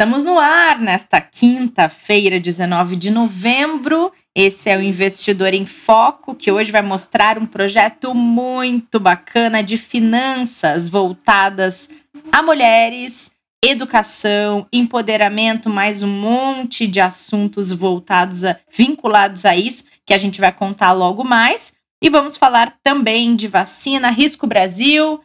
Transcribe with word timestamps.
Estamos 0.00 0.24
no 0.24 0.38
ar 0.38 0.78
nesta 0.78 1.20
quinta-feira, 1.20 2.40
19 2.40 2.96
de 2.96 3.10
novembro. 3.10 4.10
Esse 4.34 4.70
é 4.70 4.78
o 4.78 4.80
Investidor 4.80 5.52
em 5.52 5.66
Foco, 5.66 6.34
que 6.34 6.50
hoje 6.50 6.72
vai 6.72 6.80
mostrar 6.80 7.36
um 7.36 7.44
projeto 7.44 8.14
muito 8.14 8.98
bacana 8.98 9.62
de 9.62 9.76
finanças 9.76 10.88
voltadas 10.88 11.90
a 12.32 12.42
mulheres, 12.42 13.30
educação, 13.62 14.66
empoderamento, 14.72 15.68
mais 15.68 16.02
um 16.02 16.08
monte 16.08 16.86
de 16.86 16.98
assuntos 16.98 17.70
voltados 17.70 18.42
a 18.42 18.56
vinculados 18.74 19.44
a 19.44 19.54
isso, 19.54 19.84
que 20.06 20.14
a 20.14 20.18
gente 20.18 20.40
vai 20.40 20.50
contar 20.50 20.92
logo 20.92 21.22
mais. 21.22 21.74
E 22.02 22.08
vamos 22.08 22.38
falar 22.38 22.74
também 22.82 23.36
de 23.36 23.46
vacina, 23.48 24.08
Risco 24.08 24.46
Brasil. 24.46 25.20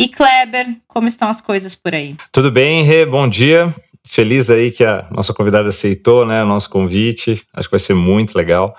E 0.00 0.08
Kleber, 0.08 0.74
como 0.86 1.06
estão 1.06 1.28
as 1.28 1.42
coisas 1.42 1.74
por 1.74 1.94
aí? 1.94 2.16
Tudo 2.32 2.50
bem, 2.50 2.82
Rê? 2.82 3.04
Bom 3.04 3.28
dia 3.28 3.74
feliz 4.06 4.50
aí 4.50 4.70
que 4.70 4.84
a 4.84 5.06
nossa 5.10 5.34
convidada 5.34 5.68
aceitou, 5.68 6.24
né, 6.24 6.42
o 6.42 6.46
nosso 6.46 6.70
convite. 6.70 7.42
Acho 7.52 7.68
que 7.68 7.72
vai 7.72 7.80
ser 7.80 7.94
muito 7.94 8.36
legal. 8.36 8.74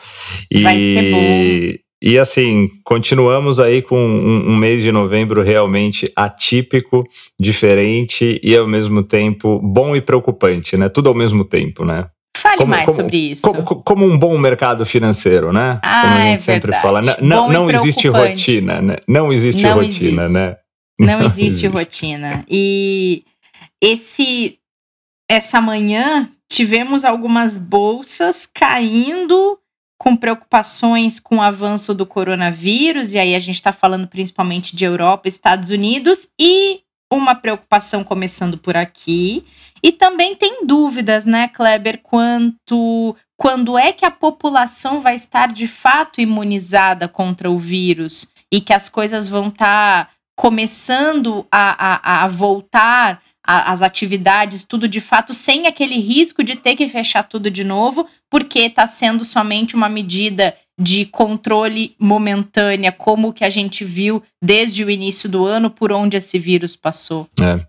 E, 0.49 0.61
vai 0.63 0.77
ser 0.77 1.11
bom. 1.11 1.87
E 2.01 2.19
assim, 2.19 2.69
continuamos 2.83 3.59
aí 3.59 3.81
com 3.81 3.97
um, 3.97 4.51
um, 4.51 4.55
mês 4.55 4.83
de 4.83 4.91
novembro 4.91 5.41
realmente 5.41 6.11
atípico, 6.15 7.03
diferente 7.39 8.39
e 8.43 8.55
ao 8.55 8.67
mesmo 8.67 9.01
tempo 9.01 9.59
bom 9.59 9.95
e 9.95 10.01
preocupante, 10.01 10.77
né? 10.77 10.89
Tudo 10.89 11.09
ao 11.09 11.15
mesmo 11.15 11.43
tempo, 11.43 11.83
né? 11.83 12.05
Fale 12.37 12.57
como, 12.57 12.69
mais 12.69 12.85
como, 12.85 12.97
sobre 13.01 13.17
isso. 13.17 13.41
Como, 13.41 13.63
como, 13.63 14.05
um 14.05 14.15
bom 14.15 14.37
mercado 14.37 14.85
financeiro, 14.85 15.51
né? 15.51 15.79
Ah, 15.81 16.01
como 16.03 16.13
a 16.13 16.21
gente 16.25 16.35
é 16.35 16.39
sempre 16.39 16.71
fala. 16.73 17.01
Não, 17.19 17.51
não 17.51 17.69
existe 17.71 18.07
rotina, 18.07 18.79
né? 18.79 18.97
Não 19.07 19.33
existe 19.33 19.63
não 19.63 19.73
rotina, 19.73 20.23
existe. 20.25 20.39
né? 20.39 20.55
Não, 20.99 21.07
não 21.17 21.25
existe, 21.25 21.45
existe 21.45 21.67
rotina. 21.67 22.45
E 22.47 23.23
esse 23.81 24.59
essa 25.29 25.59
manhã 25.59 26.29
tivemos 26.49 27.03
algumas 27.03 27.57
bolsas 27.57 28.45
caindo 28.45 29.59
com 29.99 30.15
preocupações 30.15 31.19
com 31.19 31.37
o 31.37 31.41
avanço 31.41 31.93
do 31.93 32.05
coronavírus, 32.05 33.13
e 33.13 33.19
aí 33.19 33.35
a 33.35 33.39
gente 33.39 33.55
está 33.55 33.73
falando 33.73 34.07
principalmente 34.07 34.75
de 34.75 34.85
Europa, 34.85 35.27
Estados 35.27 35.71
Unidos, 35.71 36.29
e 36.39 36.81
uma 37.11 37.33
preocupação 37.33 38.03
começando 38.03 38.57
por 38.57 38.77
aqui. 38.77 39.43
E 39.81 39.91
também 39.91 40.35
tem 40.35 40.65
dúvidas, 40.65 41.25
né, 41.25 41.47
Kleber, 41.47 42.01
quanto 42.03 43.15
quando 43.35 43.77
é 43.77 43.91
que 43.91 44.05
a 44.05 44.11
população 44.11 45.01
vai 45.01 45.15
estar 45.15 45.51
de 45.51 45.67
fato 45.67 46.19
imunizada 46.19 47.07
contra 47.07 47.49
o 47.49 47.57
vírus 47.57 48.27
e 48.51 48.59
que 48.59 48.73
as 48.73 48.89
coisas 48.89 49.29
vão 49.29 49.49
estar 49.49 50.05
tá 50.05 50.11
começando 50.35 51.45
a, 51.51 52.21
a, 52.21 52.23
a 52.23 52.27
voltar 52.27 53.21
a, 53.47 53.71
as 53.71 53.81
atividades, 53.81 54.65
tudo 54.65 54.87
de 54.87 54.99
fato, 54.99 55.33
sem 55.33 55.65
aquele 55.65 55.97
risco 55.99 56.43
de 56.43 56.57
ter 56.57 56.75
que 56.75 56.87
fechar 56.89 57.23
tudo 57.23 57.49
de 57.49 57.63
novo, 57.63 58.05
porque 58.29 58.59
está 58.59 58.85
sendo 58.85 59.23
somente 59.23 59.73
uma 59.75 59.87
medida 59.87 60.53
de 60.79 61.05
controle 61.05 61.95
momentânea, 61.99 62.91
como 62.91 63.33
que 63.33 63.43
a 63.43 63.49
gente 63.49 63.83
viu 63.83 64.21
desde 64.39 64.83
o 64.83 64.89
início 64.89 65.27
do 65.27 65.45
ano, 65.45 65.71
por 65.71 65.91
onde 65.91 66.17
esse 66.17 66.37
vírus 66.37 66.75
passou. 66.75 67.27
É. 67.41 67.59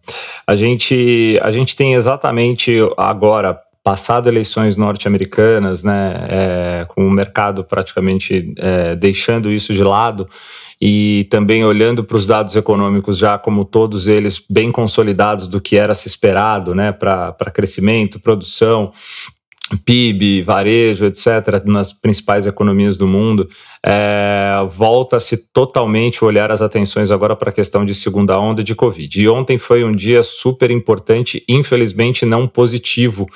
A, 0.46 0.54
gente, 0.54 1.38
a 1.40 1.50
gente 1.50 1.74
tem 1.74 1.94
exatamente 1.94 2.76
agora 2.98 3.58
passado 3.82 4.28
eleições 4.28 4.76
norte-americanas, 4.76 5.82
né, 5.82 6.26
é, 6.28 6.86
com 6.88 7.06
o 7.06 7.10
mercado 7.10 7.64
praticamente 7.64 8.52
é, 8.58 8.94
deixando 8.96 9.50
isso 9.50 9.72
de 9.72 9.82
lado 9.82 10.28
e 10.80 11.26
também 11.30 11.64
olhando 11.64 12.04
para 12.04 12.16
os 12.16 12.26
dados 12.26 12.54
econômicos 12.54 13.18
já 13.18 13.38
como 13.38 13.64
todos 13.64 14.06
eles 14.06 14.42
bem 14.48 14.70
consolidados 14.70 15.48
do 15.48 15.60
que 15.60 15.76
era 15.76 15.94
se 15.94 16.06
esperado, 16.06 16.74
né, 16.74 16.92
para 16.92 17.50
crescimento, 17.52 18.20
produção, 18.20 18.92
PIB, 19.84 20.42
varejo, 20.42 21.04
etc., 21.04 21.62
nas 21.64 21.92
principais 21.92 22.46
economias 22.46 22.96
do 22.96 23.06
mundo, 23.06 23.48
é, 23.84 24.54
volta-se 24.70 25.36
totalmente 25.52 26.24
olhar 26.24 26.50
as 26.50 26.62
atenções 26.62 27.10
agora 27.10 27.36
para 27.36 27.50
a 27.50 27.52
questão 27.52 27.84
de 27.84 27.94
segunda 27.94 28.38
onda 28.38 28.64
de 28.64 28.74
Covid. 28.74 29.20
E 29.20 29.28
ontem 29.28 29.58
foi 29.58 29.84
um 29.84 29.92
dia 29.92 30.22
super 30.22 30.70
importante, 30.70 31.44
infelizmente 31.48 32.24
não 32.24 32.48
positivo 32.48 33.28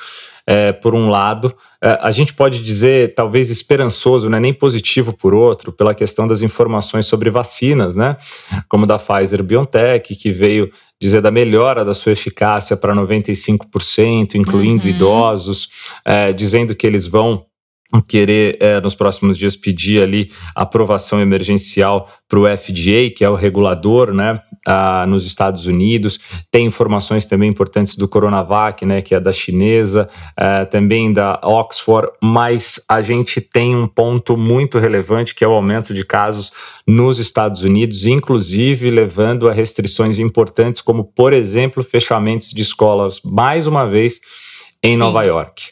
é, 0.47 0.73
por 0.73 0.95
um 0.95 1.09
lado, 1.09 1.55
é, 1.83 1.99
a 2.01 2.11
gente 2.11 2.35
pode 2.35 2.63
dizer, 2.63 3.15
talvez 3.15 3.51
esperançoso, 3.51 4.29
né, 4.29 4.41
nem 4.41 4.53
positivo 4.53 5.13
por 5.13 5.35
outro, 5.35 5.73
pela 5.73 5.95
questão 5.95 6.27
das 6.27 6.43
informações 6.43 7.07
sobre 7.07 7.31
vacinas, 7.31 7.97
né, 7.97 8.17
como 8.69 8.87
da 8.87 8.99
Pfizer 8.99 9.43
BioNTech, 9.43 10.15
que 10.17 10.31
veio 10.33 10.71
dizer 11.01 11.21
da 11.21 11.31
melhora 11.31 11.85
da 11.85 11.95
sua 11.95 12.13
eficácia 12.13 12.77
para 12.77 12.95
95%, 12.95 14.35
incluindo 14.37 14.85
uhum. 14.85 14.91
idosos, 14.91 15.69
é, 16.05 16.33
dizendo 16.33 16.75
que 16.75 16.87
eles 16.87 17.07
vão 17.07 17.45
querer 18.01 18.57
é, 18.61 18.81
nos 18.81 18.95
próximos 18.95 19.37
dias 19.37 19.55
pedir 19.55 20.03
ali 20.03 20.31
aprovação 20.55 21.21
emergencial 21.21 22.09
para 22.29 22.39
o 22.39 22.57
FDA, 22.57 23.11
que 23.15 23.25
é 23.25 23.29
o 23.29 23.35
regulador, 23.35 24.15
né, 24.15 24.41
ah, 24.67 25.05
nos 25.07 25.27
Estados 25.27 25.67
Unidos. 25.67 26.19
Tem 26.51 26.67
informações 26.67 27.27
também 27.27 27.51
importantes 27.51 27.97
do 27.97 28.09
Coronavac, 28.09 28.85
né, 28.87 29.03
que 29.03 29.15
é 29.15 29.21
da 29.21 29.33
chinesa, 29.33 30.09
é, 30.37 30.65
também 30.65 31.13
da 31.13 31.41
Oxford, 31.43 32.09
mas 32.23 32.81
a 32.89 33.01
gente 33.01 33.41
tem 33.41 33.75
um 33.75 33.89
ponto 33.89 34.37
muito 34.37 34.79
relevante 34.79 35.35
que 35.35 35.45
é 35.45 35.49
o 35.49 35.53
aumento 35.53 35.93
de 35.93 36.05
casos 36.05 36.53
nos 36.87 37.19
Estados 37.19 37.63
Unidos, 37.63 38.07
inclusive 38.07 38.91
levando 38.91 39.49
a 39.49 39.53
restrições 39.53 40.19
importantes, 40.19 40.81
como 40.81 41.05
por 41.05 41.33
exemplo 41.33 41.83
fechamentos 41.83 42.51
de 42.51 42.63
escolas 42.63 43.21
mais 43.25 43.67
uma 43.67 43.87
vez 43.87 44.21
em 44.83 44.93
Sim. 44.93 44.99
Nova 44.99 45.23
York. 45.23 45.71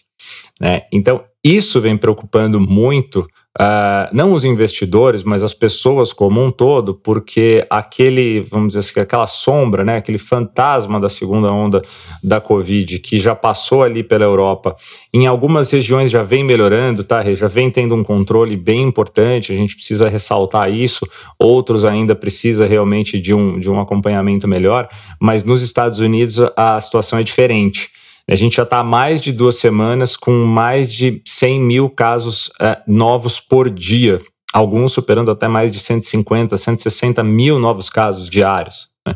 Né? 0.61 0.83
Então, 0.93 1.25
isso 1.43 1.81
vem 1.81 1.97
preocupando 1.97 2.61
muito, 2.61 3.27
uh, 3.59 4.09
não 4.13 4.33
os 4.33 4.45
investidores, 4.45 5.23
mas 5.23 5.43
as 5.43 5.55
pessoas 5.55 6.13
como 6.13 6.45
um 6.45 6.51
todo, 6.51 6.95
porque 6.95 7.65
aquele, 7.69 8.41
vamos 8.43 8.69
dizer 8.69 8.81
assim, 8.81 9.01
aquela 9.01 9.27
sombra, 9.27 9.85
né, 9.85 9.97
aquele 9.97 10.19
fantasma 10.19 11.01
da 11.01 11.09
segunda 11.09 11.51
onda 11.53 11.83
da 12.23 12.41
Covid, 12.41 12.99
que 12.99 13.19
já 13.19 13.35
passou 13.35 13.83
ali 13.83 14.03
pela 14.03 14.25
Europa, 14.25 14.77
em 15.13 15.27
algumas 15.27 15.71
regiões 15.71 16.11
já 16.11 16.23
vem 16.23 16.45
melhorando, 16.45 17.03
tá? 17.03 17.23
Já 17.35 17.49
vem 17.49 17.71
tendo 17.71 17.95
um 17.95 18.05
controle 18.05 18.57
bem 18.57 18.83
importante, 18.83 19.53
a 19.53 19.57
gente 19.57 19.75
precisa 19.75 20.09
ressaltar 20.09 20.73
isso, 20.73 21.07
outros 21.39 21.85
ainda 21.85 22.15
precisa 22.15 22.67
realmente 22.67 23.19
de 23.19 23.35
um, 23.35 23.59
de 23.59 23.71
um 23.71 23.81
acompanhamento 23.81 24.47
melhor, 24.47 24.89
mas 25.21 25.45
nos 25.45 25.63
Estados 25.63 25.99
Unidos 25.99 26.39
a 26.57 26.81
situação 26.81 27.19
é 27.19 27.23
diferente. 27.23 27.91
A 28.31 28.37
gente 28.37 28.57
já 28.57 28.63
está 28.63 28.79
há 28.79 28.85
mais 28.85 29.21
de 29.21 29.33
duas 29.33 29.57
semanas 29.57 30.17
com 30.17 30.45
mais 30.45 30.95
de 30.95 31.21
100 31.27 31.61
mil 31.61 31.91
casos 31.91 32.47
uh, 32.61 32.81
novos 32.87 33.41
por 33.41 33.69
dia, 33.69 34.21
alguns 34.53 34.93
superando 34.93 35.33
até 35.33 35.49
mais 35.49 35.73
de 35.73 35.81
150, 35.81 36.57
160 36.57 37.25
mil 37.25 37.59
novos 37.59 37.91
casos 37.91 38.31
diários. 38.31 38.89
Né? 39.05 39.15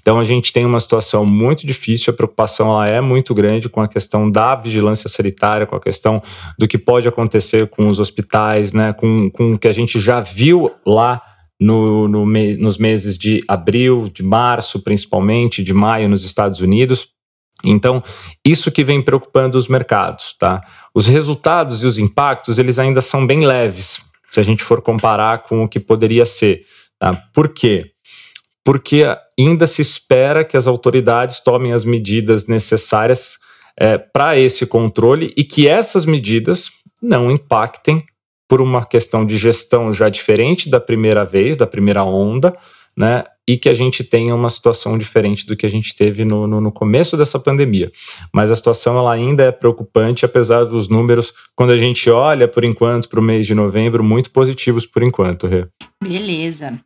Então 0.00 0.18
a 0.18 0.24
gente 0.24 0.52
tem 0.52 0.66
uma 0.66 0.80
situação 0.80 1.24
muito 1.24 1.64
difícil, 1.64 2.12
a 2.12 2.16
preocupação 2.16 2.66
ela 2.72 2.88
é 2.88 3.00
muito 3.00 3.32
grande 3.32 3.68
com 3.68 3.80
a 3.80 3.86
questão 3.86 4.28
da 4.28 4.56
vigilância 4.56 5.08
sanitária, 5.08 5.64
com 5.64 5.76
a 5.76 5.80
questão 5.80 6.20
do 6.58 6.66
que 6.66 6.76
pode 6.76 7.06
acontecer 7.06 7.68
com 7.68 7.88
os 7.88 8.00
hospitais, 8.00 8.72
né? 8.72 8.92
com, 8.92 9.30
com 9.30 9.52
o 9.52 9.58
que 9.58 9.68
a 9.68 9.72
gente 9.72 10.00
já 10.00 10.20
viu 10.20 10.68
lá 10.84 11.22
no, 11.60 12.08
no 12.08 12.26
nos 12.26 12.76
meses 12.76 13.16
de 13.16 13.40
abril, 13.46 14.10
de 14.12 14.24
março, 14.24 14.82
principalmente, 14.82 15.62
de 15.62 15.72
maio 15.72 16.08
nos 16.08 16.24
Estados 16.24 16.58
Unidos. 16.58 17.16
Então, 17.64 18.02
isso 18.44 18.70
que 18.70 18.84
vem 18.84 19.02
preocupando 19.02 19.58
os 19.58 19.68
mercados, 19.68 20.34
tá? 20.38 20.62
Os 20.94 21.06
resultados 21.06 21.82
e 21.82 21.86
os 21.86 21.98
impactos, 21.98 22.58
eles 22.58 22.78
ainda 22.78 23.00
são 23.00 23.26
bem 23.26 23.46
leves, 23.46 24.00
se 24.30 24.38
a 24.38 24.42
gente 24.42 24.62
for 24.62 24.80
comparar 24.80 25.42
com 25.42 25.64
o 25.64 25.68
que 25.68 25.80
poderia 25.80 26.24
ser, 26.24 26.62
tá? 26.98 27.14
Por 27.34 27.48
quê? 27.48 27.92
Porque 28.64 29.04
ainda 29.38 29.66
se 29.66 29.82
espera 29.82 30.44
que 30.44 30.56
as 30.56 30.66
autoridades 30.66 31.40
tomem 31.40 31.72
as 31.72 31.84
medidas 31.84 32.46
necessárias 32.46 33.38
é, 33.76 33.96
para 33.96 34.36
esse 34.38 34.66
controle 34.66 35.32
e 35.36 35.42
que 35.42 35.66
essas 35.66 36.04
medidas 36.04 36.70
não 37.00 37.30
impactem 37.30 38.04
por 38.48 38.60
uma 38.60 38.84
questão 38.84 39.26
de 39.26 39.36
gestão 39.36 39.92
já 39.92 40.08
diferente 40.08 40.70
da 40.70 40.80
primeira 40.80 41.24
vez, 41.24 41.56
da 41.56 41.66
primeira 41.66 42.02
onda, 42.02 42.56
né? 42.96 43.24
E 43.48 43.56
que 43.56 43.70
a 43.70 43.72
gente 43.72 44.04
tenha 44.04 44.34
uma 44.34 44.50
situação 44.50 44.98
diferente 44.98 45.46
do 45.46 45.56
que 45.56 45.64
a 45.64 45.70
gente 45.70 45.96
teve 45.96 46.22
no, 46.22 46.46
no, 46.46 46.60
no, 46.60 46.70
começo 46.70 47.16
dessa 47.16 47.38
pandemia. 47.38 47.90
Mas 48.30 48.50
a 48.50 48.56
situação 48.56 48.98
ela 48.98 49.10
ainda 49.10 49.42
é 49.42 49.50
preocupante, 49.50 50.26
apesar 50.26 50.64
dos 50.64 50.86
números, 50.86 51.32
quando 51.56 51.72
a 51.72 51.78
gente 51.78 52.10
olha 52.10 52.46
por 52.46 52.62
enquanto 52.62 53.08
para 53.08 53.18
o 53.18 53.22
mês 53.22 53.46
de 53.46 53.54
novembro, 53.54 54.04
muito 54.04 54.30
positivos 54.30 54.84
por 54.84 55.02
enquanto. 55.02 55.46
Rê. 55.46 55.66
Beleza. 56.04 56.78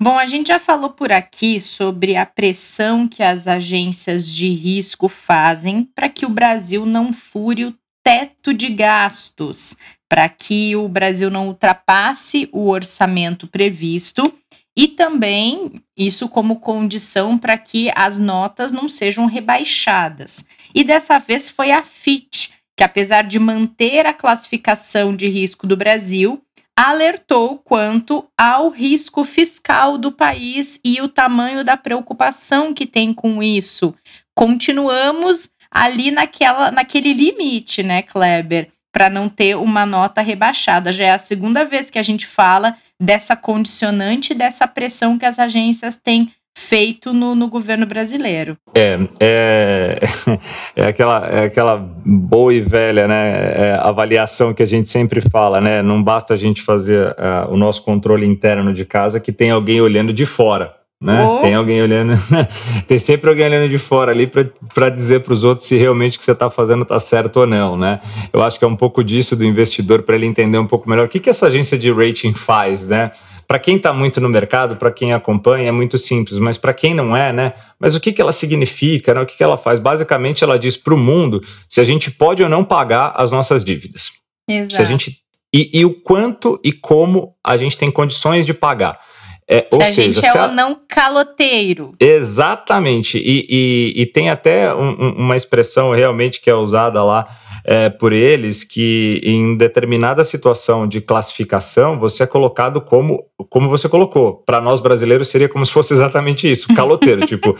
Bom, 0.00 0.18
a 0.18 0.24
gente 0.24 0.48
já 0.48 0.58
falou 0.58 0.90
por 0.90 1.12
aqui 1.12 1.60
sobre 1.60 2.16
a 2.16 2.24
pressão 2.24 3.06
que 3.06 3.22
as 3.22 3.46
agências 3.46 4.26
de 4.34 4.48
risco 4.48 5.08
fazem 5.08 5.86
para 5.94 6.08
que 6.08 6.24
o 6.24 6.30
Brasil 6.30 6.86
não 6.86 7.12
fure 7.12 7.66
o 7.66 7.74
teto 8.02 8.54
de 8.54 8.68
gastos, 8.68 9.76
para 10.08 10.28
que 10.28 10.76
o 10.76 10.88
Brasil 10.88 11.30
não 11.30 11.48
ultrapasse 11.48 12.48
o 12.52 12.68
orçamento 12.68 13.46
previsto 13.46 14.32
e 14.76 14.88
também 14.88 15.80
isso 15.96 16.28
como 16.28 16.60
condição 16.60 17.38
para 17.38 17.56
que 17.56 17.90
as 17.94 18.18
notas 18.18 18.70
não 18.70 18.88
sejam 18.88 19.24
rebaixadas. 19.24 20.44
E 20.74 20.84
dessa 20.84 21.18
vez 21.18 21.48
foi 21.48 21.70
a 21.72 21.82
FIT, 21.82 22.52
que 22.76 22.84
apesar 22.84 23.22
de 23.22 23.38
manter 23.38 24.04
a 24.04 24.12
classificação 24.12 25.16
de 25.16 25.28
risco 25.28 25.66
do 25.66 25.76
Brasil, 25.76 26.42
alertou 26.76 27.56
quanto 27.56 28.28
ao 28.36 28.68
risco 28.68 29.24
fiscal 29.24 29.96
do 29.96 30.12
país 30.12 30.78
e 30.84 31.00
o 31.00 31.08
tamanho 31.08 31.64
da 31.64 31.74
preocupação 31.74 32.74
que 32.74 32.84
tem 32.86 33.14
com 33.14 33.42
isso. 33.42 33.94
Continuamos 34.34 35.48
ali 35.70 36.10
naquela, 36.10 36.70
naquele 36.70 37.14
limite, 37.14 37.82
né, 37.82 38.02
Kleber? 38.02 38.68
Para 38.92 39.08
não 39.08 39.28
ter 39.28 39.56
uma 39.56 39.86
nota 39.86 40.20
rebaixada. 40.20 40.92
Já 40.92 41.06
é 41.06 41.10
a 41.12 41.18
segunda 41.18 41.64
vez 41.64 41.88
que 41.88 41.98
a 41.98 42.02
gente 42.02 42.26
fala 42.26 42.76
dessa 43.00 43.36
condicionante, 43.36 44.34
dessa 44.34 44.66
pressão 44.66 45.18
que 45.18 45.24
as 45.24 45.38
agências 45.38 45.96
têm 45.96 46.32
feito 46.56 47.12
no, 47.12 47.34
no, 47.34 47.48
governo 47.48 47.84
brasileiro. 47.84 48.56
É, 48.74 48.98
é, 49.20 50.00
é, 50.74 50.86
aquela, 50.86 51.26
é 51.26 51.44
aquela 51.44 51.76
boa 51.76 52.52
e 52.52 52.62
velha 52.62 53.06
né, 53.06 53.32
é 53.54 53.78
avaliação 53.78 54.54
que 54.54 54.62
a 54.62 54.66
gente 54.66 54.88
sempre 54.88 55.20
fala, 55.20 55.60
né? 55.60 55.82
Não 55.82 56.02
basta 56.02 56.32
a 56.32 56.36
gente 56.36 56.62
fazer 56.62 57.08
uh, 57.10 57.52
o 57.52 57.58
nosso 57.58 57.82
controle 57.82 58.24
interno 58.24 58.72
de 58.72 58.86
casa 58.86 59.20
que 59.20 59.32
tem 59.32 59.50
alguém 59.50 59.82
olhando 59.82 60.14
de 60.14 60.24
fora. 60.24 60.74
Né? 61.02 61.22
Oh. 61.22 61.40
Tem 61.40 61.54
alguém 61.54 61.82
olhando, 61.82 62.14
tem 62.88 62.98
sempre 62.98 63.28
alguém 63.28 63.44
olhando 63.44 63.68
de 63.68 63.78
fora 63.78 64.12
ali 64.12 64.26
para 64.26 64.88
dizer 64.88 65.20
para 65.20 65.34
os 65.34 65.44
outros 65.44 65.68
se 65.68 65.76
realmente 65.76 66.16
o 66.16 66.18
que 66.18 66.24
você 66.24 66.32
está 66.32 66.48
fazendo 66.48 66.84
está 66.84 66.98
certo 66.98 67.36
ou 67.40 67.46
não, 67.46 67.76
né? 67.76 68.00
Eu 68.32 68.42
acho 68.42 68.58
que 68.58 68.64
é 68.64 68.68
um 68.68 68.76
pouco 68.76 69.04
disso 69.04 69.36
do 69.36 69.44
investidor 69.44 70.02
para 70.02 70.16
ele 70.16 70.24
entender 70.24 70.56
um 70.56 70.66
pouco 70.66 70.88
melhor 70.88 71.04
o 71.04 71.08
que, 71.08 71.20
que 71.20 71.28
essa 71.28 71.48
agência 71.48 71.78
de 71.78 71.92
rating 71.92 72.32
faz, 72.32 72.86
né? 72.86 73.10
Para 73.46 73.58
quem 73.58 73.76
está 73.76 73.92
muito 73.92 74.20
no 74.20 74.28
mercado, 74.28 74.76
para 74.76 74.90
quem 74.90 75.12
acompanha, 75.12 75.68
é 75.68 75.72
muito 75.72 75.98
simples, 75.98 76.38
mas 76.38 76.56
para 76.56 76.72
quem 76.72 76.94
não 76.94 77.14
é, 77.14 77.30
né? 77.30 77.52
Mas 77.78 77.94
o 77.94 78.00
que, 78.00 78.10
que 78.10 78.20
ela 78.20 78.32
significa, 78.32 79.12
né? 79.12 79.20
O 79.20 79.26
que, 79.26 79.36
que 79.36 79.44
ela 79.44 79.58
faz? 79.58 79.78
Basicamente, 79.78 80.42
ela 80.42 80.58
diz 80.58 80.78
para 80.78 80.94
o 80.94 80.98
mundo 80.98 81.42
se 81.68 81.80
a 81.80 81.84
gente 81.84 82.10
pode 82.10 82.42
ou 82.42 82.48
não 82.48 82.64
pagar 82.64 83.12
as 83.16 83.30
nossas 83.30 83.62
dívidas. 83.62 84.12
Exato. 84.48 84.74
Se 84.74 84.82
a 84.82 84.84
gente 84.86 85.26
e, 85.54 85.70
e 85.72 85.84
o 85.84 85.94
quanto 85.94 86.60
e 86.64 86.72
como 86.72 87.34
a 87.44 87.56
gente 87.56 87.78
tem 87.78 87.90
condições 87.90 88.44
de 88.44 88.52
pagar. 88.52 88.98
É, 89.48 89.60
se 89.60 89.68
ou 89.72 89.80
a 89.80 89.84
seja, 89.84 90.20
gente 90.20 90.26
é 90.26 90.44
o 90.44 90.48
não 90.48 90.76
caloteiro. 90.88 91.92
Exatamente. 92.00 93.16
E, 93.18 93.46
e, 93.48 94.02
e 94.02 94.06
tem 94.06 94.28
até 94.28 94.74
um, 94.74 95.12
uma 95.16 95.36
expressão 95.36 95.92
realmente 95.92 96.40
que 96.40 96.50
é 96.50 96.54
usada 96.54 97.02
lá 97.04 97.28
é, 97.64 97.88
por 97.88 98.12
eles 98.12 98.64
que 98.64 99.20
em 99.24 99.56
determinada 99.56 100.24
situação 100.24 100.86
de 100.86 101.00
classificação 101.00 101.98
você 101.98 102.22
é 102.22 102.26
colocado 102.26 102.80
como 102.80 103.24
como 103.50 103.68
você 103.68 103.88
colocou. 103.88 104.42
Para 104.46 104.60
nós 104.60 104.80
brasileiros 104.80 105.28
seria 105.28 105.48
como 105.48 105.64
se 105.64 105.72
fosse 105.72 105.92
exatamente 105.92 106.50
isso, 106.50 106.74
caloteiro. 106.74 107.24
tipo, 107.26 107.56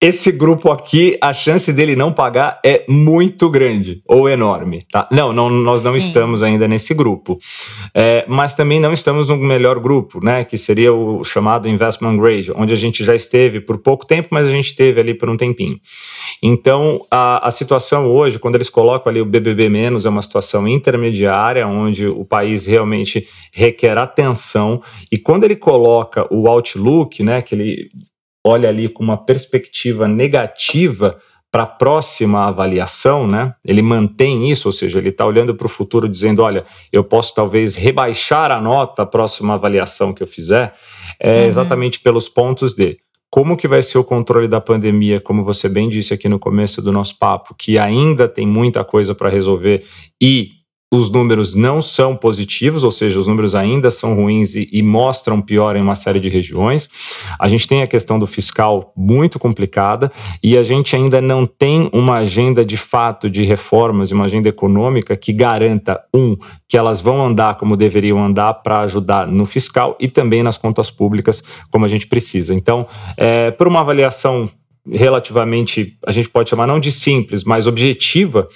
esse 0.00 0.32
grupo 0.32 0.70
aqui, 0.70 1.18
a 1.20 1.32
chance 1.32 1.72
dele 1.72 1.96
não 1.96 2.12
pagar 2.12 2.60
é 2.64 2.84
muito 2.88 3.50
grande 3.50 4.00
ou 4.06 4.28
enorme, 4.28 4.82
tá? 4.90 5.08
Não, 5.10 5.32
não 5.32 5.50
nós 5.50 5.84
não 5.84 5.92
Sim. 5.92 5.98
estamos 5.98 6.42
ainda 6.42 6.68
nesse 6.68 6.94
grupo. 6.94 7.38
É, 7.94 8.24
mas 8.28 8.54
também 8.54 8.80
não 8.80 8.92
estamos 8.92 9.28
no 9.28 9.36
melhor 9.36 9.78
grupo, 9.78 10.24
né? 10.24 10.44
Que 10.44 10.56
seria 10.56 10.94
o 10.94 11.24
chamado 11.24 11.68
investment 11.68 12.16
grade, 12.16 12.52
onde 12.54 12.72
a 12.72 12.76
gente 12.76 13.04
já 13.04 13.14
esteve 13.14 13.60
por 13.60 13.78
pouco 13.78 14.06
tempo, 14.06 14.28
mas 14.30 14.48
a 14.48 14.50
gente 14.50 14.66
esteve 14.66 15.00
ali 15.00 15.14
por 15.14 15.28
um 15.28 15.36
tempinho. 15.36 15.78
Então, 16.42 17.04
a, 17.10 17.48
a 17.48 17.50
situação 17.50 18.06
hoje, 18.06 18.38
quando 18.38 18.54
eles 18.54 18.70
colocam 18.70 19.10
ali 19.10 19.20
o 19.20 19.26
BBB 19.26 19.68
menos, 19.68 20.06
é 20.06 20.08
uma 20.08 20.22
situação 20.22 20.66
intermediária, 20.68 21.66
onde 21.66 22.06
o 22.06 22.24
país 22.24 22.66
realmente 22.66 23.26
requer 23.52 23.98
atenção. 23.98 24.80
E 25.10 25.17
quando 25.18 25.44
ele 25.44 25.56
coloca 25.56 26.26
o 26.32 26.48
outlook, 26.48 27.22
né? 27.22 27.42
Que 27.42 27.54
ele 27.54 27.90
olha 28.44 28.68
ali 28.68 28.88
com 28.88 29.02
uma 29.02 29.16
perspectiva 29.16 30.08
negativa 30.08 31.18
para 31.50 31.62
a 31.62 31.66
próxima 31.66 32.46
avaliação, 32.46 33.26
né? 33.26 33.54
Ele 33.64 33.80
mantém 33.80 34.50
isso, 34.50 34.68
ou 34.68 34.72
seja, 34.72 34.98
ele 34.98 35.08
está 35.08 35.24
olhando 35.24 35.54
para 35.54 35.66
o 35.66 35.70
futuro 35.70 36.08
dizendo, 36.08 36.42
olha, 36.42 36.64
eu 36.92 37.02
posso 37.02 37.34
talvez 37.34 37.74
rebaixar 37.74 38.50
a 38.50 38.60
nota 38.60 39.02
a 39.02 39.06
próxima 39.06 39.54
avaliação 39.54 40.12
que 40.12 40.22
eu 40.22 40.26
fizer, 40.26 40.74
é 41.18 41.34
uhum. 41.34 41.46
exatamente 41.46 42.00
pelos 42.00 42.28
pontos 42.28 42.74
de 42.74 42.98
como 43.30 43.56
que 43.56 43.68
vai 43.68 43.82
ser 43.82 43.98
o 43.98 44.04
controle 44.04 44.48
da 44.48 44.60
pandemia, 44.60 45.20
como 45.20 45.44
você 45.44 45.68
bem 45.68 45.88
disse 45.88 46.14
aqui 46.14 46.28
no 46.28 46.38
começo 46.38 46.80
do 46.80 46.92
nosso 46.92 47.18
papo, 47.18 47.54
que 47.54 47.78
ainda 47.78 48.26
tem 48.28 48.46
muita 48.46 48.84
coisa 48.84 49.14
para 49.14 49.28
resolver 49.28 49.84
e 50.20 50.57
os 50.90 51.10
números 51.10 51.54
não 51.54 51.82
são 51.82 52.16
positivos, 52.16 52.82
ou 52.82 52.90
seja, 52.90 53.20
os 53.20 53.26
números 53.26 53.54
ainda 53.54 53.90
são 53.90 54.14
ruins 54.14 54.54
e, 54.54 54.68
e, 54.72 54.82
mostram 54.82 55.40
pior 55.40 55.76
em 55.76 55.82
uma 55.82 55.94
série 55.94 56.18
de 56.18 56.30
regiões. 56.30 56.88
A 57.38 57.46
gente 57.46 57.68
tem 57.68 57.82
a 57.82 57.86
questão 57.86 58.18
do 58.18 58.26
fiscal 58.26 58.92
muito 58.96 59.38
complicada 59.38 60.10
e 60.42 60.56
a 60.56 60.62
gente 60.62 60.96
ainda 60.96 61.20
não 61.20 61.44
tem 61.44 61.90
uma 61.92 62.16
agenda 62.16 62.64
de 62.64 62.78
fato 62.78 63.28
de 63.28 63.44
reformas 63.44 64.10
e 64.10 64.14
uma 64.14 64.24
agenda 64.24 64.48
econômica 64.48 65.14
que 65.14 65.30
garanta, 65.30 66.00
um, 66.14 66.36
que 66.66 66.76
elas 66.76 67.02
vão 67.02 67.24
andar 67.24 67.56
como 67.56 67.76
deveriam 67.76 68.24
andar 68.24 68.54
para 68.54 68.80
ajudar 68.80 69.26
no 69.26 69.44
fiscal 69.44 69.94
e 70.00 70.08
também 70.08 70.42
nas 70.42 70.56
contas 70.56 70.90
públicas, 70.90 71.42
como 71.70 71.84
a 71.84 71.88
gente 71.88 72.06
precisa. 72.06 72.54
Então, 72.54 72.86
é, 73.16 73.50
por 73.50 73.68
uma 73.68 73.80
avaliação 73.80 74.50
relativamente, 74.90 75.98
a 76.06 76.12
gente 76.12 76.30
pode 76.30 76.48
chamar 76.48 76.66
não 76.66 76.80
de 76.80 76.90
simples, 76.90 77.44
mas 77.44 77.66
objetiva, 77.66 78.48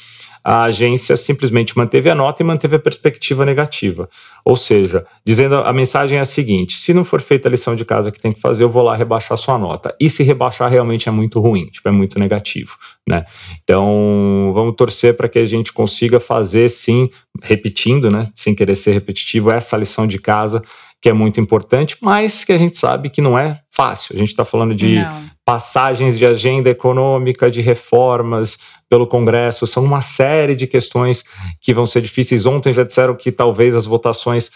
a 0.44 0.65
agência 0.65 1.17
simplesmente 1.17 1.77
manteve 1.77 2.11
a 2.11 2.15
nota 2.15 2.43
e 2.43 2.47
manteve 2.47 2.77
a 2.77 2.79
perspectiva 2.79 3.44
negativa. 3.44 4.09
Ou 4.44 4.56
seja, 4.56 5.06
dizendo 5.25 5.56
a 5.56 5.73
mensagem 5.73 6.19
é 6.19 6.21
a 6.21 6.25
seguinte: 6.25 6.77
se 6.77 6.93
não 6.93 7.05
for 7.05 7.21
feita 7.21 7.49
a 7.49 7.50
lição 7.50 7.77
de 7.77 7.85
casa 7.85 8.11
que 8.11 8.21
tem 8.21 8.33
que 8.33 8.41
fazer, 8.41 8.65
eu 8.65 8.71
vou 8.71 8.83
lá 8.83 8.97
rebaixar 8.97 9.39
sua 9.39 9.56
nota. 9.56 9.94
E 10.00 10.11
se 10.11 10.23
rebaixar 10.23 10.71
realmente 10.71 11.09
é 11.09 11.12
muito 11.12 11.41
ruim, 11.41 11.67
tipo, 11.67 11.89
é 11.89 11.93
muito 11.93 12.19
negativo, 12.19 12.77
né? 13.09 13.25
Então, 13.62 14.53
vamos 14.55 14.75
torcer 14.77 15.17
para 15.17 15.29
que 15.29 15.39
a 15.39 15.44
gente 15.44 15.73
consiga 15.73 16.19
fazer 16.19 16.69
sim, 16.69 17.09
repetindo, 17.43 18.11
né, 18.11 18.26
sem 18.35 18.55
querer 18.55 18.76
ser 18.76 18.93
repetitivo, 18.93 19.50
essa 19.50 19.76
lição 19.76 20.07
de 20.07 20.19
casa 20.19 20.62
que 21.00 21.09
é 21.09 21.12
muito 21.12 21.40
importante, 21.40 21.97
mas 22.00 22.45
que 22.45 22.52
a 22.52 22.57
gente 22.57 22.78
sabe 22.78 23.11
que 23.11 23.21
não 23.21 23.37
é 23.37 23.61
fácil. 23.73 24.14
A 24.14 24.19
gente 24.19 24.28
está 24.28 24.45
falando 24.45 24.73
de 24.73 25.00
não. 25.00 25.25
Passagens 25.44 26.16
de 26.16 26.25
agenda 26.25 26.70
econômica, 26.70 27.50
de 27.50 27.61
reformas 27.61 28.58
pelo 28.88 29.06
Congresso, 29.06 29.66
são 29.66 29.82
uma 29.82 30.00
série 30.00 30.54
de 30.54 30.66
questões 30.66 31.25
que 31.61 31.75
vão 31.75 31.84
ser 31.84 32.00
difíceis. 32.00 32.46
Ontem 32.46 32.72
já 32.72 32.84
disseram 32.84 33.16
que 33.16 33.32
talvez 33.32 33.75
as 33.75 33.87
votações 33.87 34.50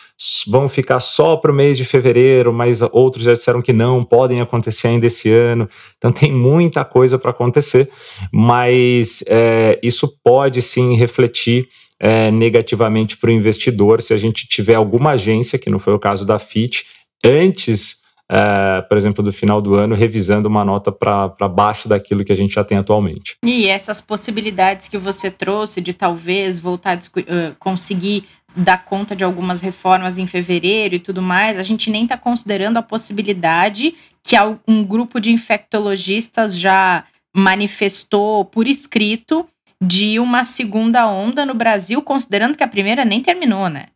vão 0.47 0.69
ficar 0.69 1.01
só 1.01 1.37
para 1.37 1.51
o 1.51 1.55
mês 1.55 1.77
de 1.77 1.85
fevereiro, 1.85 2.53
mas 2.53 2.83
outros 2.93 3.25
já 3.25 3.33
disseram 3.33 3.63
que 3.63 3.73
não, 3.73 4.05
podem 4.05 4.41
acontecer 4.41 4.89
ainda 4.89 5.07
esse 5.07 5.31
ano. 5.31 5.69
Então 5.97 6.13
tem 6.13 6.31
muita 6.31 6.85
coisa 6.85 7.19
para 7.19 7.31
acontecer, 7.31 7.91
mas 8.33 9.25
é, 9.27 9.81
isso 9.83 10.17
pode 10.23 10.63
sim 10.63 10.95
refletir 10.95 11.69
é, 11.99 12.31
negativamente 12.31 13.17
para 13.17 13.31
o 13.31 13.33
investidor 13.33 14.03
se 14.03 14.13
a 14.13 14.19
gente 14.19 14.47
tiver 14.47 14.75
alguma 14.75 15.13
agência, 15.13 15.59
que 15.59 15.71
não 15.71 15.79
foi 15.79 15.95
o 15.95 15.99
caso 15.99 16.25
da 16.25 16.39
FIT, 16.39 16.85
antes 17.25 18.06
é, 18.31 18.83
por 18.83 18.97
exemplo, 18.97 19.23
do 19.23 19.33
final 19.33 19.63
do 19.63 19.75
ano, 19.75 19.95
revisando 19.95 20.49
uma 20.49 20.65
nota 20.65 20.91
para 20.91 21.49
baixo 21.49 21.89
daquilo 21.89 22.25
que 22.25 22.33
a 22.33 22.37
gente 22.37 22.55
já 22.55 22.65
tem 22.65 22.79
atualmente. 22.79 23.37
E 23.45 23.69
essas 23.69 24.01
possibilidades 24.01 24.89
que 24.89 24.99
você 24.99 25.31
trouxe 25.31 25.81
de 25.81 25.93
talvez 25.93 26.59
voltar 26.59 26.99
a 26.99 27.55
conseguir 27.59 28.25
dar 28.57 28.85
conta 28.85 29.15
de 29.15 29.23
algumas 29.23 29.61
reformas 29.61 30.19
em 30.19 30.27
fevereiro 30.27 30.95
e 30.95 30.99
tudo 30.99 31.21
mais, 31.21 31.59
a 31.59 31.63
gente 31.63 31.91
nem 31.91 32.05
está 32.05 32.17
considerando 32.17 32.79
a 32.79 32.83
possibilidade 32.83 33.95
que 34.23 34.35
um 34.67 34.83
grupo 34.83 35.21
de 35.21 35.31
infectologistas 35.31 36.59
já 36.59 37.05
manifestou 37.37 38.47
por 38.47 38.67
escrito 38.67 39.47
de 39.81 40.19
uma 40.19 40.43
segunda 40.43 41.07
onda 41.07 41.45
no 41.45 41.53
Brasil, 41.53 42.01
considerando 42.01 42.57
que 42.57 42.65
a 42.65 42.69
primeira 42.69 43.05
nem 43.05 43.23
terminou, 43.23 43.69
né? 43.69 43.87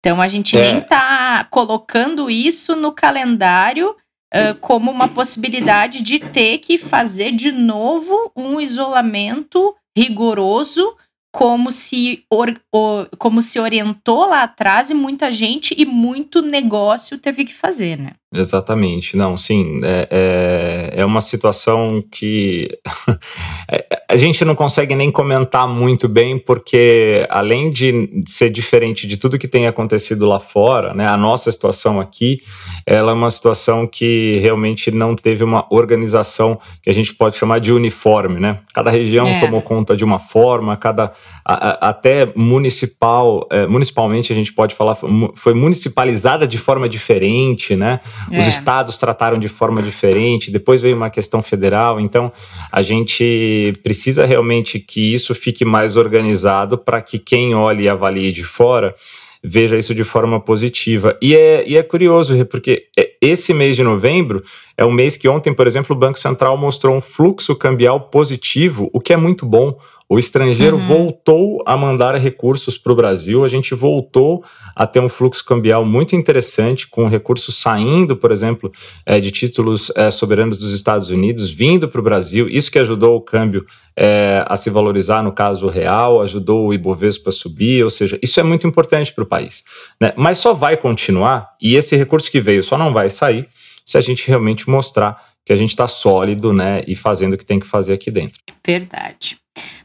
Então 0.00 0.20
a 0.20 0.28
gente 0.28 0.56
é. 0.56 0.60
nem 0.60 0.78
está 0.78 1.44
colocando 1.50 2.30
isso 2.30 2.76
no 2.76 2.92
calendário 2.92 3.90
uh, 3.90 4.54
como 4.60 4.90
uma 4.90 5.08
possibilidade 5.08 6.02
de 6.02 6.18
ter 6.18 6.58
que 6.58 6.78
fazer 6.78 7.32
de 7.32 7.50
novo 7.50 8.30
um 8.36 8.60
isolamento 8.60 9.74
rigoroso, 9.96 10.96
como 11.34 11.72
se, 11.72 12.24
or, 12.30 12.58
or, 12.72 13.08
como 13.18 13.42
se 13.42 13.58
orientou 13.58 14.26
lá 14.26 14.44
atrás 14.44 14.90
e 14.90 14.94
muita 14.94 15.30
gente 15.32 15.74
e 15.76 15.84
muito 15.84 16.40
negócio 16.40 17.18
teve 17.18 17.44
que 17.44 17.54
fazer, 17.54 17.98
né? 17.98 18.12
Exatamente, 18.34 19.16
não, 19.16 19.38
sim, 19.38 19.80
é, 19.82 20.08
é, 20.10 21.00
é 21.00 21.04
uma 21.04 21.22
situação 21.22 22.04
que 22.12 22.68
é, 23.72 23.86
a 24.06 24.16
gente 24.16 24.44
não 24.44 24.54
consegue 24.54 24.94
nem 24.94 25.10
comentar 25.10 25.66
muito 25.66 26.06
bem, 26.06 26.38
porque 26.38 27.26
além 27.30 27.70
de 27.70 28.06
ser 28.26 28.50
diferente 28.50 29.06
de 29.06 29.16
tudo 29.16 29.38
que 29.38 29.48
tem 29.48 29.66
acontecido 29.66 30.26
lá 30.26 30.38
fora, 30.38 30.92
né, 30.92 31.08
a 31.08 31.16
nossa 31.16 31.50
situação 31.50 31.98
aqui, 31.98 32.42
ela 32.84 33.12
é 33.12 33.14
uma 33.14 33.30
situação 33.30 33.86
que 33.86 34.38
realmente 34.42 34.90
não 34.90 35.16
teve 35.16 35.42
uma 35.42 35.66
organização 35.70 36.60
que 36.82 36.90
a 36.90 36.94
gente 36.94 37.14
pode 37.14 37.36
chamar 37.36 37.60
de 37.60 37.72
uniforme, 37.72 38.38
né? 38.38 38.60
Cada 38.74 38.90
região 38.90 39.26
é. 39.26 39.40
tomou 39.40 39.62
conta 39.62 39.96
de 39.96 40.04
uma 40.04 40.18
forma, 40.18 40.76
cada 40.76 41.12
a, 41.42 41.86
a, 41.86 41.88
até 41.88 42.30
municipal, 42.36 43.46
é, 43.50 43.66
municipalmente 43.66 44.32
a 44.32 44.36
gente 44.36 44.52
pode 44.52 44.74
falar 44.74 44.96
foi 45.34 45.54
municipalizada 45.54 46.46
de 46.46 46.58
forma 46.58 46.88
diferente, 46.88 47.74
né? 47.74 48.00
Os 48.30 48.44
é. 48.44 48.48
estados 48.48 48.98
trataram 48.98 49.38
de 49.38 49.48
forma 49.48 49.82
diferente, 49.82 50.50
depois 50.50 50.82
veio 50.82 50.96
uma 50.96 51.10
questão 51.10 51.42
federal, 51.42 52.00
então 52.00 52.32
a 52.70 52.82
gente 52.82 53.72
precisa 53.82 54.26
realmente 54.26 54.78
que 54.78 55.12
isso 55.12 55.34
fique 55.34 55.64
mais 55.64 55.96
organizado 55.96 56.76
para 56.76 57.00
que 57.00 57.18
quem 57.18 57.54
olhe 57.54 57.84
e 57.84 57.88
avalie 57.88 58.32
de 58.32 58.44
fora 58.44 58.94
veja 59.42 59.78
isso 59.78 59.94
de 59.94 60.04
forma 60.04 60.40
positiva. 60.40 61.16
E 61.22 61.34
é, 61.34 61.64
e 61.66 61.76
é 61.76 61.82
curioso, 61.82 62.44
porque 62.46 62.86
esse 63.20 63.54
mês 63.54 63.76
de 63.76 63.82
novembro 63.82 64.42
é 64.76 64.84
um 64.84 64.90
mês 64.92 65.16
que 65.16 65.28
ontem, 65.28 65.54
por 65.54 65.66
exemplo, 65.66 65.94
o 65.94 65.98
Banco 65.98 66.18
Central 66.18 66.56
mostrou 66.56 66.96
um 66.96 67.00
fluxo 67.00 67.54
cambial 67.54 68.00
positivo, 68.00 68.90
o 68.92 69.00
que 69.00 69.12
é 69.12 69.16
muito 69.16 69.46
bom. 69.46 69.78
O 70.10 70.18
estrangeiro 70.18 70.76
uhum. 70.76 70.86
voltou 70.86 71.62
a 71.66 71.76
mandar 71.76 72.14
recursos 72.16 72.78
para 72.78 72.92
o 72.92 72.96
Brasil, 72.96 73.44
a 73.44 73.48
gente 73.48 73.74
voltou 73.74 74.42
a 74.74 74.86
ter 74.86 75.00
um 75.00 75.08
fluxo 75.08 75.44
cambial 75.44 75.84
muito 75.84 76.16
interessante, 76.16 76.86
com 76.86 77.06
recursos 77.06 77.56
saindo, 77.56 78.16
por 78.16 78.32
exemplo, 78.32 78.72
é, 79.04 79.20
de 79.20 79.30
títulos 79.30 79.92
é, 79.94 80.10
soberanos 80.10 80.56
dos 80.56 80.72
Estados 80.72 81.10
Unidos, 81.10 81.50
vindo 81.50 81.86
para 81.88 82.00
o 82.00 82.02
Brasil. 82.02 82.48
Isso 82.48 82.72
que 82.72 82.78
ajudou 82.78 83.16
o 83.16 83.20
câmbio 83.20 83.66
é, 83.94 84.42
a 84.48 84.56
se 84.56 84.70
valorizar, 84.70 85.22
no 85.22 85.30
caso 85.30 85.68
real, 85.68 86.22
ajudou 86.22 86.68
o 86.68 86.72
Ibovespa 86.72 87.28
a 87.28 87.32
subir, 87.32 87.84
ou 87.84 87.90
seja, 87.90 88.18
isso 88.22 88.40
é 88.40 88.42
muito 88.42 88.66
importante 88.66 89.12
para 89.12 89.24
o 89.24 89.26
país. 89.26 89.62
Né? 90.00 90.14
Mas 90.16 90.38
só 90.38 90.54
vai 90.54 90.78
continuar, 90.78 91.50
e 91.60 91.76
esse 91.76 91.96
recurso 91.96 92.30
que 92.30 92.40
veio 92.40 92.64
só 92.64 92.78
não 92.78 92.94
vai 92.94 93.10
sair 93.10 93.46
se 93.84 93.98
a 93.98 94.00
gente 94.00 94.26
realmente 94.26 94.70
mostrar 94.70 95.22
que 95.44 95.52
a 95.52 95.56
gente 95.56 95.70
está 95.70 95.86
sólido 95.86 96.52
né, 96.52 96.82
e 96.86 96.94
fazendo 96.94 97.34
o 97.34 97.38
que 97.38 97.44
tem 97.44 97.58
que 97.58 97.66
fazer 97.66 97.94
aqui 97.94 98.10
dentro. 98.10 98.40
Verdade. 98.66 99.38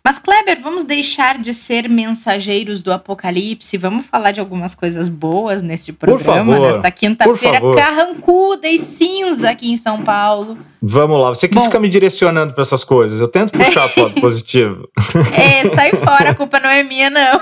Mas, 0.06 0.20
Kleber, 0.20 0.60
vamos 0.62 0.84
deixar 0.84 1.38
de 1.38 1.54
ser 1.54 1.88
mensageiros 1.88 2.82
do 2.82 2.92
apocalipse. 2.92 3.78
Vamos 3.78 4.06
falar 4.06 4.32
de 4.32 4.42
algumas 4.42 4.76
coisas 4.76 5.08
boas 5.08 5.64
nesse 5.64 5.94
programa, 5.94 6.60
nesta 6.60 6.92
quinta-feira 6.92 7.62
carrancuda 7.74 8.68
e 8.68 8.78
cinza 8.78 9.50
aqui 9.50 9.72
em 9.72 9.78
São 9.78 10.04
Paulo. 10.04 10.58
Vamos 10.82 11.22
lá, 11.22 11.30
você 11.30 11.48
que 11.48 11.56
Bom, 11.56 11.64
fica 11.64 11.80
me 11.80 11.88
direcionando 11.88 12.54
para 12.54 12.64
essas 12.64 12.84
coisas. 12.84 13.22
Eu 13.22 13.30
tento 13.30 13.54
puxar 13.54 13.88
para 13.88 14.08
o 14.08 14.12
positivo. 14.20 14.90
É, 15.34 15.70
sai 15.74 15.92
fora, 15.92 16.32
a 16.32 16.36
culpa 16.36 16.60
não 16.60 16.70
é 16.70 16.84
minha, 16.84 17.10
não. 17.10 17.40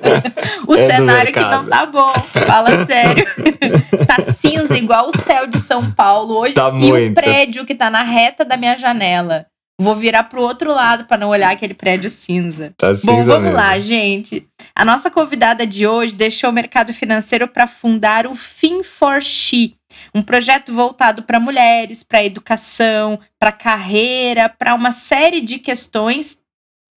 o 0.66 0.74
é 0.74 0.86
cenário 0.86 1.30
que 1.30 1.40
não 1.40 1.66
tá 1.66 1.84
bom. 1.84 2.14
Fala 2.46 2.86
sério. 2.86 3.26
tá 4.08 4.22
cinza, 4.24 4.78
igual 4.78 5.08
o 5.08 5.18
céu 5.18 5.46
de 5.46 5.60
São 5.60 5.92
Paulo 5.92 6.38
hoje. 6.38 6.54
Tá 6.54 6.70
e 6.70 6.72
muito. 6.72 7.10
o 7.10 7.14
prédio 7.14 7.66
que 7.66 7.74
tá 7.74 7.90
na 7.90 8.02
reta 8.02 8.46
da 8.46 8.56
minha 8.56 8.78
janela. 8.78 9.44
Vou 9.80 9.94
virar 9.94 10.24
pro 10.24 10.42
outro 10.42 10.72
lado 10.72 11.04
para 11.04 11.16
não 11.16 11.28
olhar 11.28 11.52
aquele 11.52 11.72
prédio 11.72 12.10
cinza. 12.10 12.74
Tá 12.76 12.92
cinza 12.94 13.12
Bom, 13.12 13.24
vamos 13.24 13.42
mesmo. 13.44 13.56
lá, 13.56 13.78
gente. 13.78 14.48
A 14.74 14.84
nossa 14.84 15.08
convidada 15.08 15.64
de 15.64 15.86
hoje 15.86 16.16
deixou 16.16 16.50
o 16.50 16.52
mercado 16.52 16.92
financeiro 16.92 17.46
para 17.46 17.68
fundar 17.68 18.26
o 18.26 18.34
Fin 18.34 18.82
for 18.82 19.22
She, 19.22 19.76
um 20.12 20.20
projeto 20.20 20.74
voltado 20.74 21.22
para 21.22 21.38
mulheres, 21.38 22.02
para 22.02 22.24
educação, 22.24 23.20
para 23.38 23.52
carreira, 23.52 24.48
para 24.48 24.74
uma 24.74 24.90
série 24.90 25.40
de 25.40 25.60
questões. 25.60 26.42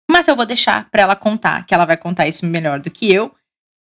Mas 0.10 0.28
eu 0.28 0.36
vou 0.36 0.46
deixar 0.46 0.90
para 0.90 1.04
ela 1.04 1.16
contar, 1.16 1.66
que 1.66 1.76
ela 1.76 1.86
vai 1.86 1.98
contar 1.98 2.28
isso 2.28 2.48
melhor 2.48 2.80
do 2.80 2.90
que 2.90 3.14
eu. 3.14 3.32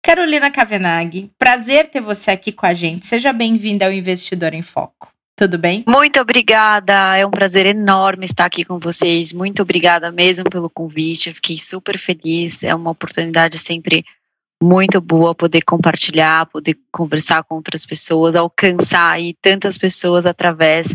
Carolina 0.04 0.50
Kavenag, 0.50 1.32
prazer 1.36 1.90
ter 1.90 2.00
você 2.00 2.30
aqui 2.30 2.52
com 2.52 2.66
a 2.66 2.74
gente. 2.74 3.06
Seja 3.06 3.32
bem-vinda 3.32 3.86
ao 3.86 3.92
Investidor 3.92 4.54
em 4.54 4.62
Foco. 4.62 5.13
Tudo 5.36 5.58
bem? 5.58 5.84
Muito 5.88 6.20
obrigada. 6.20 7.16
É 7.16 7.26
um 7.26 7.30
prazer 7.30 7.66
enorme 7.66 8.24
estar 8.24 8.44
aqui 8.44 8.64
com 8.64 8.78
vocês. 8.78 9.32
Muito 9.32 9.62
obrigada 9.62 10.12
mesmo 10.12 10.48
pelo 10.48 10.70
convite. 10.70 11.28
Eu 11.28 11.34
fiquei 11.34 11.56
super 11.56 11.98
feliz. 11.98 12.62
É 12.62 12.74
uma 12.74 12.90
oportunidade 12.90 13.58
sempre 13.58 14.04
muito 14.62 15.00
boa 15.00 15.34
poder 15.34 15.62
compartilhar, 15.62 16.46
poder 16.46 16.78
conversar 16.90 17.42
com 17.42 17.56
outras 17.56 17.84
pessoas, 17.84 18.36
alcançar 18.36 19.10
aí 19.10 19.34
tantas 19.42 19.76
pessoas 19.76 20.24
através 20.24 20.94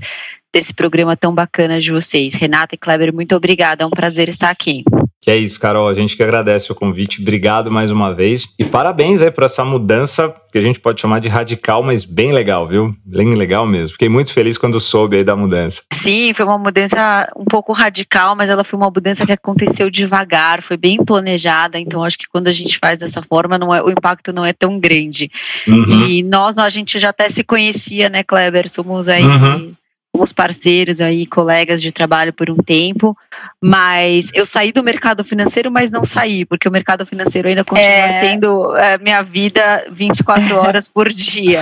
desse 0.54 0.74
programa 0.74 1.16
tão 1.18 1.34
bacana 1.34 1.80
de 1.80 1.92
vocês. 1.92 2.36
Renata 2.36 2.76
e 2.76 2.78
Kleber, 2.78 3.14
muito 3.14 3.36
obrigada. 3.36 3.84
É 3.84 3.88
um 3.88 3.92
prazer 3.92 4.30
estar 4.30 4.50
aqui. 4.50 4.84
É 5.30 5.38
isso, 5.38 5.60
Carol. 5.60 5.88
A 5.88 5.94
gente 5.94 6.18
que 6.18 6.24
agradece 6.24 6.72
o 6.72 6.76
convite. 6.76 7.22
Obrigado 7.22 7.70
mais 7.70 7.92
uma 7.92 8.12
vez. 8.12 8.50
E 8.58 8.66
parabéns 8.66 9.22
aí 9.22 9.30
por 9.30 9.44
essa 9.44 9.64
mudança 9.64 10.34
que 10.52 10.58
a 10.58 10.62
gente 10.62 10.80
pode 10.80 11.00
chamar 11.00 11.20
de 11.20 11.28
radical, 11.28 11.84
mas 11.84 12.04
bem 12.04 12.32
legal, 12.32 12.68
viu? 12.68 12.96
Bem 13.06 13.36
legal 13.36 13.68
mesmo. 13.68 13.92
Fiquei 13.92 14.10
muito 14.10 14.34
feliz 14.34 14.58
quando 14.58 14.80
soube 14.80 15.18
aí 15.18 15.24
da 15.24 15.36
mudança. 15.36 15.84
Sim, 15.94 16.34
foi 16.34 16.46
uma 16.46 16.58
mudança 16.58 17.32
um 17.38 17.46
pouco 17.46 17.72
radical, 17.72 18.36
mas 18.36 18.50
ela 18.50 18.64
foi 18.64 18.80
uma 18.80 18.90
mudança 18.90 19.24
que 19.24 19.32
aconteceu 19.32 19.92
devagar, 19.92 20.64
foi 20.64 20.78
bem 20.78 20.98
planejada. 21.06 21.78
Então, 21.78 22.04
acho 22.04 22.18
que 22.18 22.28
quando 22.28 22.48
a 22.48 22.52
gente 22.52 22.80
faz 22.80 22.98
dessa 22.98 23.22
forma, 23.22 23.60
não 23.60 23.74
é, 23.74 23.84
o 23.84 23.92
impacto 23.92 24.34
não 24.34 24.44
é 24.44 24.52
tão 24.52 24.80
grande. 24.80 25.30
Uhum. 25.68 26.08
E 26.08 26.24
nós, 26.24 26.58
a 26.58 26.70
gente 26.70 26.98
já 26.98 27.10
até 27.10 27.30
se 27.30 27.44
conhecia, 27.44 28.10
né, 28.10 28.24
Kleber? 28.24 28.68
Somos 28.68 29.08
aí. 29.08 29.24
Uhum 29.24 29.74
fomos 30.20 30.34
parceiros 30.34 31.00
aí, 31.00 31.26
colegas 31.26 31.82
de 31.82 31.94
trabalho 31.94 32.34
por 32.34 32.50
um 32.50 32.58
tempo, 32.58 33.18
mas 33.64 34.32
eu 34.34 34.46
saí 34.46 34.74
do 34.74 34.84
mercado 34.84 35.24
financeiro, 35.24 35.72
mas 35.72 35.90
não 35.90 36.04
saí, 36.04 36.46
porque 36.46 36.68
o 36.68 36.72
mercado 36.72 37.06
financeiro 37.06 37.48
ainda 37.48 37.64
continua 37.64 37.90
é... 37.90 38.10
sendo 38.10 38.76
é, 38.76 38.98
minha 38.98 39.22
vida 39.22 39.86
24 39.90 40.56
horas 40.60 40.90
por 40.90 41.08
dia. 41.08 41.62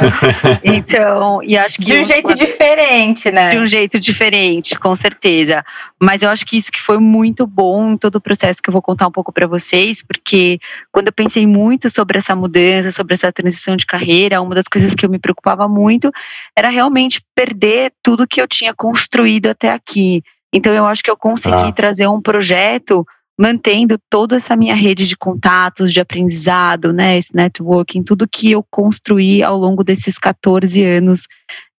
Então, 0.64 1.44
e 1.44 1.56
acho 1.56 1.78
que. 1.78 1.86
De 1.86 2.00
um 2.00 2.04
jeito 2.04 2.34
diferente, 2.34 3.30
né? 3.30 3.50
De 3.50 3.60
um 3.60 3.68
jeito 3.68 4.00
diferente, 4.00 4.78
com 4.80 4.96
certeza. 4.96 5.64
Mas 6.02 6.24
eu 6.24 6.30
acho 6.30 6.46
que 6.46 6.58
isso 6.58 6.72
que 6.72 6.82
foi 6.82 6.98
muito 6.98 7.46
bom 7.46 7.92
em 7.92 7.98
todo 7.98 8.16
o 8.16 8.22
processo 8.22 8.62
que 8.62 8.70
eu 8.70 8.74
vou 8.74 8.82
contar 8.82 9.08
um 9.08 9.12
pouco 9.12 9.32
para 9.32 9.46
vocês, 9.46 10.02
porque 10.02 10.60
quando 10.92 11.08
eu 11.08 11.14
pensei 11.14 11.46
muito 11.46 11.90
sobre 11.92 12.18
essa 12.18 12.36
mudança, 12.36 12.92
sobre 12.92 13.14
essa 13.14 13.32
transição 13.32 13.76
de 13.76 13.86
carreira, 13.86 14.42
uma 14.42 14.56
das 14.56 14.68
coisas 14.68 14.96
que 14.96 15.06
eu 15.06 15.10
me 15.10 15.20
preocupava 15.20 15.68
muito 15.68 16.12
era 16.56 16.70
realmente 16.70 17.22
perder 17.36 17.92
tudo 18.02 18.28
que 18.28 18.47
que 18.47 18.47
eu 18.48 18.50
tinha 18.50 18.74
construído 18.74 19.48
até 19.48 19.72
aqui. 19.72 20.24
Então 20.54 20.74
eu 20.74 20.86
acho 20.86 21.04
que 21.04 21.12
eu 21.12 21.18
consegui 21.18 21.56
ah. 21.56 21.72
trazer 21.74 22.08
um 22.08 22.22
projeto 22.22 23.06
mantendo 23.40 24.00
toda 24.10 24.38
essa 24.38 24.56
minha 24.56 24.74
rede 24.74 25.06
de 25.06 25.16
contatos, 25.16 25.94
de 25.94 26.00
aprendizado, 26.00 26.92
né, 26.92 27.18
esse 27.18 27.36
networking, 27.36 28.02
tudo 28.02 28.28
que 28.28 28.52
eu 28.52 28.66
construí 28.68 29.44
ao 29.44 29.56
longo 29.56 29.84
desses 29.84 30.18
14 30.18 30.84
anos 30.84 31.28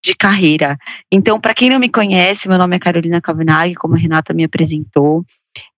de 0.04 0.14
carreira. 0.14 0.76
Então, 1.10 1.40
para 1.40 1.54
quem 1.54 1.68
não 1.68 1.80
me 1.80 1.88
conhece, 1.88 2.48
meu 2.48 2.58
nome 2.58 2.76
é 2.76 2.78
Carolina 2.78 3.20
Kavanagh, 3.20 3.74
como 3.74 3.94
a 3.94 3.98
Renata 3.98 4.32
me 4.32 4.44
apresentou. 4.44 5.24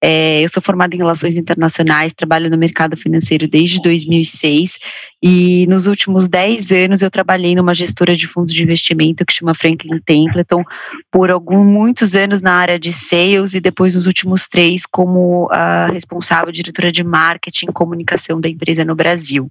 É, 0.03 0.43
eu 0.43 0.49
sou 0.49 0.63
formada 0.63 0.95
em 0.95 0.99
Relações 0.99 1.37
Internacionais, 1.37 2.15
trabalho 2.15 2.49
no 2.49 2.57
mercado 2.57 2.97
financeiro 2.97 3.47
desde 3.47 3.83
2006 3.83 4.79
e 5.23 5.67
nos 5.69 5.87
últimos 5.87 6.29
10 6.29 6.71
anos 6.71 7.03
eu 7.03 7.11
trabalhei 7.11 7.55
numa 7.55 7.75
gestora 7.75 8.17
de 8.17 8.27
fundos 8.27 8.55
de 8.55 8.63
investimento 8.63 9.27
que 9.27 9.33
chama 9.33 9.53
Franklin 9.53 10.01
Templeton 10.05 10.65
por 11.11 11.31
alguns 11.31 11.67
muitos 11.67 12.17
anos 12.17 12.41
na 12.41 12.55
área 12.55 12.79
de 12.79 12.93
sales 12.93 13.55
e 13.55 13.61
depois 13.61 13.95
nos 13.95 14.07
últimos 14.07 14.49
três 14.49 14.87
como 14.87 15.49
a 15.51 15.89
responsável 15.89 16.51
diretora 16.51 16.91
de 16.91 17.05
marketing 17.05 17.67
e 17.67 17.73
comunicação 17.73 18.41
da 18.41 18.49
empresa 18.49 18.85
no 18.85 18.95
Brasil. 18.95 19.51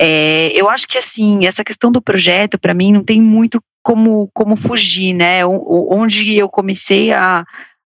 É, 0.00 0.48
eu 0.54 0.68
acho 0.68 0.86
que 0.86 0.98
assim 0.98 1.44
essa 1.46 1.64
questão 1.64 1.90
do 1.90 2.00
projeto 2.00 2.58
para 2.58 2.72
mim 2.74 2.92
não 2.92 3.02
tem 3.02 3.20
muito 3.20 3.60
como 3.82 4.30
como 4.32 4.54
fugir, 4.54 5.12
né? 5.12 5.44
Onde 5.44 6.36
eu 6.36 6.48
comecei 6.48 7.12
a 7.12 7.44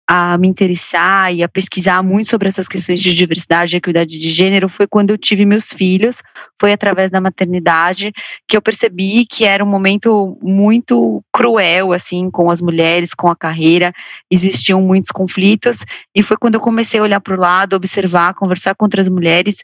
a 0.09 0.39
me 0.39 0.47
interessar 0.47 1.35
e 1.35 1.43
a 1.43 1.49
pesquisar 1.49 2.03
muito 2.03 2.31
sobre 2.31 2.47
essas 2.47 2.69
questões 2.69 3.01
de 3.01 3.13
diversidade 3.13 3.75
e 3.75 3.79
equidade 3.79 4.19
de 4.19 4.31
gênero 4.31 4.69
foi 4.69 4.87
quando 4.87 5.11
eu 5.11 5.19
tive 5.19 5.45
meus 5.45 5.73
filhos, 5.73 6.23
foi 6.61 6.73
através 6.73 7.11
da 7.11 7.21
maternidade 7.21 8.13
que 8.47 8.57
eu 8.57 8.63
percebi 8.63 9.27
que 9.27 9.45
era 9.45 9.65
um 9.65 9.69
momento 9.69 10.39
muito 10.41 11.23
cruel 11.33 11.93
assim 11.93 12.31
com 12.31 12.51
as 12.51 12.61
mulheres, 12.61 13.15
com 13.15 13.29
a 13.29 13.35
carreira, 13.35 13.93
existiam 14.31 14.81
muitos 14.81 15.11
conflitos 15.11 15.85
e 16.15 16.23
foi 16.23 16.37
quando 16.37 16.55
eu 16.55 16.61
comecei 16.61 17.01
a 17.01 17.03
olhar 17.03 17.21
para 17.21 17.35
o 17.35 17.41
lado, 17.41 17.75
observar, 17.75 18.35
conversar 18.35 18.77
com 18.77 18.85
outras 18.85 19.09
mulheres 19.09 19.57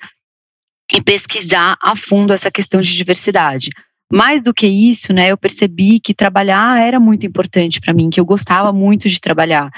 e 0.92 1.00
pesquisar 1.00 1.76
a 1.80 1.94
fundo 1.94 2.32
essa 2.32 2.50
questão 2.50 2.80
de 2.80 2.92
diversidade. 2.92 3.70
Mais 4.12 4.42
do 4.42 4.52
que 4.52 4.66
isso, 4.66 5.12
né, 5.12 5.28
eu 5.28 5.38
percebi 5.38 5.98
que 5.98 6.12
trabalhar 6.12 6.78
era 6.78 7.00
muito 7.00 7.24
importante 7.24 7.80
para 7.80 7.94
mim, 7.94 8.10
que 8.10 8.20
eu 8.20 8.26
gostava 8.26 8.70
muito 8.70 9.08
de 9.08 9.18
trabalhar. 9.18 9.70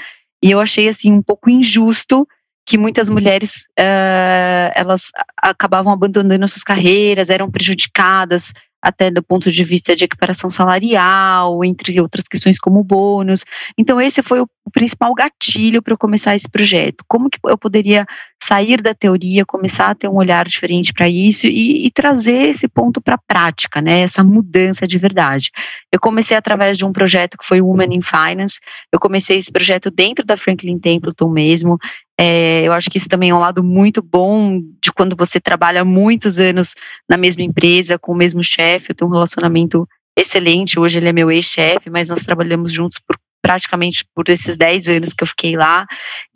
E 0.45 0.51
eu 0.51 0.59
achei 0.59 0.87
assim 0.87 1.11
um 1.11 1.23
pouco 1.23 1.49
injusto 1.49 2.27
que 2.67 2.77
muitas 2.77 3.09
mulheres 3.09 3.63
uh, 3.79 4.69
elas 4.75 5.11
acabavam 5.41 5.91
abandonando 5.91 6.47
suas 6.47 6.63
carreiras, 6.63 7.31
eram 7.31 7.49
prejudicadas 7.49 8.53
até 8.79 9.09
do 9.09 9.23
ponto 9.23 9.51
de 9.51 9.63
vista 9.63 9.95
de 9.95 10.05
equiparação 10.05 10.51
salarial, 10.51 11.65
entre 11.65 11.99
outras 11.99 12.27
questões 12.27 12.59
como 12.59 12.83
bônus. 12.83 13.43
Então, 13.75 13.99
esse 13.99 14.21
foi 14.21 14.39
o 14.39 14.47
principal 14.71 15.13
gatilho 15.13 15.81
para 15.81 15.93
eu 15.93 15.97
começar 15.97 16.35
esse 16.35 16.49
projeto. 16.49 17.03
Como 17.07 17.29
que 17.29 17.37
eu 17.45 17.57
poderia 17.57 18.05
sair 18.41 18.81
da 18.81 18.93
teoria, 18.93 19.45
começar 19.45 19.89
a 19.89 19.95
ter 19.95 20.07
um 20.07 20.15
olhar 20.15 20.45
diferente 20.45 20.93
para 20.93 21.07
isso 21.09 21.47
e, 21.47 21.85
e, 21.85 21.91
trazer 21.91 22.49
esse 22.49 22.67
ponto 22.67 23.01
para 23.01 23.15
a 23.15 23.19
prática, 23.27 23.81
né? 23.81 24.01
Essa 24.01 24.23
mudança 24.23 24.85
de 24.85 24.97
verdade. 24.97 25.49
Eu 25.91 25.99
comecei 25.99 26.35
através 26.35 26.77
de 26.77 26.85
um 26.85 26.91
projeto 26.91 27.37
que 27.37 27.45
foi 27.45 27.61
Women 27.61 27.95
in 27.95 28.01
Finance. 28.01 28.59
Eu 28.91 28.99
comecei 28.99 29.37
esse 29.37 29.51
projeto 29.51 29.89
dentro 29.89 30.25
da 30.25 30.37
Franklin 30.37 30.77
Templeton 30.77 31.29
mesmo. 31.29 31.77
É, 32.19 32.63
eu 32.63 32.73
acho 32.73 32.89
que 32.89 32.97
isso 32.97 33.09
também 33.09 33.29
é 33.29 33.35
um 33.35 33.39
lado 33.39 33.63
muito 33.63 34.01
bom 34.01 34.61
de 34.81 34.91
quando 34.95 35.15
você 35.15 35.39
trabalha 35.39 35.83
muitos 35.83 36.39
anos 36.39 36.75
na 37.09 37.17
mesma 37.17 37.43
empresa, 37.43 37.99
com 37.99 38.11
o 38.11 38.15
mesmo 38.15 38.43
chefe. 38.43 38.91
Eu 38.91 38.95
tenho 38.95 39.09
um 39.09 39.13
relacionamento 39.13 39.87
excelente. 40.17 40.79
Hoje 40.79 40.97
ele 40.99 41.09
é 41.09 41.13
meu 41.13 41.31
ex-chefe, 41.31 41.89
mas 41.89 42.09
nós 42.09 42.23
trabalhamos 42.23 42.71
juntos 42.71 42.99
por 42.99 43.17
praticamente 43.45 44.03
por 44.15 44.27
esses 44.27 44.57
10 44.57 44.87
anos 44.87 45.13
que 45.13 45.21
eu 45.21 45.27
fiquei 45.27 45.55
lá, 45.55 45.85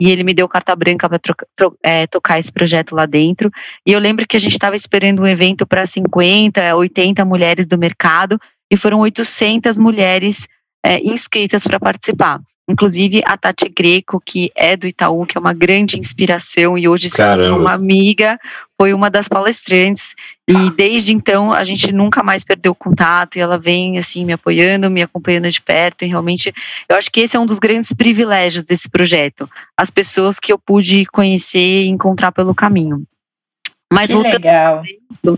e 0.00 0.12
ele 0.12 0.22
me 0.22 0.32
deu 0.32 0.48
carta 0.48 0.76
branca 0.76 1.08
para 1.08 1.18
é, 1.82 2.06
tocar 2.06 2.38
esse 2.38 2.52
projeto 2.52 2.94
lá 2.94 3.04
dentro. 3.04 3.50
E 3.84 3.92
eu 3.92 3.98
lembro 3.98 4.24
que 4.28 4.36
a 4.36 4.40
gente 4.40 4.52
estava 4.52 4.76
esperando 4.76 5.22
um 5.22 5.26
evento 5.26 5.66
para 5.66 5.84
50, 5.84 6.76
80 6.76 7.24
mulheres 7.24 7.66
do 7.66 7.76
mercado, 7.76 8.38
e 8.70 8.76
foram 8.76 9.00
800 9.00 9.76
mulheres 9.76 10.46
é, 10.86 11.00
inscritas 11.00 11.64
para 11.64 11.80
participar. 11.80 12.40
Inclusive 12.70 13.20
a 13.26 13.36
Tati 13.36 13.68
Greco, 13.68 14.22
que 14.24 14.50
é 14.54 14.76
do 14.76 14.86
Itaú, 14.86 15.26
que 15.26 15.36
é 15.36 15.40
uma 15.40 15.52
grande 15.52 15.98
inspiração 15.98 16.78
e 16.78 16.88
hoje 16.88 17.10
se 17.10 17.16
tornou 17.16 17.58
uma 17.58 17.72
amiga, 17.72 18.38
foi 18.78 18.94
uma 18.94 19.10
das 19.10 19.26
palestrantes. 19.26 20.14
E 20.48 20.70
desde 20.70 21.12
então 21.12 21.52
a 21.52 21.64
gente 21.64 21.92
nunca 21.92 22.22
mais 22.22 22.44
perdeu 22.44 22.74
contato 22.74 23.36
e 23.36 23.40
ela 23.40 23.58
vem 23.58 23.98
assim 23.98 24.24
me 24.24 24.32
apoiando, 24.32 24.90
me 24.90 25.02
acompanhando 25.02 25.50
de 25.50 25.60
perto. 25.60 26.04
E 26.04 26.08
realmente 26.08 26.52
eu 26.88 26.96
acho 26.96 27.10
que 27.10 27.20
esse 27.20 27.36
é 27.36 27.40
um 27.40 27.46
dos 27.46 27.58
grandes 27.58 27.92
privilégios 27.92 28.64
desse 28.64 28.88
projeto. 28.88 29.50
As 29.76 29.90
pessoas 29.90 30.38
que 30.38 30.52
eu 30.52 30.58
pude 30.58 31.04
conhecer 31.06 31.84
e 31.84 31.88
encontrar 31.88 32.30
pelo 32.30 32.54
caminho. 32.54 33.04
Mas 33.92 34.08
que 34.08 34.14
voltando 34.14 34.44
legal. 34.44 34.82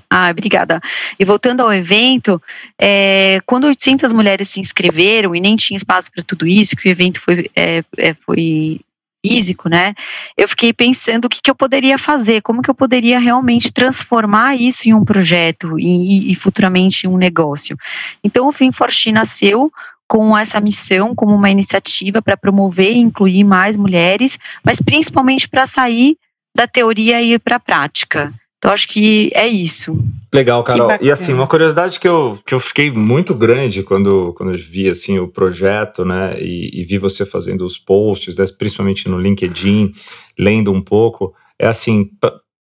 Ah, 0.08 0.30
obrigada. 0.30 0.80
E 1.18 1.24
voltando 1.24 1.62
ao 1.62 1.72
evento, 1.72 2.40
é, 2.78 3.40
quando 3.46 3.66
800 3.66 4.12
mulheres 4.12 4.48
se 4.48 4.60
inscreveram 4.60 5.34
e 5.34 5.40
nem 5.40 5.56
tinha 5.56 5.76
espaço 5.76 6.10
para 6.12 6.22
tudo 6.22 6.46
isso, 6.46 6.76
que 6.76 6.88
o 6.88 6.90
evento 6.90 7.20
foi, 7.20 7.50
é, 7.56 7.82
é, 7.96 8.14
foi 8.14 8.80
físico, 9.24 9.68
né? 9.68 9.94
Eu 10.36 10.48
fiquei 10.48 10.72
pensando 10.72 11.26
o 11.26 11.28
que, 11.28 11.40
que 11.40 11.50
eu 11.50 11.54
poderia 11.54 11.96
fazer, 11.96 12.42
como 12.42 12.60
que 12.60 12.68
eu 12.68 12.74
poderia 12.74 13.18
realmente 13.18 13.72
transformar 13.72 14.56
isso 14.56 14.88
em 14.88 14.94
um 14.94 15.04
projeto 15.04 15.78
e, 15.78 16.32
e 16.32 16.34
futuramente 16.34 17.06
em 17.06 17.10
um 17.10 17.16
negócio. 17.16 17.76
Então, 18.22 18.48
o 18.48 18.52
FinForShe 18.52 19.12
nasceu 19.12 19.72
com 20.08 20.36
essa 20.36 20.60
missão, 20.60 21.14
como 21.14 21.34
uma 21.34 21.50
iniciativa 21.50 22.20
para 22.20 22.36
promover 22.36 22.92
e 22.92 22.98
incluir 22.98 23.44
mais 23.44 23.76
mulheres, 23.78 24.38
mas 24.62 24.80
principalmente 24.80 25.48
para 25.48 25.66
sair 25.66 26.18
da 26.54 26.66
teoria 26.66 27.22
e 27.22 27.32
ir 27.32 27.38
para 27.38 27.56
a 27.56 27.60
prática. 27.60 28.32
Então, 28.62 28.70
acho 28.70 28.86
que 28.86 29.28
é 29.34 29.48
isso. 29.48 29.98
Legal, 30.32 30.62
Carol. 30.62 30.88
E 31.00 31.10
assim, 31.10 31.32
uma 31.32 31.48
curiosidade 31.48 31.98
que 31.98 32.06
eu, 32.06 32.38
que 32.46 32.54
eu 32.54 32.60
fiquei 32.60 32.92
muito 32.92 33.34
grande 33.34 33.82
quando, 33.82 34.32
quando 34.36 34.52
eu 34.52 34.56
vi 34.58 34.88
assim, 34.88 35.18
o 35.18 35.26
projeto, 35.26 36.04
né? 36.04 36.40
E, 36.40 36.80
e 36.80 36.84
vi 36.84 36.96
você 36.96 37.26
fazendo 37.26 37.66
os 37.66 37.76
posts, 37.76 38.36
né, 38.36 38.44
principalmente 38.56 39.08
no 39.08 39.18
LinkedIn, 39.18 39.92
lendo 40.38 40.70
um 40.70 40.80
pouco, 40.80 41.34
é 41.58 41.66
assim, 41.66 42.08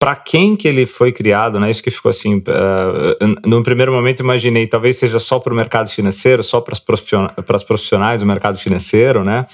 para 0.02 0.16
quem 0.16 0.56
que 0.56 0.68
ele 0.68 0.88
foi 0.88 1.12
criado, 1.12 1.60
né? 1.60 1.70
Isso 1.70 1.84
que 1.84 1.92
ficou 1.92 2.10
assim, 2.10 2.38
uh, 2.38 3.48
no 3.48 3.62
primeiro 3.62 3.92
momento 3.92 4.22
imaginei, 4.22 4.66
talvez 4.66 4.98
seja 4.98 5.20
só 5.20 5.38
para 5.38 5.54
o 5.54 5.56
mercado 5.56 5.92
financeiro, 5.92 6.42
só 6.42 6.60
para 6.60 6.74
as 6.74 7.64
profissionais 7.64 8.22
do 8.22 8.26
mercado 8.26 8.58
financeiro, 8.58 9.24
né? 9.24 9.46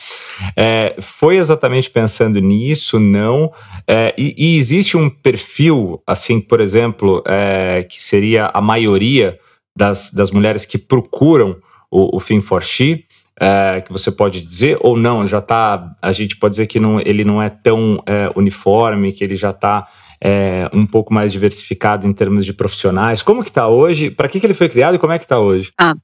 É, 0.56 0.96
foi 1.02 1.36
exatamente 1.36 1.90
pensando 1.90 2.40
nisso, 2.40 2.98
não? 2.98 3.52
É, 3.86 4.16
e, 4.18 4.34
e, 4.38 4.58
existe 4.58 4.96
um 4.96 5.10
perfil, 5.10 6.02
assim, 6.08 6.40
por 6.40 6.62
exemplo, 6.62 7.22
é, 7.28 7.84
que 7.84 8.02
seria 8.02 8.50
a 8.54 8.62
maioria 8.62 9.38
das, 9.76 10.12
das 10.12 10.32
mulheres 10.32 10.66
que 10.66 10.78
procuram 10.78 11.58
o, 11.92 12.16
o 12.16 12.20
Fin 12.22 12.40
for 12.40 12.64
She, 12.64 13.04
é, 13.38 13.82
que 13.82 13.92
você 13.92 14.10
pode 14.10 14.40
dizer, 14.40 14.78
ou 14.80 14.96
não, 14.96 15.26
já 15.26 15.40
está, 15.40 15.94
a 16.02 16.14
gente 16.14 16.38
pode 16.38 16.54
dizer 16.54 16.68
que 16.68 16.80
não, 16.80 17.02
ele 17.02 17.26
não 17.26 17.44
é 17.44 17.50
tão 17.50 18.02
é, 18.06 18.32
uniforme, 18.34 19.12
que 19.12 19.26
ele 19.26 19.36
já 19.36 19.50
está 19.50 19.86
é, 20.22 20.70
um 20.74 20.86
pouco 20.86 21.14
mais 21.14 21.32
diversificado 21.32 22.08
em 22.08 22.14
termos 22.14 22.46
de 22.46 22.54
profissionais? 22.54 23.22
Como 23.22 23.44
que 23.44 23.50
está 23.50 23.68
hoje? 23.68 24.10
Para 24.10 24.28
que, 24.28 24.40
que 24.40 24.46
ele 24.46 24.54
foi 24.54 24.70
criado 24.70 24.96
e 24.96 25.00
como 25.00 25.14
é 25.14 25.20
que 25.20 25.26
está 25.26 25.40
hoje? 25.40 25.72
Ah, 25.78 25.96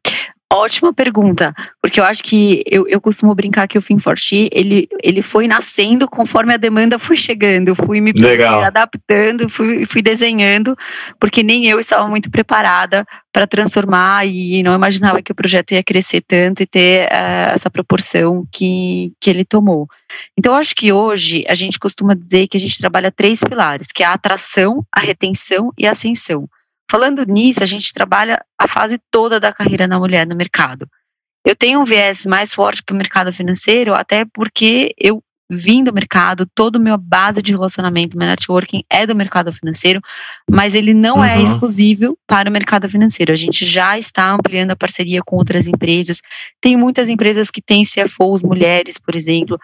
Ótima 0.53 0.93
pergunta, 0.93 1.51
porque 1.81 1.99
eu 1.99 2.03
acho 2.03 2.23
que 2.23 2.63
eu, 2.69 2.87
eu 2.87 3.01
costumo 3.01 3.33
brincar 3.33 3.67
que 3.67 3.75
o 3.75 3.81
FinForShe, 3.81 4.51
ele, 4.53 4.87
ele 5.01 5.19
foi 5.19 5.47
nascendo 5.47 6.07
conforme 6.07 6.53
a 6.53 6.57
demanda 6.57 6.99
foi 6.99 7.17
chegando. 7.17 7.69
Eu 7.69 7.75
fui 7.75 7.99
me 7.99 8.11
Legal. 8.11 8.63
adaptando, 8.63 9.49
fui, 9.49 9.83
fui 9.87 10.03
desenhando, 10.03 10.77
porque 11.19 11.41
nem 11.41 11.65
eu 11.65 11.79
estava 11.79 12.07
muito 12.07 12.29
preparada 12.29 13.03
para 13.31 13.47
transformar 13.47 14.27
e 14.27 14.61
não 14.61 14.75
imaginava 14.75 15.23
que 15.23 15.31
o 15.31 15.35
projeto 15.35 15.71
ia 15.71 15.83
crescer 15.83 16.21
tanto 16.21 16.61
e 16.61 16.67
ter 16.67 17.07
uh, 17.07 17.55
essa 17.55 17.71
proporção 17.71 18.47
que, 18.51 19.11
que 19.19 19.31
ele 19.31 19.43
tomou. 19.43 19.87
Então, 20.37 20.53
eu 20.53 20.59
acho 20.59 20.75
que 20.75 20.93
hoje 20.93 21.43
a 21.47 21.55
gente 21.55 21.79
costuma 21.79 22.13
dizer 22.13 22.47
que 22.47 22.57
a 22.57 22.59
gente 22.59 22.77
trabalha 22.77 23.11
três 23.11 23.43
pilares, 23.43 23.87
que 23.87 24.03
é 24.03 24.05
a 24.05 24.13
atração, 24.13 24.85
a 24.95 24.99
retenção 24.99 25.71
e 25.79 25.87
a 25.87 25.91
ascensão. 25.93 26.47
Falando 26.93 27.25
nisso, 27.25 27.63
a 27.63 27.65
gente 27.65 27.91
trabalha 27.91 28.39
a 28.55 28.67
fase 28.67 28.99
toda 29.09 29.39
da 29.39 29.51
carreira 29.51 29.87
da 29.87 29.97
mulher 29.97 30.27
no 30.27 30.35
mercado. 30.35 30.87
Eu 31.43 31.55
tenho 31.55 31.79
um 31.79 31.83
viés 31.83 32.23
mais 32.23 32.53
forte 32.53 32.83
para 32.83 32.93
o 32.93 32.97
mercado 32.97 33.33
financeiro, 33.33 33.95
até 33.95 34.25
porque 34.31 34.93
eu 34.95 35.19
vim 35.49 35.83
do 35.83 35.91
mercado, 35.91 36.47
toda 36.53 36.77
a 36.77 36.81
minha 36.81 36.95
base 36.95 37.41
de 37.41 37.51
relacionamento, 37.51 38.15
meu 38.15 38.27
networking 38.27 38.83
é 38.91 39.07
do 39.07 39.15
mercado 39.15 39.51
financeiro, 39.51 39.99
mas 40.47 40.75
ele 40.75 40.93
não 40.93 41.23
é 41.23 41.33
uhum. 41.33 41.39
é 41.39 41.41
exclusivo 41.41 42.15
para 42.27 42.47
o 42.47 42.53
mercado 42.53 42.87
financeiro. 42.87 43.31
A 43.31 43.35
gente 43.35 43.65
já 43.65 43.97
está 43.97 44.31
ampliando 44.31 44.69
a 44.69 44.75
parceria 44.75 45.23
com 45.25 45.35
outras 45.35 45.67
empresas. 45.67 46.21
Tem 46.61 46.77
muitas 46.77 47.09
empresas 47.09 47.49
que 47.49 47.59
têm 47.59 47.81
CFOs 47.81 48.43
mulheres, 48.43 48.99
por 48.99 49.15
exemplo. 49.15 49.59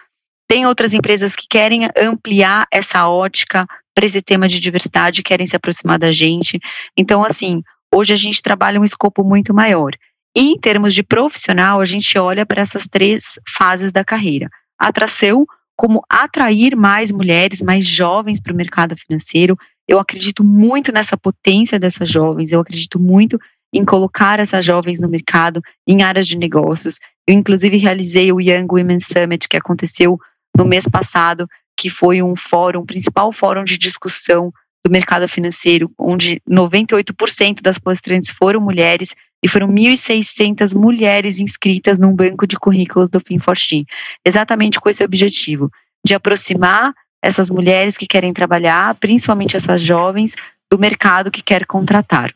Tem 0.48 0.66
outras 0.66 0.94
empresas 0.94 1.36
que 1.36 1.46
querem 1.48 1.88
ampliar 1.96 2.66
essa 2.72 3.08
ótica 3.08 3.68
para 3.94 4.06
esse 4.06 4.22
tema 4.22 4.48
de 4.48 4.60
diversidade, 4.60 5.22
querem 5.22 5.46
se 5.46 5.56
aproximar 5.56 5.98
da 5.98 6.12
gente. 6.12 6.58
Então, 6.96 7.24
assim, 7.24 7.62
hoje 7.94 8.12
a 8.12 8.16
gente 8.16 8.42
trabalha 8.42 8.80
um 8.80 8.84
escopo 8.84 9.24
muito 9.24 9.52
maior. 9.52 9.92
E 10.36 10.52
em 10.52 10.58
termos 10.58 10.94
de 10.94 11.02
profissional, 11.02 11.80
a 11.80 11.84
gente 11.84 12.16
olha 12.18 12.46
para 12.46 12.62
essas 12.62 12.86
três 12.86 13.40
fases 13.48 13.92
da 13.92 14.04
carreira: 14.04 14.48
atração, 14.78 15.44
como 15.76 16.02
atrair 16.08 16.76
mais 16.76 17.10
mulheres, 17.10 17.62
mais 17.62 17.84
jovens 17.84 18.40
para 18.40 18.52
o 18.52 18.56
mercado 18.56 18.96
financeiro. 18.96 19.56
Eu 19.88 19.98
acredito 19.98 20.44
muito 20.44 20.92
nessa 20.92 21.16
potência 21.16 21.78
dessas 21.78 22.08
jovens, 22.08 22.52
eu 22.52 22.60
acredito 22.60 23.00
muito 23.00 23.38
em 23.72 23.84
colocar 23.84 24.38
essas 24.38 24.64
jovens 24.64 25.00
no 25.00 25.08
mercado, 25.08 25.60
em 25.86 26.02
áreas 26.02 26.26
de 26.26 26.36
negócios. 26.36 26.98
Eu, 27.26 27.34
inclusive, 27.34 27.76
realizei 27.76 28.32
o 28.32 28.40
Young 28.40 28.66
Women 28.70 28.98
Summit, 28.98 29.48
que 29.48 29.56
aconteceu 29.56 30.18
no 30.56 30.64
mês 30.64 30.86
passado, 30.88 31.48
que 31.80 31.88
foi 31.88 32.22
um 32.22 32.36
fórum, 32.36 32.84
principal 32.84 33.32
fórum 33.32 33.64
de 33.64 33.78
discussão 33.78 34.52
do 34.84 34.92
mercado 34.92 35.26
financeiro, 35.26 35.90
onde 35.98 36.38
98% 36.46 37.62
das 37.62 37.78
palestrantes 37.78 38.32
foram 38.32 38.60
mulheres 38.60 39.16
e 39.42 39.48
foram 39.48 39.66
1.600 39.68 40.74
mulheres 40.74 41.40
inscritas 41.40 41.98
num 41.98 42.14
banco 42.14 42.46
de 42.46 42.58
currículos 42.58 43.08
do 43.08 43.18
FinForShe, 43.18 43.86
exatamente 44.26 44.78
com 44.78 44.90
esse 44.90 45.02
objetivo, 45.02 45.70
de 46.04 46.12
aproximar 46.12 46.92
essas 47.22 47.50
mulheres 47.50 47.96
que 47.96 48.06
querem 48.06 48.34
trabalhar, 48.34 48.94
principalmente 48.96 49.56
essas 49.56 49.80
jovens, 49.80 50.36
do 50.70 50.78
mercado 50.78 51.30
que 51.30 51.42
quer 51.42 51.64
contratar. 51.64 52.30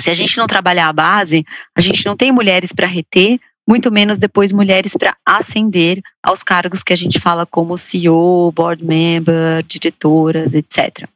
Se 0.00 0.10
a 0.10 0.14
gente 0.14 0.36
não 0.36 0.48
trabalhar 0.48 0.88
a 0.88 0.92
base, 0.92 1.44
a 1.76 1.80
gente 1.80 2.04
não 2.04 2.16
tem 2.16 2.32
mulheres 2.32 2.72
para 2.72 2.88
reter, 2.88 3.38
muito 3.68 3.92
menos 3.92 4.16
depois 4.16 4.50
mulheres 4.50 4.96
para 4.96 5.14
ascender 5.26 6.00
aos 6.22 6.42
cargos 6.42 6.82
que 6.82 6.92
a 6.94 6.96
gente 6.96 7.20
fala 7.20 7.44
como 7.44 7.76
CEO, 7.76 8.50
board 8.50 8.82
member, 8.82 9.62
diretoras, 9.66 10.54
etc. 10.54 11.06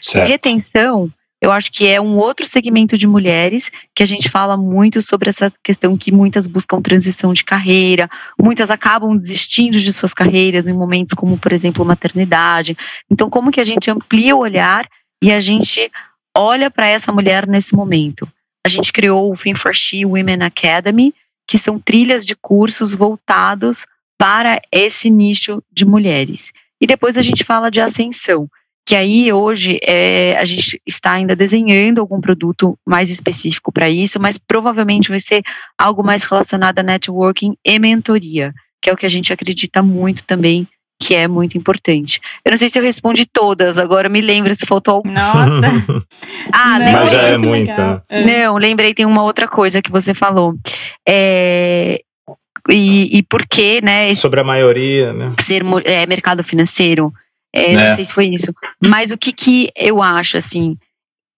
Certo. 0.00 0.26
Retenção, 0.26 1.10
eu 1.40 1.52
acho 1.52 1.70
que 1.70 1.86
é 1.86 2.00
um 2.00 2.16
outro 2.16 2.46
segmento 2.46 2.96
de 2.96 3.06
mulheres 3.06 3.70
que 3.94 4.02
a 4.02 4.06
gente 4.06 4.30
fala 4.30 4.56
muito 4.56 5.02
sobre 5.02 5.28
essa 5.28 5.52
questão 5.62 5.98
que 5.98 6.10
muitas 6.10 6.46
buscam 6.46 6.80
transição 6.80 7.34
de 7.34 7.44
carreira, 7.44 8.08
muitas 8.40 8.70
acabam 8.70 9.14
desistindo 9.14 9.78
de 9.78 9.92
suas 9.92 10.14
carreiras 10.14 10.66
em 10.66 10.72
momentos 10.72 11.12
como, 11.12 11.36
por 11.36 11.52
exemplo, 11.52 11.84
maternidade. 11.84 12.74
Então, 13.10 13.28
como 13.28 13.52
que 13.52 13.60
a 13.60 13.64
gente 13.64 13.90
amplia 13.90 14.34
o 14.34 14.40
olhar 14.40 14.88
e 15.22 15.30
a 15.30 15.38
gente 15.38 15.90
olha 16.34 16.70
para 16.70 16.88
essa 16.88 17.12
mulher 17.12 17.46
nesse 17.46 17.76
momento? 17.76 18.26
A 18.66 18.68
gente 18.68 18.92
criou 18.92 19.30
o 19.30 19.36
Fin 19.36 19.54
for 19.54 19.74
She 19.74 20.04
Women 20.04 20.42
Academy, 20.42 21.14
que 21.48 21.56
são 21.56 21.80
trilhas 21.80 22.26
de 22.26 22.36
cursos 22.36 22.92
voltados 22.92 23.86
para 24.18 24.60
esse 24.70 25.08
nicho 25.08 25.62
de 25.72 25.86
mulheres. 25.86 26.52
E 26.78 26.86
depois 26.86 27.16
a 27.16 27.22
gente 27.22 27.42
fala 27.42 27.70
de 27.70 27.80
ascensão, 27.80 28.48
que 28.86 28.94
aí 28.94 29.32
hoje 29.32 29.78
é, 29.82 30.36
a 30.38 30.44
gente 30.44 30.80
está 30.86 31.12
ainda 31.12 31.34
desenhando 31.34 32.00
algum 32.00 32.20
produto 32.20 32.78
mais 32.86 33.10
específico 33.10 33.72
para 33.72 33.88
isso, 33.88 34.20
mas 34.20 34.36
provavelmente 34.38 35.08
vai 35.08 35.20
ser 35.20 35.42
algo 35.76 36.04
mais 36.04 36.22
relacionado 36.24 36.78
a 36.78 36.82
networking 36.82 37.56
e 37.64 37.78
mentoria, 37.78 38.52
que 38.80 38.90
é 38.90 38.92
o 38.92 38.96
que 38.96 39.06
a 39.06 39.10
gente 39.10 39.32
acredita 39.32 39.82
muito 39.82 40.24
também 40.24 40.68
que 41.00 41.14
é 41.14 41.28
muito 41.28 41.56
importante. 41.56 42.20
Eu 42.44 42.50
não 42.50 42.56
sei 42.56 42.68
se 42.68 42.78
eu 42.78 42.82
respondi 42.82 43.24
todas, 43.26 43.78
agora 43.78 44.08
me 44.08 44.20
lembra 44.20 44.54
se 44.54 44.66
faltou 44.66 44.94
alguma. 44.96 45.14
Nossa! 45.14 46.04
ah, 46.52 46.78
não, 46.78 46.92
Mas 46.92 47.12
já 47.12 47.22
é 47.22 47.38
muita. 47.38 48.02
É. 48.08 48.24
Não, 48.24 48.56
lembrei, 48.56 48.92
tem 48.92 49.06
uma 49.06 49.22
outra 49.22 49.46
coisa 49.46 49.80
que 49.80 49.90
você 49.90 50.12
falou. 50.12 50.54
É, 51.08 52.00
e, 52.68 53.18
e 53.18 53.22
por 53.22 53.46
que, 53.46 53.82
né? 53.82 54.14
Sobre 54.14 54.40
a 54.40 54.44
maioria, 54.44 55.12
né? 55.12 55.32
Ser 55.38 55.62
é, 55.84 56.06
mercado 56.06 56.42
financeiro. 56.42 57.12
É, 57.52 57.72
Não 57.72 57.82
é. 57.82 57.88
sei 57.88 58.04
se 58.04 58.12
foi 58.12 58.26
isso. 58.26 58.52
Mas 58.80 59.10
o 59.10 59.16
que, 59.16 59.32
que 59.32 59.70
eu 59.76 60.02
acho, 60.02 60.36
assim, 60.36 60.76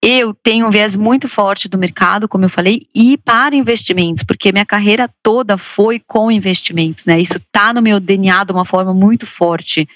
eu 0.03 0.33
tenho 0.33 0.65
um 0.65 0.71
viés 0.71 0.95
muito 0.95 1.29
forte 1.29 1.69
do 1.69 1.77
mercado, 1.77 2.27
como 2.27 2.45
eu 2.45 2.49
falei, 2.49 2.81
e 2.93 3.17
para 3.17 3.55
investimentos, 3.55 4.23
porque 4.23 4.51
minha 4.51 4.65
carreira 4.65 5.07
toda 5.21 5.57
foi 5.57 5.99
com 5.99 6.31
investimentos, 6.31 7.05
né? 7.05 7.19
Isso 7.19 7.37
está 7.37 7.71
no 7.71 7.81
meu 7.81 7.99
DNA 7.99 8.43
de 8.43 8.51
uma 8.51 8.65
forma 8.65 8.93
muito 8.95 9.27
forte. 9.27 9.87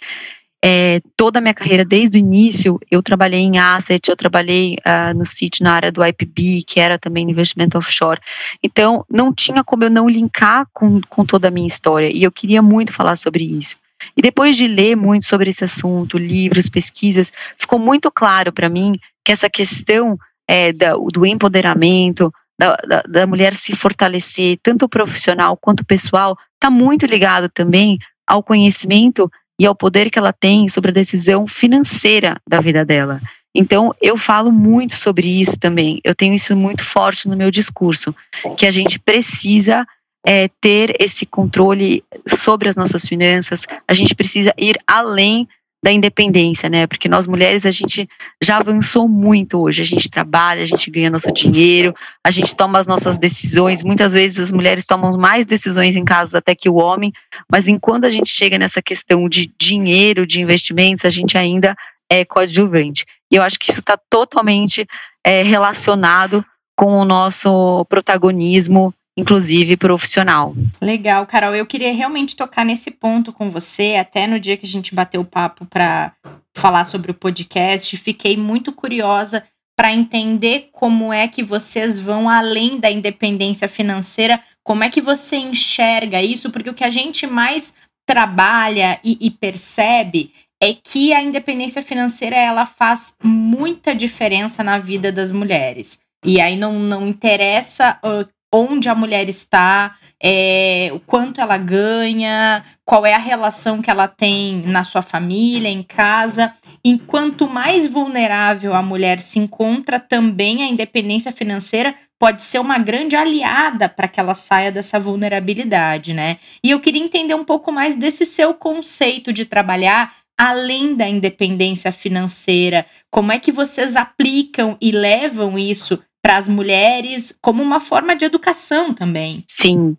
É, 0.63 0.99
toda 1.17 1.39
a 1.39 1.41
minha 1.41 1.53
carreira, 1.53 1.83
desde 1.83 2.17
o 2.17 2.19
início, 2.19 2.79
eu 2.89 3.01
trabalhei 3.01 3.41
em 3.41 3.57
asset, 3.57 4.09
eu 4.09 4.15
trabalhei 4.15 4.77
uh, 4.85 5.15
no 5.15 5.25
City 5.25 5.63
na 5.63 5.73
área 5.73 5.91
do 5.91 6.03
IPB, 6.03 6.63
que 6.67 6.79
era 6.79 6.99
também 6.99 7.29
investimento 7.29 7.77
offshore. 7.77 8.19
Então, 8.63 9.03
não 9.09 9.33
tinha 9.33 9.63
como 9.63 9.83
eu 9.83 9.89
não 9.89 10.07
linkar 10.07 10.67
com, 10.71 11.01
com 11.09 11.25
toda 11.25 11.47
a 11.47 11.51
minha 11.51 11.67
história, 11.67 12.11
e 12.11 12.23
eu 12.23 12.31
queria 12.31 12.61
muito 12.61 12.93
falar 12.93 13.15
sobre 13.15 13.43
isso. 13.43 13.77
E 14.15 14.21
depois 14.21 14.55
de 14.55 14.67
ler 14.67 14.95
muito 14.95 15.25
sobre 15.25 15.49
esse 15.49 15.63
assunto, 15.63 16.17
livros, 16.17 16.69
pesquisas, 16.69 17.31
ficou 17.57 17.79
muito 17.79 18.11
claro 18.11 18.51
para 18.51 18.69
mim 18.69 18.99
que 19.25 19.31
essa 19.31 19.49
questão 19.49 20.17
é, 20.47 20.71
da, 20.71 20.93
do 20.93 21.25
empoderamento, 21.25 22.31
da, 22.57 22.75
da, 22.87 23.01
da, 23.01 23.27
mulher 23.27 23.55
se 23.55 23.75
fortalecer, 23.75 24.57
tanto 24.61 24.87
profissional 24.87 25.57
quanto 25.57 25.83
pessoal, 25.83 26.37
está 26.53 26.69
muito 26.69 27.05
ligado 27.07 27.49
também 27.49 27.97
ao 28.27 28.43
conhecimento 28.43 29.29
e 29.59 29.65
ao 29.65 29.75
poder 29.75 30.09
que 30.09 30.19
ela 30.19 30.31
tem 30.31 30.69
sobre 30.69 30.91
a 30.91 30.93
decisão 30.93 31.47
financeira 31.47 32.39
da 32.47 32.61
vida 32.61 32.85
dela. 32.85 33.19
Então, 33.53 33.95
eu 34.01 34.17
falo 34.17 34.51
muito 34.51 34.95
sobre 34.95 35.27
isso 35.27 35.57
também. 35.57 36.01
Eu 36.03 36.13
tenho 36.13 36.33
isso 36.33 36.55
muito 36.55 36.83
forte 36.83 37.27
no 37.27 37.37
meu 37.37 37.49
discurso, 37.49 38.13
que 38.57 38.65
a 38.65 38.71
gente 38.71 38.99
precisa 38.99 39.85
é, 40.25 40.49
ter 40.59 40.95
esse 40.99 41.25
controle 41.25 42.03
sobre 42.27 42.67
as 42.67 42.75
nossas 42.75 43.07
finanças, 43.07 43.65
a 43.87 43.93
gente 43.93 44.15
precisa 44.15 44.53
ir 44.57 44.77
além 44.85 45.47
da 45.85 45.91
independência, 45.91 46.67
né? 46.67 46.87
Porque 46.87 47.07
nós 47.07 47.27
mulheres 47.27 47.63
a 47.63 47.69
gente 47.69 48.09
já 48.41 48.57
avançou 48.57 49.07
muito 49.07 49.61
hoje. 49.61 49.83
A 49.83 49.85
gente 49.85 50.09
trabalha, 50.09 50.63
a 50.63 50.65
gente 50.65 50.89
ganha 50.89 51.11
nosso 51.11 51.31
dinheiro, 51.31 51.93
a 52.23 52.31
gente 52.31 52.55
toma 52.55 52.79
as 52.79 52.87
nossas 52.87 53.19
decisões. 53.19 53.83
Muitas 53.83 54.11
vezes 54.11 54.39
as 54.39 54.51
mulheres 54.51 54.83
tomam 54.83 55.15
mais 55.15 55.45
decisões 55.45 55.95
em 55.95 56.03
casa 56.03 56.39
até 56.39 56.55
que 56.55 56.67
o 56.67 56.77
homem, 56.77 57.13
mas 57.47 57.67
enquanto 57.67 58.05
a 58.05 58.09
gente 58.09 58.31
chega 58.31 58.57
nessa 58.57 58.81
questão 58.81 59.29
de 59.29 59.53
dinheiro, 59.61 60.25
de 60.25 60.41
investimentos, 60.41 61.05
a 61.05 61.11
gente 61.11 61.37
ainda 61.37 61.75
é 62.09 62.25
coadjuvante. 62.25 63.05
E 63.31 63.35
eu 63.35 63.43
acho 63.43 63.59
que 63.59 63.69
isso 63.69 63.81
está 63.81 63.95
totalmente 64.09 64.87
é, 65.23 65.43
relacionado 65.43 66.43
com 66.75 66.97
o 66.97 67.05
nosso 67.05 67.85
protagonismo 67.85 68.91
inclusive 69.17 69.77
profissional. 69.77 70.53
Legal, 70.81 71.25
Carol. 71.25 71.55
Eu 71.55 71.65
queria 71.65 71.93
realmente 71.93 72.35
tocar 72.35 72.65
nesse 72.65 72.91
ponto 72.91 73.31
com 73.31 73.49
você, 73.49 73.95
até 73.95 74.27
no 74.27 74.39
dia 74.39 74.57
que 74.57 74.65
a 74.65 74.69
gente 74.69 74.93
bateu 74.93 75.21
o 75.21 75.25
papo 75.25 75.65
para 75.65 76.11
falar 76.55 76.85
sobre 76.85 77.11
o 77.11 77.15
podcast. 77.15 77.95
Fiquei 77.97 78.35
muito 78.35 78.71
curiosa 78.71 79.43
para 79.75 79.93
entender 79.93 80.69
como 80.71 81.11
é 81.11 81.27
que 81.27 81.43
vocês 81.43 81.99
vão 81.99 82.29
além 82.29 82.79
da 82.79 82.89
independência 82.89 83.67
financeira, 83.67 84.41
como 84.63 84.83
é 84.83 84.89
que 84.89 85.01
você 85.01 85.35
enxerga 85.35 86.21
isso, 86.21 86.49
porque 86.49 86.69
o 86.69 86.73
que 86.73 86.83
a 86.83 86.89
gente 86.89 87.27
mais 87.27 87.73
trabalha 88.05 88.99
e, 89.03 89.17
e 89.19 89.31
percebe 89.31 90.31
é 90.61 90.73
que 90.73 91.13
a 91.13 91.21
independência 91.21 91.81
financeira 91.81 92.37
ela 92.37 92.65
faz 92.65 93.15
muita 93.21 93.93
diferença 93.93 94.63
na 94.63 94.79
vida 94.79 95.11
das 95.11 95.31
mulheres. 95.31 95.99
E 96.23 96.39
aí 96.39 96.55
não, 96.55 96.79
não 96.79 97.07
interessa 97.07 97.99
uh, 98.03 98.27
onde 98.55 98.87
a 98.87 98.95
mulher 98.95 99.27
está, 99.27 99.95
é, 100.21 100.89
o 100.93 100.99
quanto 100.99 101.41
ela 101.41 101.57
ganha, 101.57 102.63
qual 102.85 103.05
é 103.05 103.13
a 103.13 103.19
relação 103.19 103.81
que 103.81 103.91
ela 103.91 104.07
tem 104.07 104.61
na 104.65 104.83
sua 104.83 105.01
família, 105.01 105.69
em 105.69 105.83
casa. 105.83 106.53
Enquanto 106.83 107.47
mais 107.47 107.85
vulnerável 107.85 108.73
a 108.73 108.81
mulher 108.81 109.19
se 109.19 109.39
encontra, 109.39 109.99
também 109.99 110.63
a 110.63 110.67
independência 110.67 111.31
financeira 111.31 111.93
pode 112.17 112.43
ser 112.43 112.59
uma 112.59 112.77
grande 112.77 113.15
aliada 113.15 113.89
para 113.89 114.07
que 114.07 114.19
ela 114.19 114.33
saia 114.33 114.71
dessa 114.71 114.99
vulnerabilidade, 114.99 116.13
né? 116.13 116.37
E 116.63 116.71
eu 116.71 116.79
queria 116.79 117.03
entender 117.03 117.33
um 117.33 117.43
pouco 117.43 117.71
mais 117.73 117.95
desse 117.95 118.25
seu 118.25 118.53
conceito 118.53 119.33
de 119.33 119.45
trabalhar 119.45 120.13
além 120.37 120.95
da 120.95 121.07
independência 121.07 121.91
financeira. 121.91 122.85
Como 123.11 123.31
é 123.31 123.39
que 123.39 123.51
vocês 123.51 123.95
aplicam 123.95 124.77
e 124.81 124.91
levam 124.91 125.57
isso 125.57 126.01
para 126.25 126.37
as 126.37 126.47
mulheres 126.47 127.37
como 127.39 127.61
uma 127.61 127.79
forma 127.79 128.15
de 128.15 128.25
educação 128.25 128.91
também. 128.95 129.43
Sim. 129.47 129.95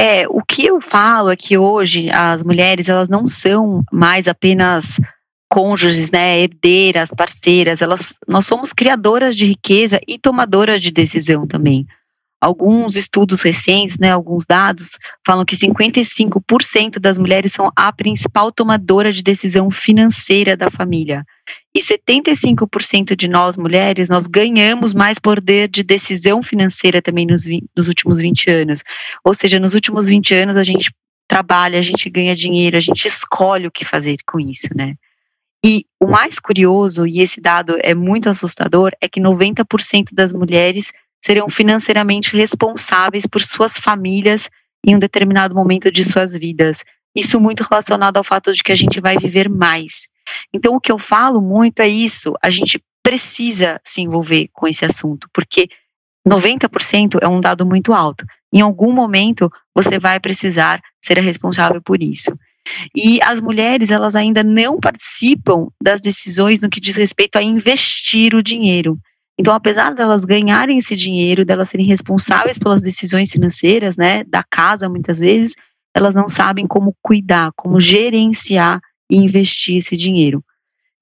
É, 0.00 0.24
o 0.28 0.40
que 0.40 0.64
eu 0.64 0.80
falo 0.80 1.28
é 1.28 1.34
que 1.34 1.58
hoje 1.58 2.08
as 2.08 2.44
mulheres 2.44 2.88
elas 2.88 3.08
não 3.08 3.26
são 3.26 3.82
mais 3.92 4.28
apenas 4.28 5.00
cônjuges, 5.50 6.12
né, 6.12 6.38
herdeiras, 6.38 7.10
parceiras, 7.10 7.82
elas 7.82 8.16
nós 8.28 8.46
somos 8.46 8.72
criadoras 8.72 9.34
de 9.34 9.44
riqueza 9.44 10.00
e 10.06 10.20
tomadoras 10.20 10.80
de 10.80 10.92
decisão 10.92 11.48
também. 11.48 11.84
Alguns 12.40 12.94
estudos 12.94 13.42
recentes, 13.42 13.98
né, 13.98 14.12
alguns 14.12 14.46
dados 14.46 15.00
falam 15.26 15.44
que 15.44 15.56
55% 15.56 17.00
das 17.00 17.18
mulheres 17.18 17.52
são 17.52 17.72
a 17.74 17.92
principal 17.92 18.52
tomadora 18.52 19.10
de 19.10 19.20
decisão 19.20 19.68
financeira 19.68 20.56
da 20.56 20.70
família. 20.70 21.26
E 21.76 21.78
75% 21.78 23.14
de 23.14 23.28
nós 23.28 23.54
mulheres, 23.54 24.08
nós 24.08 24.26
ganhamos 24.26 24.94
mais 24.94 25.18
poder 25.18 25.68
de 25.68 25.82
decisão 25.82 26.40
financeira 26.40 27.02
também 27.02 27.26
nos, 27.26 27.42
nos 27.76 27.86
últimos 27.86 28.18
20 28.18 28.48
anos. 28.50 28.82
Ou 29.22 29.34
seja, 29.34 29.60
nos 29.60 29.74
últimos 29.74 30.06
20 30.06 30.34
anos 30.36 30.56
a 30.56 30.62
gente 30.62 30.90
trabalha, 31.28 31.78
a 31.78 31.82
gente 31.82 32.08
ganha 32.08 32.34
dinheiro, 32.34 32.78
a 32.78 32.80
gente 32.80 33.06
escolhe 33.06 33.66
o 33.66 33.70
que 33.70 33.84
fazer 33.84 34.16
com 34.26 34.40
isso, 34.40 34.68
né? 34.74 34.94
E 35.62 35.84
o 36.00 36.06
mais 36.06 36.38
curioso, 36.38 37.06
e 37.06 37.20
esse 37.20 37.42
dado 37.42 37.76
é 37.82 37.94
muito 37.94 38.30
assustador, 38.30 38.92
é 38.98 39.06
que 39.06 39.20
90% 39.20 40.14
das 40.14 40.32
mulheres 40.32 40.94
serão 41.22 41.46
financeiramente 41.46 42.34
responsáveis 42.34 43.26
por 43.26 43.42
suas 43.42 43.78
famílias 43.78 44.48
em 44.82 44.96
um 44.96 44.98
determinado 44.98 45.54
momento 45.54 45.92
de 45.92 46.04
suas 46.04 46.34
vidas. 46.34 46.84
Isso 47.14 47.38
muito 47.38 47.66
relacionado 47.70 48.16
ao 48.16 48.24
fato 48.24 48.50
de 48.54 48.62
que 48.62 48.72
a 48.72 48.76
gente 48.76 48.98
vai 48.98 49.18
viver 49.18 49.50
mais. 49.50 50.08
Então, 50.52 50.74
o 50.74 50.80
que 50.80 50.92
eu 50.92 50.98
falo 50.98 51.40
muito 51.40 51.80
é 51.80 51.88
isso: 51.88 52.34
a 52.42 52.50
gente 52.50 52.82
precisa 53.02 53.80
se 53.84 54.00
envolver 54.00 54.48
com 54.52 54.66
esse 54.66 54.84
assunto, 54.84 55.28
porque 55.32 55.68
90% 56.26 57.18
é 57.22 57.28
um 57.28 57.40
dado 57.40 57.64
muito 57.64 57.92
alto. 57.92 58.24
Em 58.52 58.60
algum 58.60 58.92
momento, 58.92 59.50
você 59.74 59.98
vai 59.98 60.18
precisar 60.18 60.80
ser 61.00 61.18
responsável 61.18 61.80
por 61.80 62.02
isso. 62.02 62.36
E 62.94 63.22
as 63.22 63.40
mulheres, 63.40 63.90
elas 63.90 64.16
ainda 64.16 64.42
não 64.42 64.80
participam 64.80 65.68
das 65.80 66.00
decisões 66.00 66.60
no 66.60 66.68
que 66.68 66.80
diz 66.80 66.96
respeito 66.96 67.36
a 67.36 67.42
investir 67.42 68.34
o 68.34 68.42
dinheiro. 68.42 68.98
Então, 69.38 69.54
apesar 69.54 69.94
delas 69.94 70.24
ganharem 70.24 70.78
esse 70.78 70.96
dinheiro, 70.96 71.44
delas 71.44 71.68
serem 71.68 71.86
responsáveis 71.86 72.58
pelas 72.58 72.80
decisões 72.80 73.30
financeiras, 73.30 73.96
né, 73.96 74.24
da 74.24 74.42
casa, 74.42 74.88
muitas 74.88 75.20
vezes, 75.20 75.54
elas 75.94 76.14
não 76.14 76.28
sabem 76.28 76.66
como 76.66 76.96
cuidar, 77.02 77.52
como 77.54 77.78
gerenciar 77.78 78.80
e 79.10 79.16
investir 79.16 79.76
esse 79.76 79.96
dinheiro. 79.96 80.44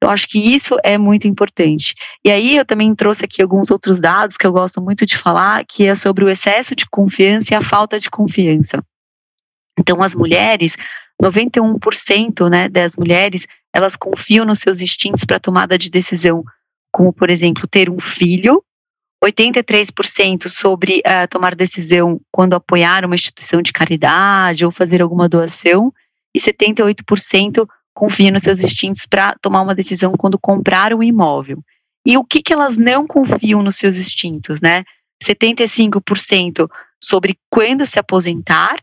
Eu 0.04 0.10
acho 0.10 0.28
que 0.28 0.38
isso 0.38 0.76
é 0.84 0.98
muito 0.98 1.26
importante. 1.26 1.94
E 2.22 2.30
aí 2.30 2.56
eu 2.56 2.64
também 2.64 2.94
trouxe 2.94 3.24
aqui 3.24 3.40
alguns 3.40 3.70
outros 3.70 4.00
dados 4.00 4.36
que 4.36 4.46
eu 4.46 4.52
gosto 4.52 4.82
muito 4.82 5.06
de 5.06 5.16
falar, 5.16 5.64
que 5.64 5.86
é 5.86 5.94
sobre 5.94 6.24
o 6.24 6.28
excesso 6.28 6.74
de 6.74 6.84
confiança 6.90 7.54
e 7.54 7.56
a 7.56 7.62
falta 7.62 7.98
de 7.98 8.10
confiança. 8.10 8.84
Então, 9.78 10.02
as 10.02 10.14
mulheres, 10.14 10.76
91% 11.22 12.50
né, 12.50 12.68
das 12.68 12.96
mulheres, 12.96 13.46
elas 13.72 13.96
confiam 13.96 14.44
nos 14.44 14.58
seus 14.58 14.82
instintos 14.82 15.24
para 15.24 15.40
tomada 15.40 15.78
de 15.78 15.90
decisão, 15.90 16.44
como, 16.92 17.12
por 17.12 17.30
exemplo, 17.30 17.66
ter 17.66 17.88
um 17.88 17.98
filho, 17.98 18.62
83% 19.24 20.48
sobre 20.48 20.98
uh, 20.98 21.26
tomar 21.30 21.54
decisão 21.54 22.20
quando 22.30 22.54
apoiar 22.54 23.06
uma 23.06 23.14
instituição 23.14 23.62
de 23.62 23.72
caridade 23.72 24.66
ou 24.66 24.70
fazer 24.70 25.00
alguma 25.00 25.28
doação, 25.28 25.92
e 26.34 26.38
78% 26.38 27.66
confia 27.94 28.30
nos 28.30 28.42
seus 28.42 28.60
instintos 28.60 29.06
para 29.06 29.34
tomar 29.40 29.62
uma 29.62 29.74
decisão 29.74 30.12
quando 30.12 30.38
comprar 30.38 30.92
um 30.92 31.02
imóvel. 31.02 31.62
E 32.06 32.18
o 32.18 32.24
que, 32.24 32.42
que 32.42 32.52
elas 32.52 32.76
não 32.76 33.06
confiam 33.06 33.62
nos 33.62 33.76
seus 33.76 33.96
instintos, 33.96 34.60
né? 34.60 34.84
75% 35.22 36.68
sobre 37.02 37.38
quando 37.50 37.86
se 37.86 37.98
aposentar, 37.98 38.76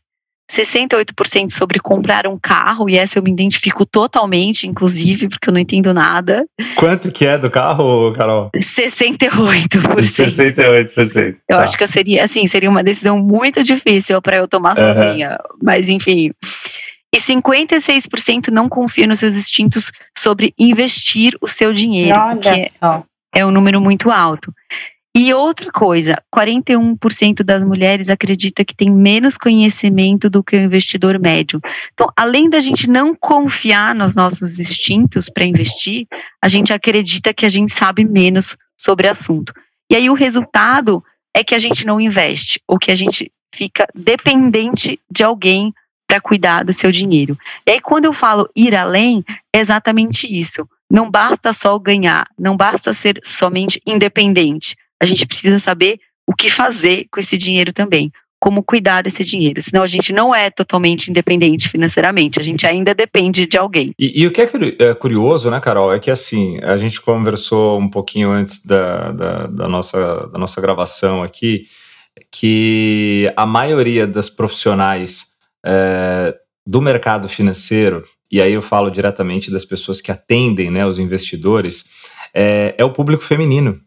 68% 0.51 1.49
sobre 1.49 1.79
comprar 1.79 2.27
um 2.27 2.37
carro, 2.37 2.89
e 2.89 2.97
essa 2.97 3.19
eu 3.19 3.23
me 3.23 3.31
identifico 3.31 3.85
totalmente, 3.85 4.67
inclusive, 4.67 5.29
porque 5.29 5.49
eu 5.49 5.53
não 5.53 5.59
entendo 5.61 5.93
nada. 5.93 6.45
Quanto 6.75 7.11
que 7.11 7.25
é 7.25 7.37
do 7.37 7.49
carro, 7.49 8.13
Carol? 8.13 8.49
68%. 8.55 9.29
68%. 9.97 11.37
Eu 11.47 11.57
tá. 11.57 11.63
acho 11.63 11.77
que 11.77 11.83
eu 11.83 11.87
seria, 11.87 12.23
assim, 12.23 12.45
seria 12.47 12.69
uma 12.69 12.83
decisão 12.83 13.17
muito 13.17 13.63
difícil 13.63 14.21
para 14.21 14.37
eu 14.37 14.47
tomar 14.47 14.71
uhum. 14.71 14.93
sozinha, 14.93 15.37
mas 15.61 15.87
enfim. 15.87 16.31
E 17.13 17.17
56% 17.17 18.47
não 18.49 18.69
confia 18.69 19.05
nos 19.05 19.19
seus 19.19 19.35
instintos 19.35 19.91
sobre 20.17 20.53
investir 20.57 21.35
o 21.41 21.47
seu 21.47 21.73
dinheiro, 21.73 22.17
Olha 22.17 22.39
que 22.39 22.71
só. 22.71 23.03
é 23.33 23.45
um 23.45 23.51
número 23.51 23.81
muito 23.81 24.09
alto. 24.09 24.53
E 25.15 25.33
outra 25.33 25.69
coisa, 25.73 26.15
41% 26.33 27.43
das 27.43 27.65
mulheres 27.65 28.09
acredita 28.09 28.63
que 28.63 28.73
tem 28.73 28.89
menos 28.89 29.37
conhecimento 29.37 30.29
do 30.29 30.41
que 30.41 30.55
o 30.55 30.59
investidor 30.59 31.19
médio. 31.19 31.59
Então, 31.93 32.07
além 32.15 32.49
da 32.49 32.61
gente 32.61 32.89
não 32.89 33.13
confiar 33.13 33.93
nos 33.93 34.15
nossos 34.15 34.57
instintos 34.57 35.29
para 35.29 35.43
investir, 35.43 36.07
a 36.41 36.47
gente 36.47 36.71
acredita 36.71 37.33
que 37.33 37.45
a 37.45 37.49
gente 37.49 37.73
sabe 37.73 38.05
menos 38.05 38.55
sobre 38.79 39.05
o 39.05 39.11
assunto. 39.11 39.53
E 39.91 39.95
aí 39.97 40.09
o 40.09 40.13
resultado 40.13 41.03
é 41.35 41.43
que 41.43 41.55
a 41.55 41.59
gente 41.59 41.85
não 41.85 41.99
investe, 41.99 42.61
ou 42.65 42.79
que 42.79 42.89
a 42.89 42.95
gente 42.95 43.29
fica 43.53 43.85
dependente 43.93 44.97
de 45.11 45.23
alguém 45.23 45.73
para 46.11 46.19
cuidar 46.19 46.63
do 46.63 46.73
seu 46.73 46.91
dinheiro. 46.91 47.37
E 47.65 47.71
aí 47.71 47.79
quando 47.79 48.05
eu 48.05 48.13
falo 48.13 48.49
ir 48.55 48.75
além, 48.75 49.23
é 49.55 49.59
exatamente 49.59 50.27
isso. 50.27 50.67
Não 50.89 51.09
basta 51.09 51.53
só 51.53 51.79
ganhar, 51.79 52.27
não 52.37 52.57
basta 52.57 52.93
ser 52.93 53.17
somente 53.23 53.81
independente 53.87 54.75
a 55.01 55.05
gente 55.05 55.25
precisa 55.25 55.57
saber 55.57 55.99
o 56.27 56.35
que 56.35 56.49
fazer 56.49 57.07
com 57.11 57.19
esse 57.19 57.35
dinheiro 57.35 57.73
também, 57.73 58.11
como 58.39 58.63
cuidar 58.63 59.01
desse 59.01 59.23
dinheiro. 59.23 59.59
Senão 59.59 59.81
a 59.81 59.87
gente 59.87 60.13
não 60.13 60.33
é 60.33 60.51
totalmente 60.51 61.09
independente 61.09 61.67
financeiramente, 61.67 62.39
a 62.39 62.43
gente 62.43 62.67
ainda 62.67 62.93
depende 62.93 63.47
de 63.47 63.57
alguém. 63.57 63.93
E, 63.97 64.21
e 64.21 64.27
o 64.27 64.31
que 64.31 64.41
é, 64.41 64.49
é 64.79 64.93
curioso, 64.93 65.49
né, 65.49 65.59
Carol, 65.59 65.91
é 65.91 65.99
que 65.99 66.11
assim, 66.11 66.59
a 66.61 66.77
gente 66.77 67.01
conversou 67.01 67.79
um 67.79 67.89
pouquinho 67.89 68.29
antes 68.29 68.63
da, 68.63 69.11
da, 69.11 69.47
da 69.47 69.67
nossa, 69.67 70.27
da 70.27 70.37
nossa 70.37 70.61
gravação 70.61 71.23
aqui, 71.23 71.65
que 72.31 73.33
a 73.35 73.45
maioria 73.47 74.05
das 74.05 74.29
profissionais 74.29 75.30
é, 75.65 76.35
do 76.65 76.81
mercado 76.81 77.27
financeiro, 77.27 78.05
e 78.31 78.41
aí 78.41 78.53
eu 78.53 78.61
falo 78.61 78.89
diretamente 78.89 79.51
das 79.51 79.65
pessoas 79.65 80.01
que 80.01 80.11
atendem 80.11 80.71
né, 80.71 80.85
os 80.85 80.97
investidores, 80.97 81.85
é, 82.33 82.73
é 82.77 82.83
o 82.83 82.93
público 82.93 83.23
feminino. 83.23 83.79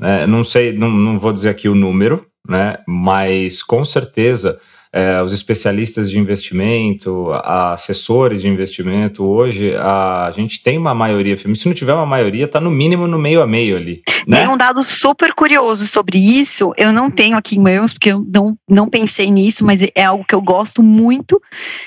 Né? 0.00 0.26
Não 0.26 0.42
sei, 0.42 0.72
não, 0.72 0.90
não 0.90 1.18
vou 1.18 1.32
dizer 1.32 1.50
aqui 1.50 1.68
o 1.68 1.74
número, 1.74 2.26
né? 2.48 2.78
mas 2.86 3.62
com 3.62 3.84
certeza 3.84 4.60
é, 4.92 5.22
os 5.22 5.32
especialistas 5.32 6.10
de 6.10 6.18
investimento, 6.18 7.30
assessores 7.32 8.40
de 8.40 8.48
investimento, 8.48 9.24
hoje 9.24 9.74
a, 9.76 10.30
gente 10.34 10.62
tem 10.62 10.78
uma 10.78 10.94
maioria. 10.94 11.36
Se 11.36 11.66
não 11.66 11.74
tiver 11.74 11.92
uma 11.92 12.06
maioria, 12.06 12.44
está 12.44 12.60
no 12.60 12.70
mínimo 12.70 13.06
no 13.06 13.18
meio 13.18 13.42
a 13.42 13.46
meio 13.46 13.76
ali. 13.76 14.02
Né? 14.26 14.38
Tem 14.38 14.48
um 14.48 14.56
dado 14.56 14.86
super 14.86 15.32
curioso 15.32 15.86
sobre 15.86 16.18
isso. 16.18 16.72
Eu 16.76 16.92
não 16.92 17.10
tenho 17.10 17.36
aqui 17.36 17.56
em 17.56 17.62
mãos, 17.62 17.92
porque 17.92 18.12
eu 18.12 18.24
não, 18.32 18.56
não 18.68 18.88
pensei 18.88 19.30
nisso, 19.30 19.64
mas 19.64 19.82
é 19.94 20.04
algo 20.04 20.24
que 20.24 20.34
eu 20.34 20.40
gosto 20.40 20.82
muito. 20.82 21.40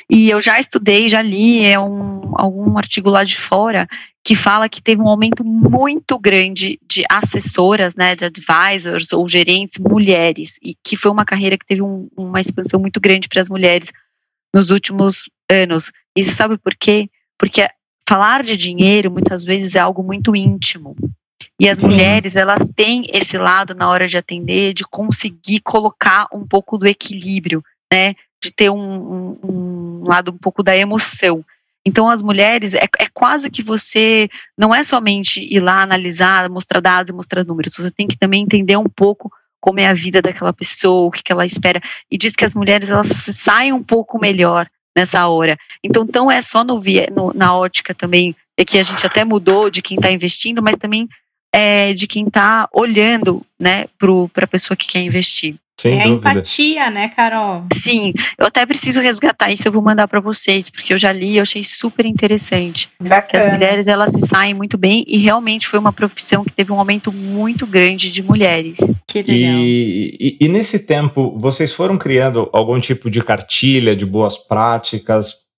E 0.09 0.29
eu 0.29 0.39
já 0.39 0.59
estudei, 0.59 1.09
já 1.09 1.21
li, 1.21 1.65
é 1.65 1.79
um, 1.79 2.31
algum 2.35 2.77
artigo 2.77 3.09
lá 3.09 3.23
de 3.23 3.37
fora 3.37 3.87
que 4.29 4.35
fala 4.35 4.69
que 4.69 4.79
teve 4.79 5.01
um 5.01 5.07
aumento 5.07 5.43
muito 5.43 6.19
grande 6.19 6.79
de 6.87 7.03
assessoras, 7.09 7.95
né, 7.95 8.15
de 8.15 8.25
advisors 8.25 9.11
ou 9.11 9.27
gerentes 9.27 9.79
mulheres, 9.79 10.59
e 10.63 10.75
que 10.83 10.95
foi 10.95 11.09
uma 11.09 11.25
carreira 11.25 11.57
que 11.57 11.65
teve 11.65 11.81
um, 11.81 12.07
uma 12.15 12.39
expansão 12.39 12.79
muito 12.79 12.99
grande 12.99 13.27
para 13.27 13.41
as 13.41 13.49
mulheres 13.49 13.91
nos 14.53 14.69
últimos 14.69 15.27
anos. 15.51 15.91
E 16.15 16.23
você 16.23 16.29
sabe 16.29 16.59
por 16.59 16.75
quê? 16.75 17.09
Porque 17.39 17.67
falar 18.07 18.43
de 18.43 18.55
dinheiro 18.55 19.09
muitas 19.09 19.43
vezes 19.43 19.73
é 19.73 19.79
algo 19.79 20.03
muito 20.03 20.35
íntimo. 20.35 20.95
E 21.59 21.67
as 21.67 21.79
Sim. 21.79 21.87
mulheres, 21.87 22.35
elas 22.35 22.71
têm 22.75 23.05
esse 23.11 23.35
lado 23.35 23.73
na 23.73 23.89
hora 23.89 24.07
de 24.07 24.15
atender, 24.15 24.75
de 24.75 24.83
conseguir 24.83 25.61
colocar 25.63 26.27
um 26.31 26.45
pouco 26.45 26.77
do 26.77 26.85
equilíbrio, 26.85 27.63
né? 27.91 28.13
De 28.39 28.53
ter 28.53 28.69
um, 28.69 28.77
um, 28.79 29.39
um 29.43 30.03
lado 30.03 30.31
um 30.31 30.37
pouco 30.37 30.61
da 30.61 30.77
emoção. 30.77 31.43
Então, 31.85 32.09
as 32.09 32.21
mulheres, 32.21 32.73
é, 32.73 32.83
é, 32.99 33.07
quase 33.13 33.49
que 33.49 33.63
você 33.63 34.29
não 34.57 34.73
é 34.73 34.83
somente 34.83 35.41
ir 35.41 35.61
lá 35.61 35.81
analisar, 35.81 36.49
mostrar 36.49 36.81
dados, 36.81 37.15
mostrar 37.15 37.45
números, 37.45 37.73
você 37.77 37.91
tem 37.91 38.07
que 38.07 38.17
também 38.17 38.43
entender 38.43 38.77
um 38.77 38.89
pouco 38.89 39.31
como 39.61 39.79
é 39.79 39.87
a 39.87 39.93
vida 39.93 40.21
daquela 40.21 40.53
pessoa, 40.53 41.07
o 41.07 41.11
que, 41.11 41.23
que 41.23 41.31
ela 41.31 41.45
espera. 41.45 41.81
E 42.09 42.17
diz 42.17 42.35
que 42.35 42.45
as 42.45 42.55
mulheres 42.55 42.89
elas 42.89 43.07
saem 43.07 43.73
um 43.73 43.83
pouco 43.83 44.19
melhor 44.19 44.67
nessa 44.95 45.27
hora. 45.27 45.57
Então, 45.83 46.05
não 46.13 46.29
é 46.29 46.41
só 46.41 46.63
no, 46.63 46.81
no, 47.15 47.33
na 47.33 47.55
ótica 47.55 47.93
também, 47.93 48.35
é 48.57 48.65
que 48.65 48.77
a 48.77 48.83
gente 48.83 49.05
até 49.05 49.23
mudou 49.23 49.69
de 49.69 49.81
quem 49.81 49.95
está 49.95 50.11
investindo, 50.11 50.61
mas 50.61 50.75
também 50.75 51.07
é, 51.53 51.93
de 51.93 52.07
quem 52.07 52.27
está 52.27 52.67
olhando 52.73 53.45
né, 53.59 53.85
para 53.97 54.43
a 54.43 54.47
pessoa 54.47 54.77
que 54.77 54.87
quer 54.87 54.99
investir. 54.99 55.55
Sem 55.79 55.97
é 55.97 56.03
dúvida. 56.03 56.29
a 56.29 56.31
empatia, 56.33 56.89
né, 56.89 57.07
Carol? 57.09 57.63
Sim, 57.71 58.13
eu 58.37 58.47
até 58.47 58.65
preciso 58.65 58.99
resgatar 58.99 59.49
isso, 59.49 59.65
eu 59.65 59.71
vou 59.71 59.81
mandar 59.81 60.07
para 60.09 60.19
vocês, 60.19 60.69
porque 60.69 60.93
eu 60.93 60.97
já 60.97 61.13
li 61.13 61.31
e 61.31 61.37
eu 61.37 61.43
achei 61.43 61.63
super 61.63 62.05
interessante. 62.05 62.89
Bacana. 63.01 63.45
As 63.45 63.51
mulheres, 63.51 63.87
elas 63.87 64.11
se 64.11 64.27
saem 64.27 64.53
muito 64.53 64.77
bem 64.77 65.05
e 65.07 65.17
realmente 65.17 65.67
foi 65.67 65.79
uma 65.79 65.93
profissão 65.93 66.43
que 66.43 66.51
teve 66.51 66.71
um 66.73 66.79
aumento 66.79 67.13
muito 67.13 67.65
grande 67.65 68.11
de 68.11 68.21
mulheres. 68.21 68.77
Que 69.07 69.21
legal. 69.21 69.53
E, 69.59 70.17
e, 70.19 70.45
e 70.45 70.47
nesse 70.49 70.79
tempo, 70.79 71.37
vocês 71.39 71.71
foram 71.71 71.97
criando 71.97 72.49
algum 72.51 72.77
tipo 72.79 73.09
de 73.09 73.23
cartilha 73.23 73.95
de 73.95 74.05
boas 74.05 74.37
práticas 74.37 75.49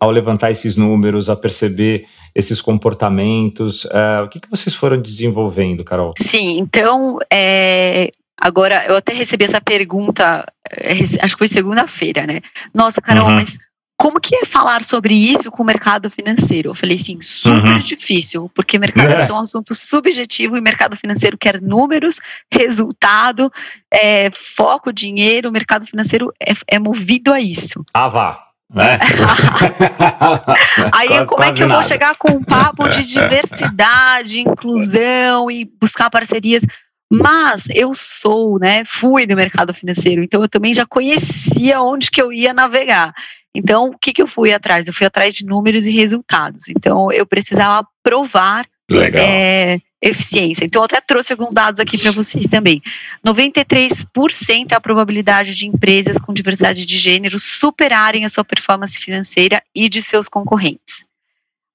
ao 0.00 0.10
levantar 0.10 0.50
esses 0.50 0.76
números, 0.76 1.28
a 1.28 1.36
perceber 1.36 2.06
esses 2.34 2.60
comportamentos? 2.60 3.84
Uh, 3.84 4.24
o 4.24 4.28
que, 4.28 4.40
que 4.40 4.50
vocês 4.50 4.74
foram 4.74 5.00
desenvolvendo, 5.00 5.84
Carol? 5.84 6.14
Sim, 6.16 6.58
então 6.58 7.18
é, 7.30 8.10
Agora, 8.40 8.84
eu 8.86 8.96
até 8.96 9.12
recebi 9.12 9.44
essa 9.44 9.60
pergunta, 9.60 10.46
eh, 10.70 11.02
acho 11.22 11.34
que 11.34 11.38
foi 11.38 11.48
segunda-feira, 11.48 12.26
né? 12.26 12.40
Nossa, 12.72 13.00
Carol, 13.00 13.28
uhum. 13.28 13.34
mas 13.34 13.58
como 14.00 14.20
que 14.20 14.36
é 14.36 14.44
falar 14.44 14.84
sobre 14.84 15.12
isso 15.12 15.50
com 15.50 15.64
o 15.64 15.66
mercado 15.66 16.08
financeiro? 16.08 16.70
Eu 16.70 16.74
falei 16.74 16.94
assim, 16.94 17.18
super 17.20 17.72
uhum. 17.72 17.78
difícil, 17.78 18.48
porque 18.54 18.78
mercado 18.78 19.10
é. 19.20 19.28
é 19.28 19.32
um 19.32 19.38
assunto 19.38 19.74
subjetivo 19.74 20.56
e 20.56 20.60
mercado 20.60 20.96
financeiro 20.96 21.36
quer 21.36 21.60
números, 21.60 22.20
resultado, 22.52 23.50
é, 23.92 24.30
foco, 24.30 24.92
dinheiro, 24.92 25.48
o 25.48 25.52
mercado 25.52 25.84
financeiro 25.84 26.32
é, 26.40 26.52
é 26.68 26.78
movido 26.78 27.32
a 27.32 27.40
isso. 27.40 27.84
Ah, 27.92 28.08
vá. 28.08 28.44
Né? 28.72 28.98
Aí 30.92 31.08
quase, 31.08 31.26
como 31.26 31.42
é 31.42 31.52
que 31.52 31.62
eu 31.62 31.68
nada. 31.68 31.80
vou 31.80 31.88
chegar 31.88 32.14
com 32.16 32.32
um 32.32 32.44
papo 32.44 32.86
de 32.88 33.04
diversidade, 33.04 34.40
inclusão 34.40 35.50
e 35.50 35.64
buscar 35.80 36.08
parcerias? 36.08 36.62
Mas 37.10 37.68
eu 37.74 37.94
sou, 37.94 38.58
né, 38.60 38.84
fui 38.84 39.26
do 39.26 39.34
mercado 39.34 39.72
financeiro, 39.72 40.22
então 40.22 40.42
eu 40.42 40.48
também 40.48 40.74
já 40.74 40.84
conhecia 40.84 41.80
onde 41.80 42.10
que 42.10 42.20
eu 42.20 42.32
ia 42.32 42.52
navegar. 42.52 43.14
Então, 43.54 43.86
o 43.86 43.98
que, 43.98 44.12
que 44.12 44.22
eu 44.22 44.26
fui 44.26 44.52
atrás? 44.52 44.86
Eu 44.86 44.92
fui 44.92 45.06
atrás 45.06 45.34
de 45.34 45.46
números 45.46 45.86
e 45.86 45.90
resultados. 45.90 46.68
Então, 46.68 47.10
eu 47.10 47.26
precisava 47.26 47.86
provar 48.02 48.66
é, 49.14 49.80
eficiência. 50.00 50.64
Então, 50.64 50.82
eu 50.82 50.84
até 50.84 51.00
trouxe 51.00 51.32
alguns 51.32 51.52
dados 51.52 51.80
aqui 51.80 51.98
para 51.98 52.12
vocês 52.12 52.48
também. 52.48 52.80
93% 53.26 54.72
é 54.72 54.74
a 54.74 54.80
probabilidade 54.80 55.54
de 55.54 55.66
empresas 55.66 56.18
com 56.18 56.32
diversidade 56.32 56.84
de 56.84 56.98
gênero 56.98 57.38
superarem 57.38 58.24
a 58.24 58.28
sua 58.28 58.44
performance 58.44 59.00
financeira 59.00 59.62
e 59.74 59.88
de 59.88 60.02
seus 60.02 60.28
concorrentes. 60.28 61.06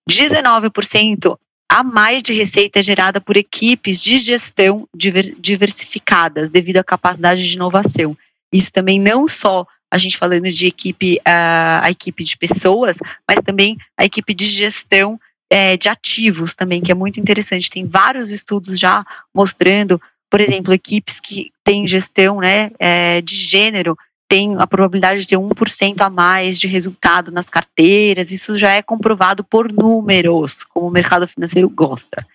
19% 0.10 1.38
a 1.74 1.82
mais 1.82 2.22
de 2.22 2.34
receita 2.34 2.84
gerada 2.84 3.20
por 3.20 3.36
equipes 3.36 4.00
de 4.00 4.20
gestão 4.20 4.88
diversificadas 5.40 6.52
devido 6.52 6.78
à 6.78 6.84
capacidade 6.84 7.44
de 7.44 7.56
inovação. 7.56 8.16
Isso 8.54 8.72
também 8.72 9.00
não 9.00 9.28
só 9.28 9.66
a 9.90 9.98
gente 9.98 10.16
falando 10.16 10.48
de 10.52 10.68
equipe, 10.68 11.20
a, 11.26 11.90
equipe 11.90 12.24
de 12.24 12.38
pessoas, 12.38 12.98
mas 13.28 13.40
também 13.44 13.76
a 13.98 14.06
equipe 14.06 14.36
de 14.36 14.46
gestão 14.46 15.20
é, 15.50 15.76
de 15.76 15.90
ativos 15.90 16.54
também, 16.54 16.80
que 16.80 16.92
é 16.92 16.96
muito 16.96 17.20
interessante. 17.20 17.72
Tem 17.72 17.88
vários 17.88 18.30
estudos 18.30 18.78
já 18.78 19.04
mostrando, 19.34 20.00
por 20.30 20.40
exemplo, 20.40 20.76
equipes 20.76 21.20
que 21.20 21.52
têm 21.64 21.88
gestão 21.88 22.40
né, 22.40 22.70
é, 22.78 23.20
de 23.22 23.34
gênero 23.34 23.98
tem 24.28 24.56
a 24.58 24.66
probabilidade 24.66 25.22
de 25.22 25.28
ter 25.28 25.38
1% 25.38 26.02
a 26.02 26.10
mais 26.10 26.58
de 26.58 26.68
resultado 26.68 27.32
nas 27.32 27.50
carteiras, 27.50 28.32
isso 28.32 28.58
já 28.58 28.72
é 28.72 28.82
comprovado 28.82 29.44
por 29.44 29.72
números, 29.72 30.64
como 30.64 30.88
o 30.88 30.92
mercado 30.92 31.28
financeiro 31.28 31.70
gosta. 31.70 32.26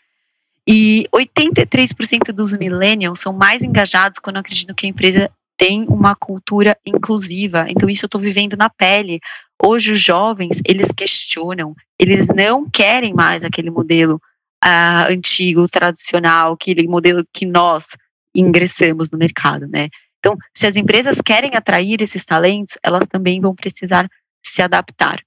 E 0.66 1.06
83% 1.14 2.30
dos 2.32 2.54
millennials 2.54 3.20
são 3.20 3.32
mais 3.32 3.62
engajados 3.62 4.18
quando 4.18 4.36
acreditam 4.36 4.74
que 4.74 4.86
a 4.86 4.90
empresa 4.90 5.30
tem 5.56 5.86
uma 5.88 6.14
cultura 6.14 6.76
inclusiva. 6.86 7.66
Então, 7.68 7.88
isso 7.88 8.04
eu 8.04 8.06
estou 8.06 8.20
vivendo 8.20 8.56
na 8.56 8.70
pele. 8.70 9.18
Hoje, 9.60 9.92
os 9.92 10.00
jovens, 10.00 10.60
eles 10.64 10.92
questionam, 10.92 11.74
eles 11.98 12.28
não 12.28 12.68
querem 12.70 13.12
mais 13.12 13.42
aquele 13.42 13.70
modelo 13.70 14.20
uh, 14.64 15.10
antigo, 15.10 15.68
tradicional, 15.68 16.52
aquele 16.52 16.86
modelo 16.86 17.24
que 17.32 17.44
nós 17.44 17.96
ingressamos 18.34 19.10
no 19.10 19.18
mercado, 19.18 19.66
né? 19.66 19.88
Então, 20.18 20.36
se 20.54 20.66
as 20.66 20.76
empresas 20.76 21.20
querem 21.20 21.50
atrair 21.54 22.02
esses 22.02 22.24
talentos, 22.24 22.76
elas 22.82 23.06
também 23.06 23.40
vão 23.40 23.54
precisar 23.54 24.08
se 24.44 24.62
adaptar. 24.62 25.22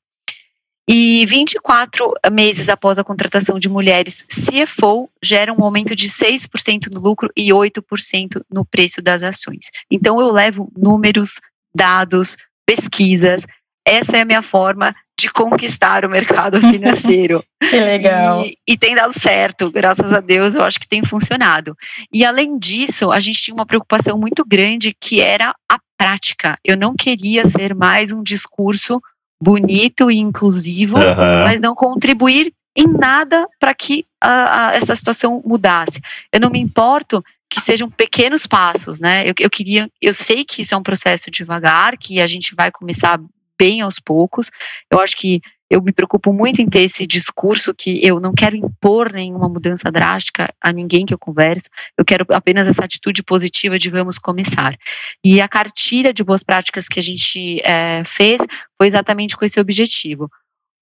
E 0.90 1.26
24 1.26 2.14
meses 2.32 2.68
após 2.68 2.98
a 2.98 3.04
contratação 3.04 3.58
de 3.58 3.70
mulheres 3.70 4.26
CFO, 4.26 5.10
gera 5.24 5.54
um 5.54 5.64
aumento 5.64 5.96
de 5.96 6.10
6% 6.10 6.92
no 6.92 7.00
lucro 7.00 7.30
e 7.38 7.50
8% 7.50 8.44
no 8.52 8.66
preço 8.66 9.02
das 9.02 9.24
ações. 9.24 9.72
Então, 9.90 10.20
eu 10.20 10.32
levo 10.32 10.70
números, 10.76 11.40
dados, 11.74 12.36
pesquisas. 12.66 13.48
Essa 13.86 14.18
é 14.18 14.22
a 14.22 14.26
minha 14.26 14.42
forma 14.42 14.94
de 15.22 15.32
conquistar 15.32 16.04
o 16.04 16.10
mercado 16.10 16.60
financeiro. 16.72 17.44
que 17.60 17.80
legal. 17.80 18.44
E, 18.44 18.56
e, 18.68 18.78
tem 18.78 18.96
dado 18.96 19.18
certo, 19.18 19.72
graças 19.72 20.12
a 20.12 20.20
Deus, 20.20 20.56
eu 20.56 20.64
acho 20.64 20.80
que 20.80 20.88
tem 20.88 21.04
funcionado. 21.04 21.78
E 22.12 22.26
além 22.26 22.58
disso, 22.58 23.12
a 23.12 23.20
gente 23.20 23.40
tinha 23.40 23.54
uma 23.54 23.66
preocupação 23.66 24.18
muito 24.18 24.44
grande 24.46 24.96
que 25.00 25.22
era 25.22 25.54
a 25.70 25.80
prática. 25.98 26.58
Eu 26.66 26.76
não 26.76 26.96
queria 26.96 27.46
ser 27.46 27.76
mais 27.76 28.12
um 28.12 28.24
discurso 28.24 29.00
bonito 29.42 30.10
e 30.10 30.18
inclusivo, 30.18 30.98
uhum. 30.98 31.44
mas 31.44 31.62
não 31.62 31.76
contribuir 31.76 32.52
em 32.76 32.88
nada 32.94 33.48
para 33.60 33.74
que 33.74 34.06
a, 34.20 34.70
a, 34.70 34.76
essa 34.76 34.96
situação 34.96 35.42
mudasse. 35.46 36.02
Eu 36.32 36.40
não 36.40 36.50
me 36.50 36.60
importo 36.60 37.24
que 37.50 37.60
sejam 37.60 37.90
pequenos 37.90 38.48
passos, 38.48 39.00
né? 39.00 39.28
Eu, 39.28 39.34
eu 39.40 39.50
queria, 39.50 39.90
eu 40.02 40.14
sei 40.14 40.46
que 40.46 40.62
isso 40.62 40.74
é 40.74 40.78
um 40.78 40.84
processo 40.84 41.30
devagar, 41.30 41.98
que 41.98 42.22
a 42.22 42.28
gente 42.28 42.56
vai 42.56 42.72
começar 42.72 43.20
bem 43.62 43.82
aos 43.82 44.00
poucos. 44.00 44.50
Eu 44.90 45.00
acho 45.00 45.16
que 45.16 45.40
eu 45.70 45.84
me 45.84 45.92
preocupo 45.94 46.34
muito 46.34 46.60
em 46.60 46.68
ter 46.68 46.82
esse 46.82 47.06
discurso 47.06 47.76
que 47.76 48.04
eu 48.04 48.20
não 48.20 48.34
quero 48.34 48.56
impor 48.56 49.14
nenhuma 49.14 49.48
mudança 49.48 49.92
drástica 49.92 50.52
a 50.60 50.74
ninguém 50.74 51.06
que 51.06 51.14
eu 51.14 51.20
converso, 51.20 51.70
eu 51.96 52.04
quero 52.04 52.26
apenas 52.30 52.68
essa 52.68 52.84
atitude 52.84 53.22
positiva 53.24 53.78
de 53.78 53.90
vamos 53.92 54.18
começar. 54.18 54.76
E 55.24 55.40
a 55.40 55.48
cartilha 55.48 56.12
de 56.12 56.24
boas 56.24 56.44
práticas 56.44 56.88
que 56.88 57.00
a 57.00 57.04
gente 57.04 57.62
é, 57.64 58.04
fez 58.04 58.42
foi 58.76 58.88
exatamente 58.88 59.38
com 59.38 59.46
esse 59.46 59.60
objetivo. 59.60 60.28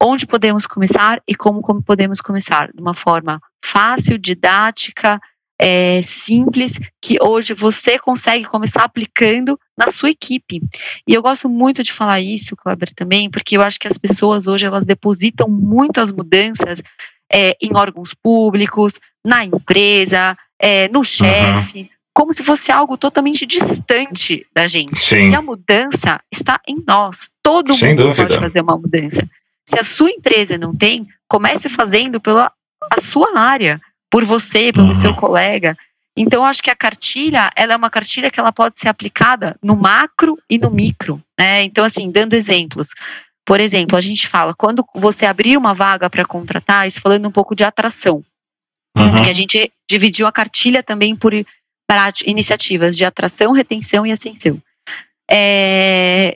Onde 0.02 0.26
podemos 0.26 0.66
começar 0.66 1.22
e 1.28 1.36
como, 1.36 1.62
como 1.62 1.84
podemos 1.84 2.22
começar? 2.22 2.72
De 2.74 2.82
uma 2.82 2.94
forma 2.94 3.42
fácil, 3.64 4.18
didática, 4.18 5.20
é, 5.60 6.02
simples 6.02 6.80
que 7.02 7.22
hoje 7.22 7.54
você 7.54 8.00
consegue 8.00 8.46
começar 8.46 8.84
aplicando 8.84 9.60
na 9.78 9.92
sua 9.92 10.10
equipe. 10.10 10.62
E 11.06 11.14
eu 11.14 11.22
gosto 11.22 11.50
muito 11.50 11.84
de 11.84 11.92
falar 11.92 12.22
isso, 12.22 12.56
Kleber, 12.56 12.94
também, 12.94 13.30
porque 13.30 13.58
eu 13.58 13.62
acho 13.62 13.80
que 13.80 13.88
as 13.88 13.98
pessoas 13.98 14.48
hoje 14.48 14.66
elas 14.66 14.86
depositam 14.86 15.50
muito 15.50 16.00
as 16.00 16.12
mudanças 16.12 16.82
é, 17.32 17.56
em 17.62 17.76
órgãos 17.76 18.14
públicos, 18.14 18.94
na 19.26 19.44
empresa, 19.44 20.38
é, 20.58 20.88
no 20.88 21.04
chefe. 21.04 21.82
Uhum. 21.82 21.90
Como 22.14 22.34
se 22.34 22.44
fosse 22.44 22.72
algo 22.72 22.98
totalmente 22.98 23.46
distante 23.46 24.46
da 24.54 24.68
gente. 24.68 25.00
Sim. 25.00 25.30
E 25.30 25.36
a 25.36 25.42
mudança 25.42 26.20
está 26.32 26.60
em 26.68 26.84
nós. 26.86 27.30
Todo 27.42 27.74
Sem 27.74 27.90
mundo 27.90 28.04
dúvida. 28.04 28.28
pode 28.28 28.40
fazer 28.40 28.62
uma 28.62 28.78
mudança. 28.78 29.30
Se 29.68 29.80
a 29.80 29.84
sua 29.84 30.10
empresa 30.10 30.58
não 30.58 30.76
tem, 30.76 31.08
comece 31.28 31.70
fazendo 31.70 32.20
pela 32.20 32.52
a 32.92 33.02
sua 33.02 33.38
área 33.38 33.80
por 34.10 34.26
você, 34.26 34.74
pelo 34.74 34.88
uhum. 34.88 34.94
seu 34.94 35.14
colega. 35.16 35.78
Então, 36.18 36.44
acho 36.44 36.62
que 36.62 36.70
a 36.70 36.76
cartilha, 36.76 37.50
ela 37.56 37.74
é 37.74 37.78
uma 37.78 37.90
cartilha 37.90 38.30
que 38.30 38.40
ela 38.40 38.52
pode 38.52 38.80
ser 38.80 38.90
aplicada 38.90 39.56
no 39.64 39.76
macro 39.76 40.38
e 40.50 40.58
no 40.58 40.70
micro, 40.70 41.22
né? 41.40 41.64
Então, 41.64 41.86
assim, 41.86 42.12
dando 42.12 42.34
exemplos. 42.34 42.90
Por 43.46 43.60
exemplo, 43.60 43.98
a 43.98 44.02
gente 44.02 44.28
fala, 44.28 44.54
quando 44.54 44.86
você 44.94 45.26
abrir 45.26 45.58
uma 45.58 45.74
vaga 45.74 46.10
para 46.10 46.26
contratar, 46.26 46.88
isso 46.88 47.02
falando 47.02 47.28
um 47.28 47.32
pouco 47.32 47.56
de 47.56 47.64
atração, 47.64 48.24
uhum. 48.98 49.24
que 49.24 49.30
a 49.30 49.34
gente 49.34 49.72
dividiu 49.90 50.28
a 50.28 50.32
cartilha 50.32 50.84
também 50.84 51.16
por 51.16 51.34
iniciativas 52.26 52.96
de 52.96 53.06
atração, 53.06 53.52
retenção 53.52 54.06
e 54.06 54.12
ascensão. 54.12 54.62
É, 55.32 56.36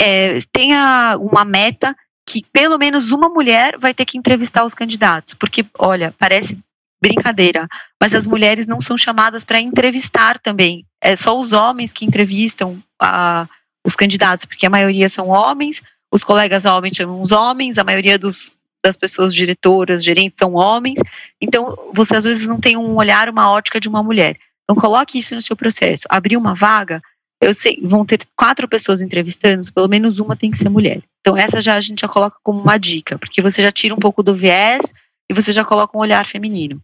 é, 0.00 0.38
tenha 0.52 1.16
uma 1.20 1.44
meta 1.44 1.96
que 2.28 2.44
pelo 2.52 2.76
menos 2.76 3.12
uma 3.12 3.28
mulher 3.28 3.78
vai 3.78 3.94
ter 3.94 4.04
que 4.04 4.18
entrevistar 4.18 4.64
os 4.64 4.74
candidatos, 4.74 5.34
porque, 5.34 5.64
olha, 5.78 6.12
parece 6.18 6.58
brincadeira, 7.06 7.66
mas 8.00 8.14
as 8.14 8.26
mulheres 8.26 8.66
não 8.66 8.80
são 8.80 8.96
chamadas 8.96 9.44
para 9.44 9.60
entrevistar 9.60 10.38
também. 10.38 10.84
É 11.00 11.14
só 11.14 11.38
os 11.38 11.52
homens 11.52 11.92
que 11.92 12.04
entrevistam 12.04 12.78
a, 13.00 13.46
os 13.84 13.94
candidatos, 13.94 14.44
porque 14.44 14.66
a 14.66 14.70
maioria 14.70 15.08
são 15.08 15.28
homens, 15.28 15.82
os 16.12 16.24
colegas 16.24 16.64
homens 16.64 16.96
chamam 16.96 17.20
os 17.20 17.32
homens, 17.32 17.78
a 17.78 17.84
maioria 17.84 18.18
dos, 18.18 18.54
das 18.84 18.96
pessoas 18.96 19.34
diretoras, 19.34 20.04
gerentes 20.04 20.36
são 20.38 20.54
homens, 20.54 21.00
então 21.40 21.76
você 21.92 22.16
às 22.16 22.24
vezes 22.24 22.48
não 22.48 22.58
tem 22.58 22.76
um 22.76 22.96
olhar, 22.96 23.28
uma 23.28 23.50
ótica 23.50 23.80
de 23.80 23.88
uma 23.88 24.02
mulher. 24.02 24.36
Então 24.64 24.74
coloque 24.74 25.18
isso 25.18 25.34
no 25.34 25.42
seu 25.42 25.56
processo. 25.56 26.06
Abrir 26.08 26.36
uma 26.36 26.54
vaga, 26.54 27.00
eu 27.40 27.54
sei, 27.54 27.78
vão 27.82 28.04
ter 28.04 28.18
quatro 28.34 28.68
pessoas 28.68 29.00
entrevistando, 29.00 29.72
pelo 29.72 29.88
menos 29.88 30.18
uma 30.18 30.34
tem 30.34 30.50
que 30.50 30.58
ser 30.58 30.68
mulher. 30.68 31.00
Então 31.20 31.36
essa 31.36 31.60
já 31.60 31.74
a 31.76 31.80
gente 31.80 32.00
já 32.00 32.08
coloca 32.08 32.38
como 32.42 32.60
uma 32.60 32.78
dica, 32.78 33.18
porque 33.18 33.40
você 33.40 33.62
já 33.62 33.70
tira 33.70 33.94
um 33.94 33.98
pouco 33.98 34.22
do 34.22 34.34
viés 34.34 34.92
e 35.30 35.34
você 35.34 35.52
já 35.52 35.64
coloca 35.64 35.96
um 35.96 36.00
olhar 36.00 36.24
feminino. 36.24 36.80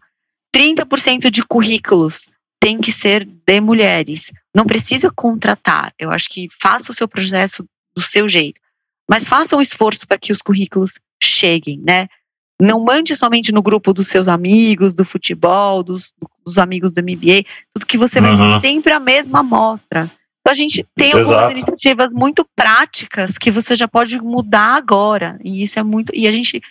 30% 0.55 1.31
de 1.31 1.43
currículos 1.45 2.29
tem 2.61 2.81
que 2.81 2.93
ser 2.93 3.25
de 3.25 3.61
mulheres. 3.61 4.33
Não 4.55 4.65
precisa 4.65 5.11
contratar. 5.15 5.93
Eu 5.99 6.11
acho 6.11 6.29
que 6.29 6.47
faça 6.61 6.93
o 6.93 6.95
seu 6.95 7.09
processo 7.09 7.65
do 7.95 8.03
seu 8.03 8.29
jeito. 8.29 8.61
Mas 9.09 9.29
faça 9.29 9.57
um 9.57 9.61
esforço 9.61 10.07
para 10.07 10.19
que 10.19 10.33
os 10.33 10.41
currículos 10.41 11.01
cheguem, 11.23 11.81
né? 11.85 12.07
Não 12.61 12.85
mande 12.85 13.17
somente 13.17 13.51
no 13.51 13.63
grupo 13.63 13.93
dos 13.93 14.07
seus 14.07 14.29
amigos, 14.29 14.95
do 14.95 15.05
futebol, 15.05 15.83
dos, 15.83 16.15
dos 16.47 16.59
amigos 16.59 16.93
do 16.93 17.03
MBA, 17.03 17.45
tudo 17.75 17.87
que 17.87 17.99
você 17.99 18.21
vai 18.21 18.37
ter 18.37 18.43
uhum. 18.43 18.61
sempre 18.61 18.93
a 18.93 19.01
mesma 19.01 19.41
amostra. 19.41 20.09
Então 20.41 20.53
a 20.53 20.55
gente 20.55 20.87
tem 20.95 21.09
algumas 21.09 21.31
Exato. 21.31 21.53
iniciativas 21.53 22.13
muito 22.13 22.47
práticas 22.55 23.39
que 23.39 23.51
você 23.51 23.75
já 23.75 23.89
pode 23.89 24.21
mudar 24.21 24.77
agora. 24.77 25.39
E 25.43 25.63
isso 25.63 25.79
é 25.79 25.83
muito. 25.83 26.13
E 26.15 26.27
a 26.27 26.31
gente 26.31 26.63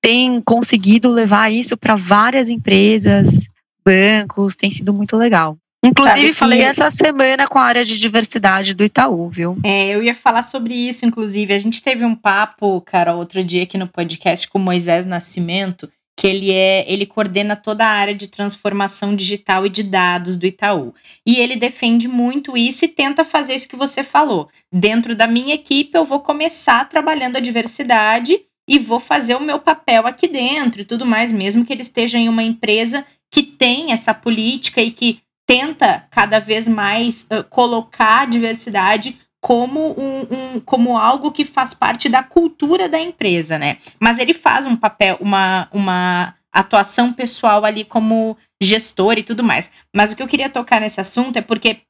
tem 0.00 0.40
conseguido 0.40 1.10
levar 1.10 1.52
isso 1.52 1.76
para 1.76 1.94
várias 1.96 2.48
empresas, 2.48 3.48
bancos, 3.84 4.56
tem 4.56 4.70
sido 4.70 4.92
muito 4.92 5.16
legal. 5.16 5.56
Inclusive, 5.82 6.34
falei 6.34 6.60
essa 6.60 6.90
semana 6.90 7.48
com 7.48 7.58
a 7.58 7.62
área 7.62 7.84
de 7.84 7.98
diversidade 7.98 8.74
do 8.74 8.84
Itaú, 8.84 9.30
viu? 9.30 9.56
É, 9.64 9.94
eu 9.94 10.02
ia 10.02 10.14
falar 10.14 10.42
sobre 10.42 10.74
isso, 10.74 11.06
inclusive. 11.06 11.54
A 11.54 11.58
gente 11.58 11.82
teve 11.82 12.04
um 12.04 12.14
papo, 12.14 12.80
cara, 12.82 13.14
outro 13.14 13.42
dia 13.42 13.62
aqui 13.62 13.78
no 13.78 13.88
podcast 13.88 14.46
com 14.48 14.58
Moisés 14.58 15.06
Nascimento, 15.06 15.90
que 16.18 16.26
ele 16.26 16.52
é, 16.52 16.84
ele 16.86 17.06
coordena 17.06 17.56
toda 17.56 17.86
a 17.86 17.88
área 17.88 18.14
de 18.14 18.28
transformação 18.28 19.16
digital 19.16 19.64
e 19.64 19.70
de 19.70 19.82
dados 19.82 20.36
do 20.36 20.44
Itaú. 20.44 20.94
E 21.26 21.38
ele 21.38 21.56
defende 21.56 22.06
muito 22.06 22.58
isso 22.58 22.84
e 22.84 22.88
tenta 22.88 23.24
fazer 23.24 23.54
isso 23.54 23.68
que 23.68 23.76
você 23.76 24.04
falou. 24.04 24.50
Dentro 24.70 25.14
da 25.14 25.26
minha 25.26 25.54
equipe, 25.54 25.96
eu 25.96 26.04
vou 26.04 26.20
começar 26.20 26.86
trabalhando 26.90 27.36
a 27.36 27.40
diversidade 27.40 28.38
e 28.68 28.78
vou 28.78 29.00
fazer 29.00 29.34
o 29.34 29.40
meu 29.40 29.58
papel 29.58 30.06
aqui 30.06 30.28
dentro 30.28 30.80
e 30.80 30.84
tudo 30.84 31.04
mais, 31.04 31.32
mesmo 31.32 31.64
que 31.64 31.72
ele 31.72 31.82
esteja 31.82 32.18
em 32.18 32.28
uma 32.28 32.42
empresa 32.42 33.04
que 33.30 33.42
tem 33.42 33.92
essa 33.92 34.14
política 34.14 34.80
e 34.80 34.90
que 34.90 35.20
tenta 35.46 36.06
cada 36.10 36.38
vez 36.38 36.68
mais 36.68 37.26
uh, 37.32 37.42
colocar 37.48 38.22
a 38.22 38.26
diversidade 38.26 39.18
como, 39.40 39.98
um, 39.98 40.20
um, 40.30 40.60
como 40.60 40.96
algo 40.96 41.32
que 41.32 41.44
faz 41.44 41.74
parte 41.74 42.08
da 42.08 42.22
cultura 42.22 42.88
da 42.88 43.00
empresa, 43.00 43.58
né? 43.58 43.78
Mas 43.98 44.18
ele 44.18 44.34
faz 44.34 44.66
um 44.66 44.76
papel, 44.76 45.16
uma, 45.20 45.68
uma 45.72 46.34
atuação 46.52 47.12
pessoal 47.12 47.64
ali 47.64 47.84
como 47.84 48.36
gestor 48.62 49.18
e 49.18 49.22
tudo 49.22 49.42
mais. 49.42 49.70
Mas 49.94 50.12
o 50.12 50.16
que 50.16 50.22
eu 50.22 50.28
queria 50.28 50.50
tocar 50.50 50.80
nesse 50.80 51.00
assunto 51.00 51.36
é 51.36 51.42
porque 51.42 51.80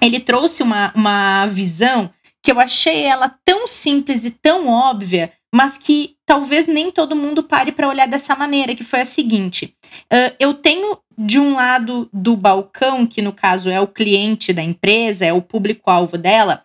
ele 0.00 0.20
trouxe 0.20 0.62
uma, 0.62 0.92
uma 0.94 1.46
visão 1.46 2.10
que 2.42 2.50
eu 2.50 2.58
achei 2.58 3.02
ela 3.02 3.28
tão 3.44 3.68
simples 3.68 4.24
e 4.24 4.30
tão 4.30 4.68
óbvia, 4.68 5.32
mas 5.54 5.76
que 5.76 6.16
talvez 6.24 6.66
nem 6.66 6.90
todo 6.90 7.16
mundo 7.16 7.42
pare 7.42 7.72
para 7.72 7.88
olhar 7.88 8.08
dessa 8.08 8.34
maneira, 8.34 8.74
que 8.74 8.84
foi 8.84 9.00
a 9.00 9.06
seguinte: 9.06 9.74
uh, 10.04 10.34
eu 10.40 10.54
tenho 10.54 10.98
de 11.16 11.38
um 11.38 11.54
lado 11.54 12.08
do 12.12 12.36
balcão, 12.36 13.06
que 13.06 13.20
no 13.20 13.32
caso 13.32 13.68
é 13.68 13.80
o 13.80 13.86
cliente 13.86 14.52
da 14.52 14.62
empresa, 14.62 15.26
é 15.26 15.32
o 15.32 15.42
público-alvo 15.42 16.16
dela, 16.16 16.64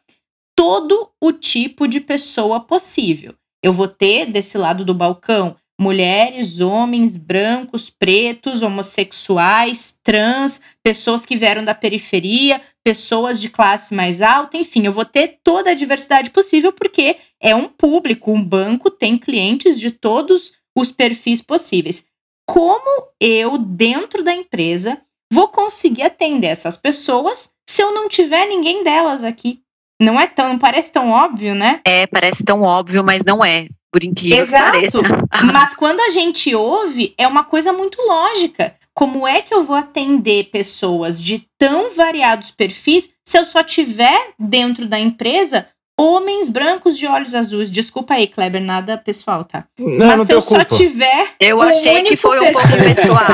todo 0.56 1.10
o 1.22 1.32
tipo 1.32 1.88
de 1.88 2.00
pessoa 2.00 2.60
possível. 2.60 3.34
Eu 3.62 3.74
vou 3.74 3.88
ter 3.88 4.26
desse 4.28 4.58
lado 4.58 4.86
do 4.86 4.94
balcão 4.94 5.56
mulheres, 5.80 6.60
homens, 6.60 7.18
brancos, 7.18 7.90
pretos, 7.90 8.64
homossexuais, 8.64 9.98
trans, 10.04 10.60
pessoas 10.82 11.26
que 11.26 11.36
vieram 11.36 11.64
da 11.64 11.76
periferia, 11.76 12.60
pessoas 12.84 13.40
de 13.40 13.50
classe 13.50 13.94
mais 13.94 14.22
alta, 14.22 14.58
enfim, 14.58 14.86
eu 14.86 14.92
vou 14.92 15.06
ter 15.06 15.40
toda 15.44 15.72
a 15.72 15.76
diversidade 15.76 16.32
possível 16.32 16.74
porque 16.74 17.18
é 17.42 17.56
um 17.56 17.68
público, 17.68 18.32
um 18.32 18.44
banco 18.44 18.90
tem 18.90 19.18
clientes 19.18 19.80
de 19.80 19.92
todos 19.92 20.54
os 20.76 20.92
perfis 20.92 21.42
possíveis. 21.42 22.06
Como 22.48 23.08
eu, 23.20 23.58
dentro 23.58 24.24
da 24.24 24.34
empresa, 24.34 25.00
vou 25.32 25.48
conseguir 25.50 26.04
atender 26.04 26.48
essas 26.48 26.78
pessoas 26.78 27.50
se 27.70 27.82
eu 27.82 27.94
não 27.94 28.08
tiver 28.08 28.48
ninguém 28.48 28.84
delas 28.84 29.24
aqui? 29.24 29.62
Não 30.02 30.20
é 30.20 30.28
tão, 30.28 30.58
parece 30.58 30.92
tão 30.92 31.10
óbvio, 31.10 31.56
né? 31.56 31.82
É, 31.86 32.08
parece 32.08 32.44
tão 32.44 32.62
óbvio, 32.62 33.04
mas 33.04 33.24
não 33.24 33.44
é 33.44 33.68
por 33.92 34.04
incrível 34.04 34.44
Exato. 34.44 34.80
que 34.80 34.92
pareça. 34.92 35.28
Mas 35.52 35.74
quando 35.74 36.02
a 36.02 36.10
gente 36.10 36.54
ouve, 36.54 37.16
é 37.18 37.28
uma 37.28 37.44
coisa 37.44 37.74
muito 37.74 38.00
lógica. 38.02 38.76
Como 38.94 39.28
é 39.28 39.42
que 39.42 39.54
eu 39.54 39.64
vou 39.64 39.76
atender 39.76 40.52
pessoas 40.52 41.24
de 41.24 41.48
tão 41.58 41.96
variados 41.96 42.52
perfis 42.52 43.10
se 43.26 43.38
eu 43.38 43.46
só 43.46 43.64
tiver 43.64 44.34
dentro 44.38 44.86
da 44.88 45.00
empresa 45.00 45.68
homens 46.00 46.50
brancos 46.50 46.98
de 46.98 47.08
olhos 47.08 47.34
azuis. 47.34 47.70
Desculpa 47.72 48.14
aí, 48.16 48.28
Kleber, 48.28 48.62
nada 48.62 48.98
pessoal, 48.98 49.44
tá? 49.44 49.66
Não, 49.80 50.08
Mas 50.08 50.18
não 50.18 50.26
se 50.26 50.34
eu 50.34 50.42
só 50.42 50.64
tiver. 50.64 51.30
Eu 51.40 51.62
achei 51.62 51.94
que 51.94 52.00
único 52.10 52.18
foi 52.18 52.40
um 52.40 52.52
pouco 52.52 52.68
perfil- 52.68 52.96
pessoal. 52.96 53.28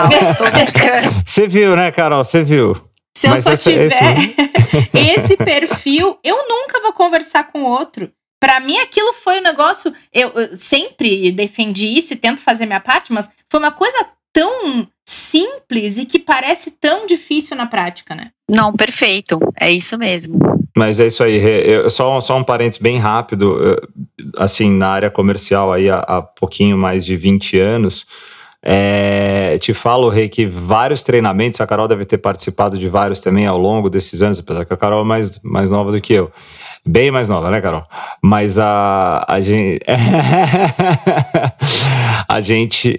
Você 1.25 1.47
viu, 1.47 1.75
né, 1.75 1.91
Carol? 1.91 2.23
Você 2.23 2.43
viu. 2.43 2.75
Se 3.17 3.27
eu 3.27 3.31
Mas 3.31 3.43
só 3.43 3.51
essa- 3.51 3.71
esse 3.71 3.95
tiver 3.95 4.33
esse 4.93 5.37
perfil, 5.37 6.17
eu 6.23 6.47
nunca 6.47 6.79
vou 6.81 6.93
conversar 6.93 7.51
com 7.51 7.63
outro. 7.63 8.11
Pra 8.41 8.59
mim, 8.59 8.77
aquilo 8.79 9.13
foi 9.13 9.39
um 9.39 9.43
negócio. 9.43 9.93
Eu, 10.11 10.29
eu 10.31 10.57
sempre 10.57 11.31
defendi 11.31 11.87
isso 11.87 12.13
e 12.13 12.17
tento 12.17 12.41
fazer 12.41 12.65
minha 12.65 12.81
parte, 12.81 13.13
mas 13.13 13.29
foi 13.49 13.59
uma 13.59 13.71
coisa 13.71 14.05
tão 14.33 14.85
simples 15.07 15.97
e 15.97 16.05
que 16.05 16.19
parece 16.19 16.71
tão 16.71 17.05
difícil 17.05 17.55
na 17.55 17.65
prática, 17.67 18.15
né? 18.15 18.31
Não, 18.49 18.73
perfeito. 18.73 19.39
É 19.59 19.71
isso 19.71 19.97
mesmo. 19.97 20.39
Mas 20.75 20.99
é 20.99 21.07
isso 21.07 21.23
aí. 21.23 21.37
Eu- 21.67 21.89
só, 21.89 22.19
só 22.19 22.37
um 22.37 22.43
parênteses 22.43 22.81
bem 22.81 22.97
rápido. 22.97 23.77
Assim, 24.37 24.71
na 24.71 24.89
área 24.89 25.09
comercial 25.11 25.71
aí 25.71 25.89
há, 25.89 25.99
há 25.99 26.21
pouquinho 26.21 26.77
mais 26.77 27.05
de 27.05 27.15
20 27.15 27.59
anos. 27.59 28.05
é, 28.65 29.57
te 29.59 29.73
falo, 29.73 30.07
Rei, 30.07 30.29
que 30.29 30.45
vários 30.45 31.03
treinamentos, 31.03 31.59
a 31.59 31.67
Carol 31.67 31.85
deve 31.85 32.05
ter 32.05 32.17
participado 32.17 32.77
de 32.77 32.87
vários 32.87 33.19
também 33.19 33.45
ao 33.45 33.57
longo 33.57 33.89
desses 33.89 34.21
anos, 34.21 34.39
apesar 34.39 34.63
que 34.63 34.73
a 34.73 34.77
Carol 34.77 35.01
é 35.01 35.03
mais, 35.03 35.37
mais 35.43 35.69
nova 35.69 35.91
do 35.91 35.99
que 35.99 36.13
eu. 36.13 36.31
Bem 36.85 37.11
mais 37.11 37.27
nova, 37.27 37.51
né, 37.51 37.59
Carol? 37.59 37.83
Mas 38.21 38.57
a, 38.57 39.25
a 39.27 39.41
gente. 39.41 39.81
a 42.27 42.41
gente. 42.41 42.97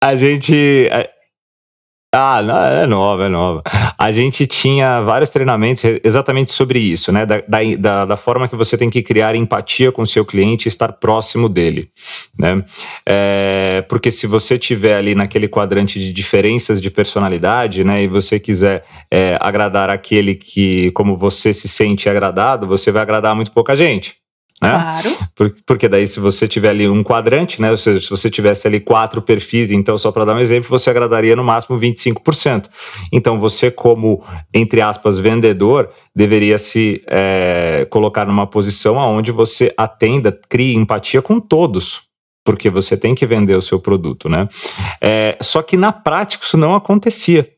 A 0.00 0.16
gente. 0.16 0.88
Ah, 2.14 2.42
não, 2.42 2.62
é 2.62 2.86
nova, 2.86 3.24
é 3.24 3.28
nova. 3.30 3.62
A 3.96 4.12
gente 4.12 4.46
tinha 4.46 5.00
vários 5.00 5.30
treinamentos 5.30 5.82
exatamente 6.04 6.52
sobre 6.52 6.78
isso, 6.78 7.10
né? 7.10 7.24
Da, 7.24 7.42
da, 7.48 7.58
da, 7.78 8.04
da 8.04 8.16
forma 8.18 8.46
que 8.46 8.54
você 8.54 8.76
tem 8.76 8.90
que 8.90 9.02
criar 9.02 9.34
empatia 9.34 9.90
com 9.90 10.02
o 10.02 10.06
seu 10.06 10.22
cliente 10.22 10.66
e 10.66 10.68
estar 10.68 10.92
próximo 10.92 11.48
dele, 11.48 11.88
né? 12.38 12.62
É, 13.08 13.82
porque 13.88 14.10
se 14.10 14.26
você 14.26 14.58
tiver 14.58 14.96
ali 14.96 15.14
naquele 15.14 15.48
quadrante 15.48 15.98
de 15.98 16.12
diferenças 16.12 16.82
de 16.82 16.90
personalidade, 16.90 17.82
né? 17.82 18.02
E 18.02 18.08
você 18.08 18.38
quiser 18.38 18.84
é, 19.10 19.38
agradar 19.40 19.88
aquele 19.88 20.34
que, 20.34 20.90
como 20.90 21.16
você 21.16 21.50
se 21.50 21.66
sente 21.66 22.10
agradado, 22.10 22.66
você 22.66 22.92
vai 22.92 23.00
agradar 23.00 23.34
muito 23.34 23.52
pouca 23.52 23.74
gente. 23.74 24.21
Né? 24.62 24.70
Claro. 24.70 25.16
Por- 25.34 25.54
Porque 25.66 25.88
daí, 25.88 26.06
se 26.06 26.20
você 26.20 26.46
tiver 26.46 26.68
ali 26.70 26.88
um 26.88 27.02
quadrante, 27.02 27.60
né? 27.60 27.70
Ou 27.70 27.76
seja, 27.76 28.00
se 28.00 28.08
você 28.08 28.30
tivesse 28.30 28.66
ali 28.68 28.78
quatro 28.78 29.20
perfis, 29.20 29.70
então, 29.72 29.98
só 29.98 30.12
para 30.12 30.24
dar 30.24 30.34
um 30.36 30.38
exemplo, 30.38 30.70
você 30.70 30.88
agradaria 30.88 31.34
no 31.34 31.42
máximo 31.42 31.78
25%. 31.78 32.68
Então, 33.12 33.38
você, 33.40 33.70
como, 33.70 34.22
entre 34.54 34.80
aspas, 34.80 35.18
vendedor, 35.18 35.90
deveria 36.14 36.58
se 36.58 37.02
eh, 37.08 37.86
colocar 37.90 38.24
numa 38.24 38.46
posição 38.46 38.96
onde 38.96 39.32
você 39.32 39.74
atenda, 39.76 40.38
crie 40.48 40.74
empatia 40.74 41.20
com 41.20 41.40
todos. 41.40 42.02
Porque 42.44 42.68
você 42.70 42.96
tem 42.96 43.14
que 43.14 43.24
vender 43.26 43.56
o 43.56 43.62
seu 43.62 43.78
produto, 43.78 44.28
né? 44.28 44.48
Eh, 45.00 45.36
só 45.40 45.62
que 45.62 45.76
na 45.76 45.92
prática 45.92 46.44
isso 46.44 46.56
não 46.56 46.74
acontecia. 46.74 47.48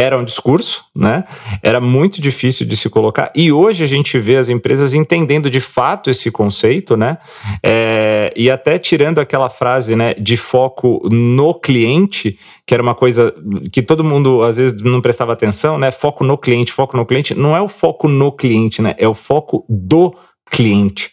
Era 0.00 0.16
um 0.16 0.22
discurso, 0.22 0.84
né? 0.94 1.24
Era 1.60 1.80
muito 1.80 2.20
difícil 2.20 2.64
de 2.64 2.76
se 2.76 2.88
colocar. 2.88 3.32
E 3.34 3.50
hoje 3.50 3.82
a 3.82 3.86
gente 3.88 4.16
vê 4.16 4.36
as 4.36 4.48
empresas 4.48 4.94
entendendo 4.94 5.50
de 5.50 5.58
fato 5.58 6.08
esse 6.08 6.30
conceito, 6.30 6.96
né? 6.96 7.18
É, 7.64 8.32
e 8.36 8.48
até 8.48 8.78
tirando 8.78 9.18
aquela 9.18 9.50
frase, 9.50 9.96
né, 9.96 10.14
de 10.14 10.36
foco 10.36 11.00
no 11.10 11.52
cliente, 11.52 12.38
que 12.64 12.72
era 12.72 12.80
uma 12.80 12.94
coisa 12.94 13.34
que 13.72 13.82
todo 13.82 14.04
mundo 14.04 14.40
às 14.42 14.56
vezes 14.56 14.80
não 14.80 15.00
prestava 15.00 15.32
atenção, 15.32 15.76
né? 15.76 15.90
Foco 15.90 16.22
no 16.22 16.38
cliente, 16.38 16.72
foco 16.72 16.96
no 16.96 17.04
cliente. 17.04 17.34
Não 17.34 17.56
é 17.56 17.60
o 17.60 17.66
foco 17.68 18.06
no 18.06 18.30
cliente, 18.30 18.80
né? 18.80 18.94
É 18.98 19.08
o 19.08 19.14
foco 19.14 19.66
do 19.68 20.14
cliente, 20.48 21.10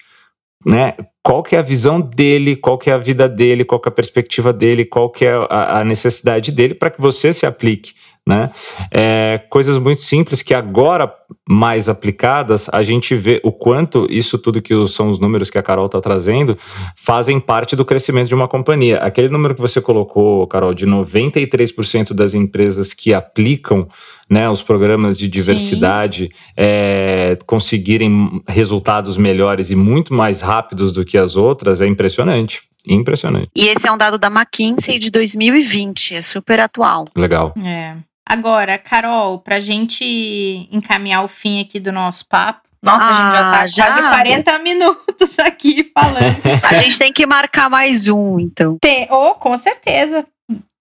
né? 0.63 0.93
Qual 1.23 1.41
que 1.41 1.55
é 1.55 1.59
a 1.59 1.63
visão 1.63 1.99
dele, 1.99 2.55
qual 2.55 2.77
que 2.77 2.91
é 2.91 2.93
a 2.93 2.99
vida 2.99 3.27
dele, 3.27 3.65
qual 3.65 3.81
que 3.81 3.89
é 3.89 3.91
a 3.91 3.95
perspectiva 3.95 4.53
dele, 4.53 4.85
qual 4.85 5.09
que 5.09 5.25
é 5.25 5.33
a, 5.49 5.79
a 5.79 5.83
necessidade 5.83 6.51
dele 6.51 6.75
para 6.75 6.91
que 6.91 7.01
você 7.01 7.33
se 7.33 7.47
aplique, 7.47 7.93
né? 8.27 8.49
É, 8.89 9.43
coisas 9.49 9.77
muito 9.77 10.01
simples 10.01 10.41
que 10.41 10.53
agora 10.53 11.13
mais 11.47 11.87
aplicadas 11.87 12.67
a 12.71 12.81
gente 12.81 13.15
vê 13.15 13.39
o 13.43 13.51
quanto 13.51 14.07
isso 14.09 14.39
tudo 14.39 14.61
que 14.61 14.73
são 14.87 15.11
os 15.11 15.19
números 15.19 15.49
que 15.49 15.59
a 15.59 15.63
Carol 15.63 15.85
está 15.85 16.01
trazendo 16.01 16.57
fazem 16.95 17.39
parte 17.39 17.75
do 17.75 17.85
crescimento 17.85 18.27
de 18.27 18.33
uma 18.33 18.47
companhia. 18.47 18.97
Aquele 18.97 19.29
número 19.29 19.53
que 19.53 19.61
você 19.61 19.79
colocou, 19.79 20.47
Carol, 20.47 20.73
de 20.73 20.87
93% 20.87 22.13
das 22.13 22.33
empresas 22.33 22.93
que 22.93 23.13
aplicam 23.13 23.87
né, 24.27 24.49
os 24.49 24.63
programas 24.63 25.19
de 25.19 25.27
diversidade 25.27 26.31
é, 26.57 27.37
conseguirem 27.45 28.41
resultados 28.47 29.17
melhores 29.17 29.69
e 29.69 29.75
muito 29.75 30.15
mais 30.15 30.41
rápidos 30.41 30.91
do 30.91 31.05
que 31.05 31.17
as 31.17 31.35
outras 31.35 31.79
é 31.79 31.85
impressionante. 31.85 32.63
Impressionante. 32.87 33.49
E 33.55 33.67
esse 33.67 33.87
é 33.87 33.91
um 33.91 33.97
dado 33.97 34.17
da 34.17 34.27
McKinsey 34.27 34.99
de 34.99 35.09
2020, 35.09 36.15
é 36.15 36.21
super 36.21 36.59
atual. 36.59 37.07
Legal. 37.15 37.53
É. 37.63 37.97
Agora, 38.27 38.77
Carol, 38.77 39.39
pra 39.39 39.59
gente 39.59 40.67
encaminhar 40.71 41.23
o 41.23 41.27
fim 41.27 41.61
aqui 41.61 41.79
do 41.79 41.91
nosso 41.91 42.25
papo. 42.27 42.61
Nossa, 42.81 43.05
a 43.05 43.13
gente 43.13 43.35
já 43.35 43.49
tá 43.49 43.61
Ah, 43.61 43.67
já? 43.67 43.85
quase 43.87 44.01
40 44.01 44.59
minutos 44.59 45.37
aqui 45.39 45.83
falando. 45.93 46.35
A 46.69 46.81
gente 46.81 46.97
tem 46.99 47.11
que 47.13 47.25
marcar 47.25 47.69
mais 47.69 48.07
um, 48.07 48.39
então. 48.39 48.77
Tem- 48.79 49.07
oh, 49.11 49.33
com 49.35 49.57
certeza. 49.57 50.23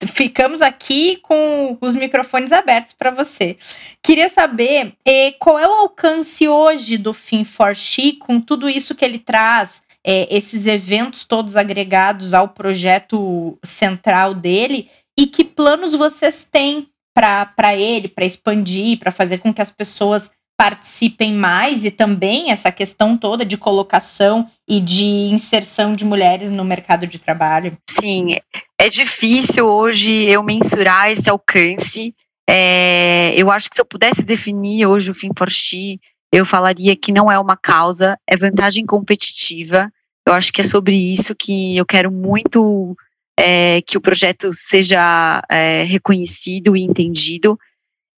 Ficamos 0.07 0.61
aqui 0.61 1.17
com 1.23 1.75
os 1.81 1.95
microfones 1.95 2.51
abertos 2.51 2.93
para 2.93 3.09
você. 3.09 3.57
Queria 4.03 4.29
saber 4.29 4.93
eh, 5.03 5.33
qual 5.39 5.57
é 5.57 5.67
o 5.67 5.71
alcance 5.71 6.47
hoje 6.47 6.97
do 6.97 7.11
Fin 7.13 7.43
for 7.43 7.73
She 7.75 8.13
com 8.13 8.39
tudo 8.39 8.69
isso 8.69 8.93
que 8.93 9.03
ele 9.03 9.17
traz, 9.17 9.81
eh, 10.05 10.27
esses 10.29 10.67
eventos 10.67 11.23
todos 11.23 11.55
agregados 11.55 12.35
ao 12.35 12.49
projeto 12.49 13.57
central 13.63 14.35
dele 14.35 14.89
e 15.17 15.25
que 15.25 15.43
planos 15.43 15.93
vocês 15.95 16.47
têm 16.51 16.87
para 17.15 17.75
ele, 17.75 18.09
para 18.09 18.25
expandir, 18.25 18.99
para 18.99 19.11
fazer 19.11 19.37
com 19.37 19.53
que 19.53 19.61
as 19.61 19.71
pessoas 19.71 20.31
participem 20.57 21.33
mais 21.33 21.83
e 21.83 21.91
também 21.91 22.51
essa 22.51 22.71
questão 22.71 23.17
toda 23.17 23.45
de 23.45 23.57
colocação 23.57 24.49
e 24.67 24.79
de 24.79 25.03
inserção 25.03 25.93
de 25.93 26.05
mulheres 26.05 26.51
no 26.51 26.63
mercado 26.63 27.07
de 27.07 27.19
trabalho. 27.19 27.77
Sim, 27.89 28.37
é 28.79 28.89
difícil 28.89 29.65
hoje 29.65 30.25
eu 30.25 30.43
mensurar 30.43 31.11
esse 31.11 31.29
alcance. 31.29 32.13
É, 32.49 33.33
eu 33.35 33.51
acho 33.51 33.69
que 33.69 33.75
se 33.75 33.81
eu 33.81 33.85
pudesse 33.85 34.23
definir 34.23 34.85
hoje 34.85 35.11
o 35.11 35.13
Fim 35.13 35.31
for 35.37 35.49
She, 35.49 35.99
eu 36.33 36.45
falaria 36.45 36.95
que 36.95 37.11
não 37.11 37.31
é 37.31 37.39
uma 37.39 37.57
causa, 37.57 38.17
é 38.27 38.35
vantagem 38.35 38.85
competitiva. 38.85 39.91
Eu 40.27 40.33
acho 40.33 40.51
que 40.51 40.61
é 40.61 40.63
sobre 40.63 40.95
isso 40.95 41.35
que 41.35 41.77
eu 41.77 41.85
quero 41.85 42.11
muito 42.11 42.95
é, 43.39 43.81
que 43.81 43.97
o 43.97 44.01
projeto 44.01 44.53
seja 44.53 45.43
é, 45.49 45.83
reconhecido 45.83 46.75
e 46.75 46.83
entendido. 46.83 47.57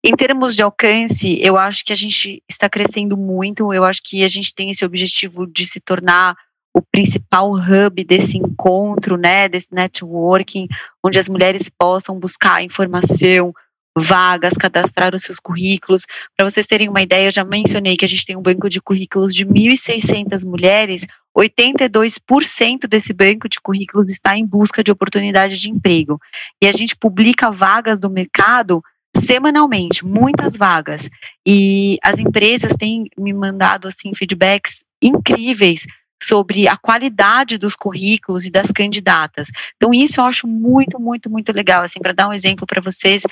Em 0.04 0.14
termos 0.14 0.54
de 0.54 0.62
alcance, 0.62 1.40
eu 1.42 1.56
acho 1.56 1.84
que 1.84 1.92
a 1.92 1.96
gente 1.96 2.42
está 2.48 2.68
crescendo 2.68 3.16
muito. 3.16 3.72
Eu 3.72 3.84
acho 3.84 4.00
que 4.04 4.22
a 4.22 4.28
gente 4.28 4.54
tem 4.54 4.70
esse 4.70 4.84
objetivo 4.84 5.46
de 5.46 5.66
se 5.66 5.80
tornar 5.80 6.36
o 6.74 6.82
principal 6.92 7.52
hub 7.52 8.04
desse 8.04 8.38
encontro, 8.38 9.16
né, 9.16 9.48
desse 9.48 9.68
networking, 9.72 10.68
onde 11.04 11.18
as 11.18 11.28
mulheres 11.28 11.68
possam 11.68 12.18
buscar 12.18 12.62
informação, 12.62 13.52
vagas, 13.98 14.54
cadastrar 14.54 15.14
os 15.14 15.22
seus 15.22 15.40
currículos. 15.40 16.06
Para 16.36 16.48
vocês 16.48 16.66
terem 16.66 16.88
uma 16.88 17.02
ideia, 17.02 17.26
eu 17.26 17.32
já 17.32 17.44
mencionei 17.44 17.96
que 17.96 18.04
a 18.04 18.08
gente 18.08 18.24
tem 18.24 18.36
um 18.36 18.42
banco 18.42 18.68
de 18.68 18.80
currículos 18.80 19.34
de 19.34 19.44
1.600 19.44 20.44
mulheres, 20.44 21.06
82% 21.36 22.88
desse 22.88 23.12
banco 23.12 23.48
de 23.48 23.60
currículos 23.60 24.10
está 24.10 24.36
em 24.36 24.46
busca 24.46 24.82
de 24.82 24.90
oportunidade 24.90 25.58
de 25.58 25.70
emprego. 25.70 26.18
E 26.62 26.66
a 26.66 26.72
gente 26.72 26.96
publica 26.96 27.50
vagas 27.50 27.98
do 27.98 28.10
mercado 28.10 28.82
semanalmente, 29.16 30.04
muitas 30.04 30.56
vagas. 30.56 31.10
E 31.46 31.98
as 32.02 32.18
empresas 32.18 32.72
têm 32.76 33.06
me 33.18 33.32
mandado 33.32 33.88
assim 33.88 34.12
feedbacks 34.14 34.84
incríveis 35.02 35.86
sobre 36.22 36.66
a 36.66 36.76
qualidade 36.76 37.58
dos 37.58 37.76
currículos 37.76 38.44
e 38.44 38.50
das 38.50 38.72
candidatas. 38.72 39.48
Então 39.76 39.94
isso 39.94 40.20
eu 40.20 40.24
acho 40.24 40.46
muito, 40.46 40.98
muito, 40.98 41.30
muito 41.30 41.52
legal. 41.52 41.82
Assim, 41.82 42.00
para 42.00 42.12
dar 42.12 42.28
um 42.28 42.32
exemplo 42.32 42.66
para 42.66 42.80
vocês, 42.80 43.22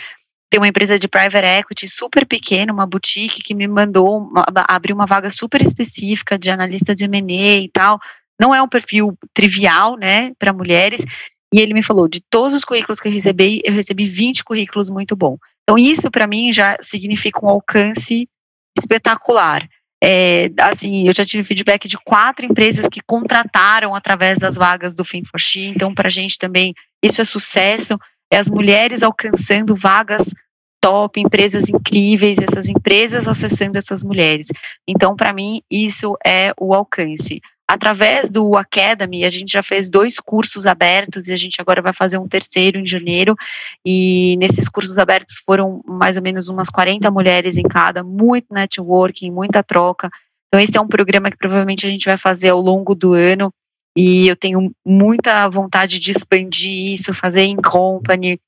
tem 0.50 0.60
uma 0.60 0.68
empresa 0.68 0.98
de 0.98 1.08
private 1.08 1.44
equity 1.44 1.88
super 1.88 2.24
pequena, 2.24 2.72
uma 2.72 2.86
boutique 2.86 3.42
que 3.42 3.54
me 3.54 3.66
mandou 3.66 4.30
abrir 4.68 4.92
uma 4.92 5.06
vaga 5.06 5.30
super 5.30 5.60
específica 5.60 6.38
de 6.38 6.50
analista 6.50 6.94
de 6.94 7.04
M&A 7.04 7.58
e 7.58 7.68
tal. 7.68 7.98
Não 8.40 8.54
é 8.54 8.62
um 8.62 8.68
perfil 8.68 9.16
trivial, 9.34 9.96
né, 9.96 10.32
para 10.38 10.52
mulheres. 10.52 11.04
E 11.52 11.60
ele 11.60 11.74
me 11.74 11.82
falou, 11.82 12.08
de 12.08 12.20
todos 12.28 12.54
os 12.54 12.64
currículos 12.64 13.00
que 13.00 13.08
eu 13.08 13.12
recebi, 13.12 13.60
eu 13.64 13.72
recebi 13.72 14.06
20 14.06 14.44
currículos 14.44 14.90
muito 14.90 15.16
bom. 15.16 15.36
Então 15.62 15.76
isso 15.76 16.10
para 16.10 16.26
mim 16.26 16.52
já 16.52 16.76
significa 16.80 17.44
um 17.44 17.48
alcance 17.48 18.28
espetacular. 18.78 19.66
É, 20.02 20.50
assim, 20.60 21.06
eu 21.06 21.12
já 21.12 21.24
tive 21.24 21.42
feedback 21.42 21.88
de 21.88 21.96
quatro 21.98 22.44
empresas 22.44 22.86
que 22.86 23.00
contrataram 23.04 23.94
através 23.94 24.38
das 24.38 24.56
vagas 24.56 24.94
do 24.94 25.04
She, 25.04 25.66
então 25.66 25.94
para 25.94 26.08
a 26.08 26.10
gente 26.10 26.38
também 26.38 26.74
isso 27.02 27.20
é 27.20 27.24
sucesso, 27.24 27.98
é 28.30 28.38
as 28.38 28.48
mulheres 28.48 29.02
alcançando 29.02 29.74
vagas 29.74 30.32
top, 30.80 31.20
empresas 31.20 31.68
incríveis, 31.68 32.38
essas 32.38 32.68
empresas 32.68 33.26
acessando 33.26 33.76
essas 33.76 34.04
mulheres. 34.04 34.48
Então, 34.86 35.16
para 35.16 35.32
mim, 35.32 35.60
isso 35.70 36.16
é 36.24 36.52
o 36.60 36.72
alcance. 36.72 37.40
Através 37.68 38.30
do 38.30 38.56
Academy, 38.56 39.24
a 39.24 39.28
gente 39.28 39.52
já 39.52 39.62
fez 39.62 39.90
dois 39.90 40.20
cursos 40.20 40.66
abertos 40.66 41.26
e 41.26 41.32
a 41.32 41.36
gente 41.36 41.60
agora 41.60 41.82
vai 41.82 41.92
fazer 41.92 42.16
um 42.18 42.28
terceiro 42.28 42.78
em 42.78 42.86
janeiro. 42.86 43.34
E 43.84 44.36
nesses 44.38 44.68
cursos 44.68 44.98
abertos 44.98 45.42
foram 45.44 45.82
mais 45.84 46.16
ou 46.16 46.22
menos 46.22 46.48
umas 46.48 46.70
40 46.70 47.10
mulheres 47.10 47.56
em 47.56 47.64
cada, 47.64 48.04
muito 48.04 48.46
networking, 48.52 49.32
muita 49.32 49.64
troca. 49.64 50.08
Então, 50.46 50.60
esse 50.60 50.78
é 50.78 50.80
um 50.80 50.86
programa 50.86 51.28
que 51.28 51.36
provavelmente 51.36 51.84
a 51.84 51.90
gente 51.90 52.06
vai 52.06 52.16
fazer 52.16 52.50
ao 52.50 52.60
longo 52.60 52.94
do 52.94 53.12
ano. 53.12 53.52
E 53.96 54.28
eu 54.28 54.36
tenho 54.36 54.70
muita 54.84 55.48
vontade 55.48 55.98
de 55.98 56.10
expandir 56.10 56.92
isso, 56.92 57.14
fazer 57.14 57.44
em 57.44 57.56
company, 57.56 58.38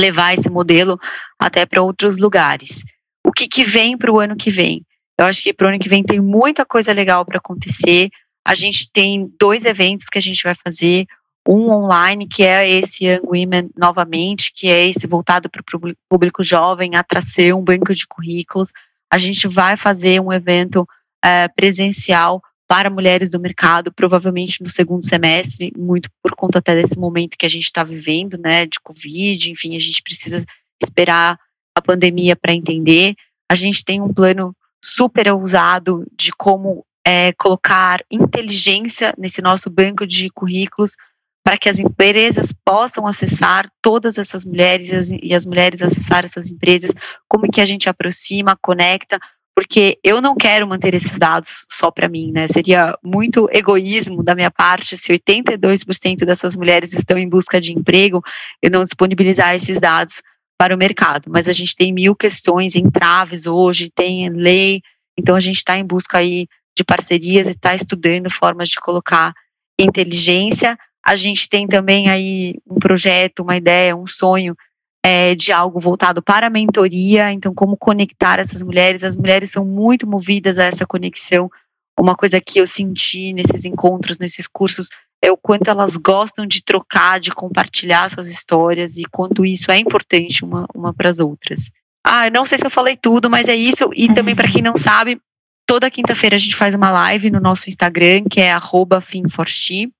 levar 0.00 0.32
esse 0.32 0.48
modelo 0.48 0.98
até 1.38 1.66
para 1.66 1.82
outros 1.82 2.16
lugares. 2.16 2.82
O 3.24 3.30
que, 3.30 3.46
que 3.46 3.64
vem 3.64 3.98
para 3.98 4.10
o 4.10 4.18
ano 4.18 4.34
que 4.34 4.50
vem? 4.50 4.84
Eu 5.18 5.26
acho 5.26 5.42
que 5.42 5.52
para 5.52 5.66
o 5.66 5.68
ano 5.68 5.78
que 5.78 5.88
vem 5.88 6.02
tem 6.02 6.20
muita 6.20 6.64
coisa 6.64 6.92
legal 6.92 7.24
para 7.24 7.36
acontecer. 7.36 8.08
A 8.44 8.54
gente 8.54 8.90
tem 8.90 9.30
dois 9.38 9.66
eventos 9.66 10.06
que 10.06 10.18
a 10.18 10.22
gente 10.22 10.42
vai 10.42 10.54
fazer. 10.54 11.06
Um 11.46 11.70
online, 11.70 12.26
que 12.26 12.44
é 12.44 12.68
esse 12.70 13.04
Young 13.04 13.22
Women 13.24 13.70
novamente, 13.76 14.52
que 14.54 14.68
é 14.68 14.88
esse 14.88 15.06
voltado 15.06 15.50
para 15.50 15.60
o 15.60 15.94
público 16.08 16.42
jovem, 16.42 16.94
atração, 16.94 17.62
banco 17.62 17.92
de 17.92 18.06
currículos. 18.06 18.72
A 19.12 19.18
gente 19.18 19.48
vai 19.48 19.76
fazer 19.76 20.20
um 20.20 20.32
evento 20.32 20.86
é, 21.22 21.48
presencial 21.48 22.40
para 22.72 22.88
mulheres 22.88 23.28
do 23.28 23.38
mercado, 23.38 23.92
provavelmente 23.92 24.62
no 24.62 24.70
segundo 24.70 25.04
semestre, 25.04 25.70
muito 25.76 26.08
por 26.22 26.34
conta 26.34 26.58
até 26.58 26.74
desse 26.74 26.98
momento 26.98 27.36
que 27.36 27.44
a 27.44 27.48
gente 27.48 27.64
está 27.64 27.84
vivendo, 27.84 28.38
né, 28.38 28.64
de 28.64 28.80
Covid, 28.80 29.50
enfim, 29.50 29.76
a 29.76 29.78
gente 29.78 30.02
precisa 30.02 30.42
esperar 30.82 31.38
a 31.76 31.82
pandemia 31.82 32.34
para 32.34 32.54
entender. 32.54 33.14
A 33.46 33.54
gente 33.54 33.84
tem 33.84 34.00
um 34.00 34.10
plano 34.10 34.56
super 34.82 35.30
ousado 35.32 36.02
de 36.18 36.32
como 36.32 36.82
é, 37.06 37.34
colocar 37.34 38.02
inteligência 38.10 39.12
nesse 39.18 39.42
nosso 39.42 39.68
banco 39.68 40.06
de 40.06 40.30
currículos 40.30 40.96
para 41.44 41.58
que 41.58 41.68
as 41.68 41.78
empresas 41.78 42.54
possam 42.64 43.06
acessar 43.06 43.66
todas 43.82 44.16
essas 44.16 44.46
mulheres 44.46 44.88
e 44.88 44.94
as, 44.94 45.10
e 45.10 45.34
as 45.34 45.44
mulheres 45.44 45.82
acessar 45.82 46.24
essas 46.24 46.50
empresas, 46.50 46.94
como 47.28 47.50
que 47.52 47.60
a 47.60 47.66
gente 47.66 47.90
aproxima, 47.90 48.56
conecta, 48.62 49.20
porque 49.54 49.98
eu 50.02 50.20
não 50.20 50.34
quero 50.34 50.66
manter 50.66 50.94
esses 50.94 51.18
dados 51.18 51.66
só 51.68 51.90
para 51.90 52.08
mim, 52.08 52.32
né? 52.32 52.48
Seria 52.48 52.96
muito 53.04 53.48
egoísmo 53.52 54.22
da 54.22 54.34
minha 54.34 54.50
parte 54.50 54.96
se 54.96 55.12
82% 55.12 56.24
dessas 56.24 56.56
mulheres 56.56 56.92
estão 56.94 57.18
em 57.18 57.28
busca 57.28 57.60
de 57.60 57.72
emprego, 57.72 58.22
eu 58.62 58.70
não 58.70 58.82
disponibilizar 58.82 59.54
esses 59.54 59.78
dados 59.78 60.22
para 60.58 60.74
o 60.74 60.78
mercado. 60.78 61.30
Mas 61.30 61.48
a 61.48 61.52
gente 61.52 61.76
tem 61.76 61.92
mil 61.92 62.16
questões, 62.16 62.76
entraves 62.76 63.46
hoje, 63.46 63.90
tem 63.94 64.30
lei, 64.30 64.80
então 65.18 65.36
a 65.36 65.40
gente 65.40 65.56
está 65.56 65.76
em 65.76 65.84
busca 65.84 66.18
aí 66.18 66.46
de 66.76 66.84
parcerias 66.84 67.48
e 67.48 67.52
está 67.52 67.74
estudando 67.74 68.30
formas 68.30 68.70
de 68.70 68.80
colocar 68.80 69.34
inteligência. 69.78 70.78
A 71.04 71.14
gente 71.14 71.48
tem 71.48 71.66
também 71.66 72.08
aí 72.08 72.54
um 72.66 72.76
projeto, 72.76 73.40
uma 73.40 73.56
ideia, 73.56 73.94
um 73.94 74.06
sonho 74.06 74.56
é, 75.04 75.34
de 75.34 75.50
algo 75.50 75.80
voltado 75.80 76.22
para 76.22 76.46
a 76.46 76.50
mentoria, 76.50 77.32
então 77.32 77.52
como 77.52 77.76
conectar 77.76 78.38
essas 78.38 78.62
mulheres. 78.62 79.02
As 79.02 79.16
mulheres 79.16 79.50
são 79.50 79.64
muito 79.64 80.06
movidas 80.06 80.58
a 80.58 80.64
essa 80.64 80.86
conexão. 80.86 81.50
Uma 81.98 82.14
coisa 82.14 82.40
que 82.40 82.58
eu 82.58 82.66
senti 82.66 83.32
nesses 83.32 83.64
encontros, 83.64 84.18
nesses 84.18 84.46
cursos, 84.46 84.88
é 85.20 85.30
o 85.30 85.36
quanto 85.36 85.68
elas 85.68 85.96
gostam 85.96 86.46
de 86.46 86.62
trocar, 86.62 87.20
de 87.20 87.30
compartilhar 87.30 88.10
suas 88.10 88.28
histórias 88.28 88.96
e 88.96 89.04
quanto 89.04 89.44
isso 89.44 89.70
é 89.70 89.78
importante 89.78 90.44
uma, 90.44 90.66
uma 90.74 90.92
para 90.92 91.10
as 91.10 91.18
outras. 91.18 91.70
Ah, 92.04 92.28
não 92.30 92.44
sei 92.44 92.58
se 92.58 92.66
eu 92.66 92.70
falei 92.70 92.96
tudo, 92.96 93.30
mas 93.30 93.48
é 93.48 93.54
isso. 93.54 93.90
E 93.94 94.12
também 94.12 94.34
para 94.34 94.48
quem 94.48 94.62
não 94.62 94.74
sabe, 94.74 95.20
toda 95.66 95.90
quinta-feira 95.90 96.34
a 96.34 96.38
gente 96.38 96.56
faz 96.56 96.74
uma 96.74 96.90
live 96.90 97.30
no 97.30 97.40
nosso 97.40 97.68
Instagram, 97.68 98.24
que 98.28 98.40
é 98.40 98.52
@finforxi, 99.00 99.92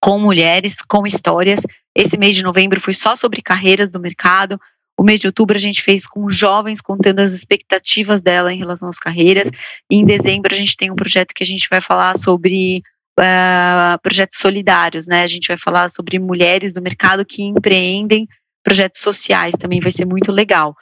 com 0.00 0.18
mulheres, 0.18 0.82
com 0.82 1.06
histórias. 1.06 1.64
Esse 1.94 2.18
mês 2.18 2.36
de 2.36 2.42
novembro 2.42 2.80
foi 2.80 2.94
só 2.94 3.14
sobre 3.14 3.42
carreiras 3.42 3.90
do 3.90 4.00
mercado. 4.00 4.58
O 4.98 5.02
mês 5.02 5.20
de 5.20 5.26
outubro 5.26 5.56
a 5.56 5.60
gente 5.60 5.82
fez 5.82 6.06
com 6.06 6.28
jovens 6.28 6.80
contando 6.80 7.20
as 7.20 7.32
expectativas 7.32 8.22
dela 8.22 8.52
em 8.52 8.58
relação 8.58 8.88
às 8.88 8.98
carreiras. 8.98 9.50
E 9.90 9.96
em 9.96 10.04
dezembro 10.04 10.52
a 10.52 10.56
gente 10.56 10.76
tem 10.76 10.90
um 10.90 10.96
projeto 10.96 11.34
que 11.34 11.42
a 11.42 11.46
gente 11.46 11.68
vai 11.68 11.80
falar 11.80 12.16
sobre 12.16 12.82
uh, 13.18 14.00
projetos 14.02 14.38
solidários, 14.38 15.06
né? 15.06 15.22
A 15.22 15.26
gente 15.26 15.48
vai 15.48 15.56
falar 15.56 15.88
sobre 15.90 16.18
mulheres 16.18 16.72
do 16.72 16.82
mercado 16.82 17.24
que 17.24 17.42
empreendem 17.42 18.26
projetos 18.62 19.00
sociais. 19.00 19.54
Também 19.58 19.80
vai 19.80 19.92
ser 19.92 20.06
muito 20.06 20.30
legal. 20.30 20.76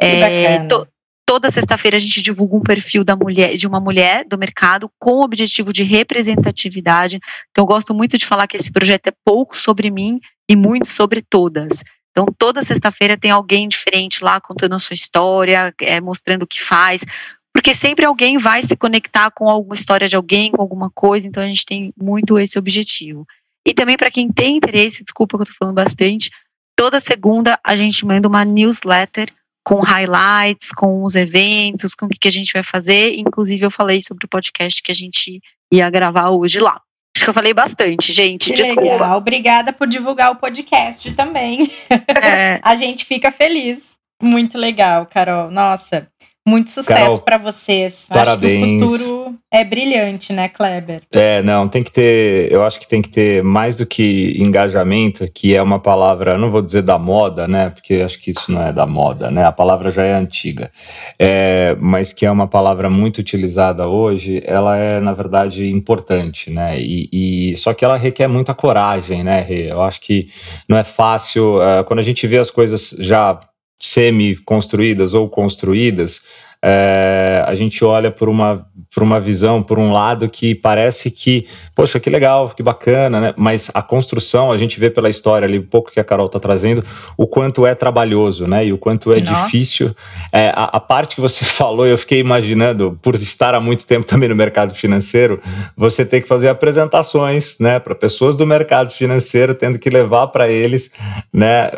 É, 0.00 0.66
to, 0.66 0.86
toda 1.32 1.50
sexta-feira 1.50 1.96
a 1.96 2.00
gente 2.00 2.20
divulga 2.20 2.56
um 2.56 2.60
perfil 2.60 3.02
da 3.02 3.16
mulher, 3.16 3.56
de 3.56 3.66
uma 3.66 3.80
mulher 3.80 4.22
do 4.28 4.36
mercado 4.36 4.90
com 4.98 5.12
o 5.12 5.24
objetivo 5.24 5.72
de 5.72 5.82
representatividade. 5.82 7.18
Então, 7.50 7.62
eu 7.62 7.66
gosto 7.66 7.94
muito 7.94 8.18
de 8.18 8.26
falar 8.26 8.46
que 8.46 8.54
esse 8.54 8.70
projeto 8.70 9.06
é 9.06 9.12
pouco 9.24 9.56
sobre 9.56 9.90
mim 9.90 10.20
e 10.46 10.54
muito 10.54 10.86
sobre 10.88 11.22
todas. 11.22 11.84
Então, 12.10 12.26
toda 12.36 12.60
sexta-feira 12.60 13.16
tem 13.16 13.30
alguém 13.30 13.66
diferente 13.66 14.22
lá 14.22 14.42
contando 14.42 14.74
a 14.74 14.78
sua 14.78 14.92
história, 14.92 15.72
é, 15.80 16.02
mostrando 16.02 16.42
o 16.42 16.46
que 16.46 16.60
faz, 16.60 17.02
porque 17.50 17.74
sempre 17.74 18.04
alguém 18.04 18.36
vai 18.36 18.62
se 18.62 18.76
conectar 18.76 19.30
com 19.30 19.48
alguma 19.48 19.74
história 19.74 20.06
de 20.06 20.16
alguém, 20.16 20.52
com 20.52 20.60
alguma 20.60 20.90
coisa, 20.90 21.26
então 21.26 21.42
a 21.42 21.46
gente 21.46 21.64
tem 21.64 21.94
muito 21.96 22.38
esse 22.38 22.58
objetivo. 22.58 23.26
E 23.66 23.72
também 23.72 23.96
para 23.96 24.10
quem 24.10 24.30
tem 24.30 24.58
interesse, 24.58 25.02
desculpa 25.02 25.38
que 25.38 25.44
eu 25.44 25.44
estou 25.44 25.56
falando 25.58 25.76
bastante, 25.76 26.30
toda 26.76 27.00
segunda 27.00 27.58
a 27.64 27.74
gente 27.74 28.04
manda 28.04 28.28
uma 28.28 28.44
newsletter 28.44 29.32
com 29.64 29.80
highlights, 29.80 30.72
com 30.72 31.02
os 31.02 31.14
eventos, 31.14 31.94
com 31.94 32.06
o 32.06 32.08
que 32.08 32.28
a 32.28 32.32
gente 32.32 32.52
vai 32.52 32.62
fazer. 32.62 33.16
Inclusive, 33.16 33.64
eu 33.64 33.70
falei 33.70 34.00
sobre 34.02 34.26
o 34.26 34.28
podcast 34.28 34.82
que 34.82 34.90
a 34.90 34.94
gente 34.94 35.40
ia 35.72 35.88
gravar 35.88 36.30
hoje 36.30 36.58
lá. 36.58 36.80
Acho 37.16 37.24
que 37.24 37.30
eu 37.30 37.34
falei 37.34 37.54
bastante, 37.54 38.12
gente. 38.12 38.50
Que 38.50 38.56
desculpa. 38.56 38.82
Legal. 38.82 39.18
Obrigada 39.18 39.72
por 39.72 39.86
divulgar 39.86 40.32
o 40.32 40.36
podcast 40.36 41.12
também. 41.12 41.70
É. 41.90 42.58
a 42.64 42.74
gente 42.74 43.04
fica 43.04 43.30
feliz. 43.30 43.92
Muito 44.22 44.56
legal, 44.56 45.06
Carol. 45.06 45.50
Nossa, 45.50 46.08
muito 46.46 46.70
sucesso 46.70 47.20
para 47.20 47.38
vocês. 47.38 48.06
Parabéns. 48.08 48.62
Acho 48.62 48.78
que 48.78 48.84
o 48.84 48.98
futuro 48.98 49.38
é 49.50 49.64
brilhante, 49.64 50.32
né, 50.32 50.48
Kleber? 50.48 51.02
É, 51.12 51.40
não, 51.42 51.68
tem 51.68 51.82
que 51.82 51.92
ter. 51.92 52.50
Eu 52.50 52.64
acho 52.64 52.80
que 52.80 52.88
tem 52.88 53.00
que 53.00 53.08
ter 53.08 53.44
mais 53.44 53.76
do 53.76 53.86
que 53.86 54.34
engajamento, 54.38 55.30
que 55.32 55.54
é 55.54 55.62
uma 55.62 55.78
palavra, 55.78 56.36
não 56.36 56.50
vou 56.50 56.60
dizer 56.60 56.82
da 56.82 56.98
moda, 56.98 57.46
né? 57.46 57.70
Porque 57.70 57.94
acho 57.96 58.18
que 58.18 58.32
isso 58.32 58.50
não 58.50 58.62
é 58.62 58.72
da 58.72 58.86
moda, 58.86 59.30
né? 59.30 59.44
A 59.44 59.52
palavra 59.52 59.90
já 59.90 60.02
é 60.02 60.14
antiga. 60.14 60.70
É, 61.18 61.76
mas 61.78 62.12
que 62.12 62.26
é 62.26 62.30
uma 62.30 62.48
palavra 62.48 62.90
muito 62.90 63.18
utilizada 63.18 63.86
hoje, 63.86 64.42
ela 64.44 64.76
é, 64.76 65.00
na 65.00 65.12
verdade, 65.12 65.70
importante, 65.70 66.50
né? 66.50 66.80
E, 66.80 67.52
e 67.52 67.56
só 67.56 67.72
que 67.72 67.84
ela 67.84 67.96
requer 67.96 68.26
muita 68.26 68.52
coragem, 68.52 69.22
né, 69.22 69.42
Rê? 69.42 69.70
Eu 69.70 69.80
acho 69.82 70.00
que 70.00 70.28
não 70.68 70.76
é 70.76 70.82
fácil. 70.82 71.58
Uh, 71.58 71.84
quando 71.84 72.00
a 72.00 72.02
gente 72.02 72.26
vê 72.26 72.38
as 72.38 72.50
coisas 72.50 72.96
já 72.98 73.38
semi-construídas 73.82 75.12
ou 75.12 75.28
construídas, 75.28 76.22
é, 76.64 77.42
a 77.44 77.54
gente 77.56 77.84
olha 77.84 78.08
por 78.08 78.28
uma, 78.28 78.64
por 78.94 79.02
uma 79.02 79.18
visão, 79.18 79.60
por 79.60 79.80
um 79.80 79.90
lado 79.90 80.28
que 80.28 80.54
parece 80.54 81.10
que, 81.10 81.44
poxa, 81.74 81.98
que 81.98 82.08
legal, 82.08 82.50
que 82.50 82.62
bacana, 82.62 83.20
né? 83.20 83.34
Mas 83.36 83.68
a 83.74 83.82
construção, 83.82 84.52
a 84.52 84.56
gente 84.56 84.78
vê 84.78 84.88
pela 84.88 85.10
história 85.10 85.44
ali, 85.44 85.58
um 85.58 85.66
pouco 85.66 85.90
que 85.90 85.98
a 85.98 86.04
Carol 86.04 86.26
está 86.26 86.38
trazendo, 86.38 86.84
o 87.16 87.26
quanto 87.26 87.66
é 87.66 87.74
trabalhoso, 87.74 88.46
né? 88.46 88.64
E 88.64 88.72
o 88.72 88.78
quanto 88.78 89.12
é 89.12 89.20
Nossa. 89.20 89.44
difícil. 89.44 89.92
É, 90.32 90.52
a, 90.54 90.64
a, 90.64 90.80
parte 90.80 91.16
que 91.16 91.20
você 91.20 91.42
falou, 91.44 91.84
eu 91.84 91.98
fiquei 91.98 92.20
imaginando, 92.20 92.96
por 93.02 93.16
estar 93.16 93.56
há 93.56 93.60
muito 93.60 93.84
tempo 93.84 94.06
também 94.06 94.28
no 94.28 94.36
mercado 94.36 94.72
financeiro, 94.72 95.40
você 95.76 96.06
tem 96.06 96.22
que 96.22 96.28
fazer 96.28 96.48
apresentações, 96.48 97.58
né, 97.58 97.80
para 97.80 97.94
pessoas 97.94 98.36
do 98.36 98.46
mercado 98.46 98.92
financeiro, 98.92 99.52
tendo 99.52 99.80
que 99.80 99.90
levar 99.90 100.28
para 100.28 100.48
eles, 100.48 100.92
né? 101.32 101.70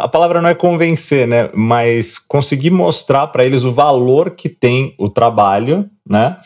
A 0.00 0.08
palavra 0.08 0.40
não 0.40 0.48
é 0.48 0.54
convencer, 0.54 1.28
né? 1.28 1.50
Mas 1.52 2.18
conseguir 2.18 2.70
mostrar 2.70 3.26
para 3.26 3.44
eles 3.44 3.64
o 3.64 3.72
valor 3.72 4.29
que 4.30 4.48
tem 4.48 4.94
o 4.98 5.08
trabalho, 5.08 5.88
né? 6.08 6.38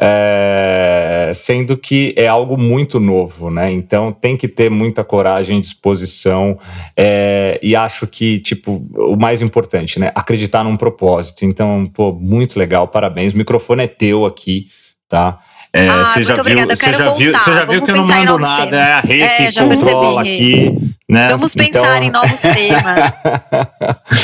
É, 0.00 1.32
sendo 1.34 1.76
que 1.76 2.14
é 2.16 2.26
algo 2.26 2.56
muito 2.56 2.98
novo, 2.98 3.50
né? 3.50 3.70
Então 3.70 4.12
tem 4.12 4.36
que 4.36 4.48
ter 4.48 4.70
muita 4.70 5.04
coragem, 5.04 5.60
disposição 5.60 6.58
é, 6.96 7.58
e 7.62 7.76
acho 7.76 8.06
que 8.06 8.38
tipo 8.40 8.86
o 8.96 9.16
mais 9.16 9.42
importante, 9.42 10.00
né? 10.00 10.10
Acreditar 10.14 10.64
num 10.64 10.76
propósito. 10.76 11.44
Então, 11.44 11.90
pô, 11.94 12.12
muito 12.12 12.58
legal, 12.58 12.88
parabéns. 12.88 13.32
O 13.32 13.38
microfone 13.38 13.84
é 13.84 13.88
teu 13.88 14.26
aqui, 14.26 14.66
tá? 15.08 15.38
É, 15.74 15.88
ah, 15.88 16.04
você 16.04 16.22
já 16.22 16.40
viu, 16.40 16.66
você 16.68 16.92
já 16.92 17.08
viu, 17.08 17.32
você 17.32 17.52
já 17.52 17.64
viu 17.64 17.82
que 17.82 17.90
eu 17.90 17.96
não 17.96 18.06
mando 18.06 18.38
nada, 18.38 18.76
é 18.76 18.92
a 18.92 19.00
Rê 19.00 19.22
é, 19.22 19.28
que 19.28 19.58
controla 19.58 20.22
percebi. 20.22 20.54
aqui. 20.54 20.94
Né? 21.10 21.28
Vamos 21.30 21.52
pensar 21.52 21.96
então... 21.96 22.02
em 22.04 22.10
novos 22.10 22.40
temas. 22.46 23.12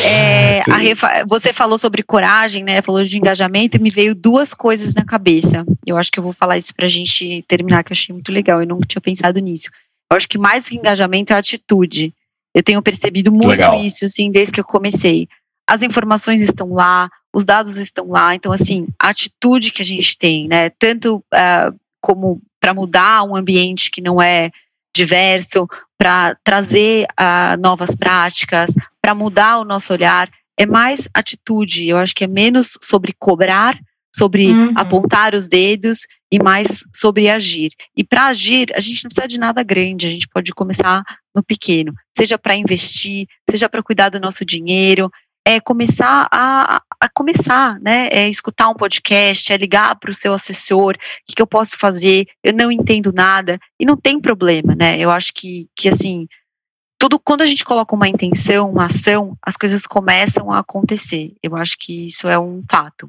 é, 0.07 0.61
Rê, 0.61 0.94
você 1.28 1.53
falou 1.53 1.76
sobre 1.76 2.05
coragem, 2.05 2.62
né? 2.62 2.80
Falou 2.80 3.03
de 3.03 3.18
engajamento 3.18 3.76
e 3.76 3.80
me 3.80 3.90
veio 3.90 4.14
duas 4.14 4.55
coisas 4.55 4.94
na 4.94 5.05
cabeça. 5.05 5.64
Eu 5.84 5.98
acho 5.98 6.12
que 6.12 6.20
eu 6.20 6.22
vou 6.22 6.32
falar 6.32 6.57
isso 6.57 6.72
pra 6.72 6.86
gente 6.86 7.44
terminar, 7.48 7.82
que 7.82 7.90
eu 7.90 7.96
achei 7.96 8.12
muito 8.12 8.30
legal. 8.30 8.61
Eu 8.61 8.68
não 8.68 8.78
tinha 8.78 9.01
pensado 9.01 9.40
nisso. 9.40 9.70
Eu 10.09 10.16
acho 10.16 10.28
que 10.28 10.38
mais 10.38 10.68
que 10.68 10.76
engajamento 10.76 11.32
é 11.32 11.36
atitude. 11.36 12.14
Eu 12.55 12.62
tenho 12.62 12.80
percebido 12.80 13.32
muito 13.32 13.48
legal. 13.48 13.76
isso, 13.80 14.05
assim, 14.05 14.30
desde 14.30 14.55
que 14.55 14.61
eu 14.61 14.64
comecei. 14.64 15.28
as 15.68 15.82
informações 15.82 16.40
estão 16.40 16.68
lá, 16.68 17.11
os 17.35 17.45
dados 17.45 17.76
estão 17.76 18.07
lá, 18.09 18.35
então 18.35 18.53
assim, 18.53 18.89
a 18.99 19.09
atitude 19.09 19.72
que 19.72 19.83
a 19.83 19.85
gente 19.85 20.18
tem, 20.18 20.49
né, 20.49 20.70
tanto 20.70 21.16
uh, 21.16 21.78
como 22.01 22.41
para 22.61 22.74
mudar 22.74 23.22
um 23.22 23.35
ambiente 23.35 23.91
que 23.91 24.01
não 24.01 24.20
é 24.20 24.51
diverso, 24.95 25.68
para 25.99 26.35
trazer 26.43 27.07
uh, 27.12 27.61
novas 27.61 27.95
práticas, 27.95 28.74
para 29.03 29.14
mudar 29.14 29.59
o 29.59 29.64
nosso 29.64 29.93
olhar, 29.93 30.28
é 30.59 30.66
mais 30.66 31.09
atitude. 31.14 31.89
Eu 31.89 31.97
acho 31.97 32.14
que 32.14 32.24
é 32.24 32.26
menos 32.26 32.76
sobre 32.83 33.14
cobrar, 33.18 33.78
sobre 34.14 34.51
uhum. 34.51 34.72
apontar 34.74 35.35
os 35.35 35.47
dedos 35.47 36.07
e 36.33 36.43
mais 36.43 36.85
sobre 36.95 37.31
agir. 37.31 37.70
E 37.97 38.05
para 38.05 38.26
agir, 38.26 38.68
a 38.74 38.81
gente 38.81 39.05
não 39.05 39.09
precisa 39.09 39.28
de 39.28 39.39
nada 39.39 39.62
grande, 39.62 40.07
a 40.07 40.11
gente 40.11 40.28
pode 40.28 40.53
começar 40.53 41.03
no 41.35 41.43
pequeno, 41.43 41.93
seja 42.16 42.39
para 42.39 42.57
investir, 42.57 43.26
seja 43.49 43.68
para 43.68 43.83
cuidar 43.83 44.09
do 44.09 44.20
nosso 44.20 44.45
dinheiro, 44.45 45.11
é 45.57 45.61
começar 45.61 46.28
a, 46.30 46.82
a 47.01 47.09
começar, 47.09 47.80
né? 47.80 48.09
É 48.11 48.28
escutar 48.28 48.68
um 48.68 48.74
podcast, 48.74 49.53
é 49.53 49.57
ligar 49.57 49.96
para 49.96 50.11
o 50.11 50.14
seu 50.14 50.32
assessor, 50.32 50.94
o 50.94 50.98
que, 51.26 51.34
que, 51.36 51.42
eu 51.42 51.46
posso 51.46 51.78
fazer? 51.78 52.26
Eu 52.42 52.53
não 52.53 52.70
entendo 52.70 53.12
nada 53.12 53.59
e 53.78 53.84
não 53.84 53.96
tem 53.96 54.20
problema, 54.20 54.74
né? 54.74 54.98
Eu 54.98 55.11
acho 55.11 55.32
que, 55.34 55.68
que 55.74 55.88
assim, 55.88 56.26
tudo 56.98 57.18
quando 57.18 57.42
a 57.42 57.46
gente 57.46 57.64
coloca 57.64 57.94
uma 57.94 58.09
intenção, 58.09 58.70
uma 58.70 58.84
ação, 58.84 59.36
as 59.42 59.57
coisas 59.57 59.86
começam 59.86 60.53
a 60.53 60.59
acontecer. 60.59 61.32
Eu 61.42 61.57
acho 61.57 61.76
que 61.78 62.07
isso 62.07 62.28
é 62.28 62.38
um 62.38 62.61
fato. 62.70 63.09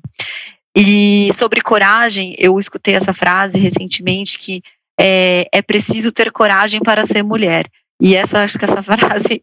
E 0.75 1.29
sobre 1.37 1.61
coragem, 1.61 2.33
eu 2.39 2.57
escutei 2.57 2.93
essa 2.93 3.13
frase 3.13 3.59
recentemente 3.59 4.37
que 4.37 4.63
é, 4.99 5.45
é 5.51 5.61
preciso 5.61 6.11
ter 6.11 6.31
coragem 6.31 6.79
para 6.79 7.05
ser 7.05 7.23
mulher. 7.23 7.67
E 8.01 8.15
essa, 8.15 8.43
acho 8.43 8.57
que 8.57 8.65
essa 8.65 8.81
frase 8.81 9.41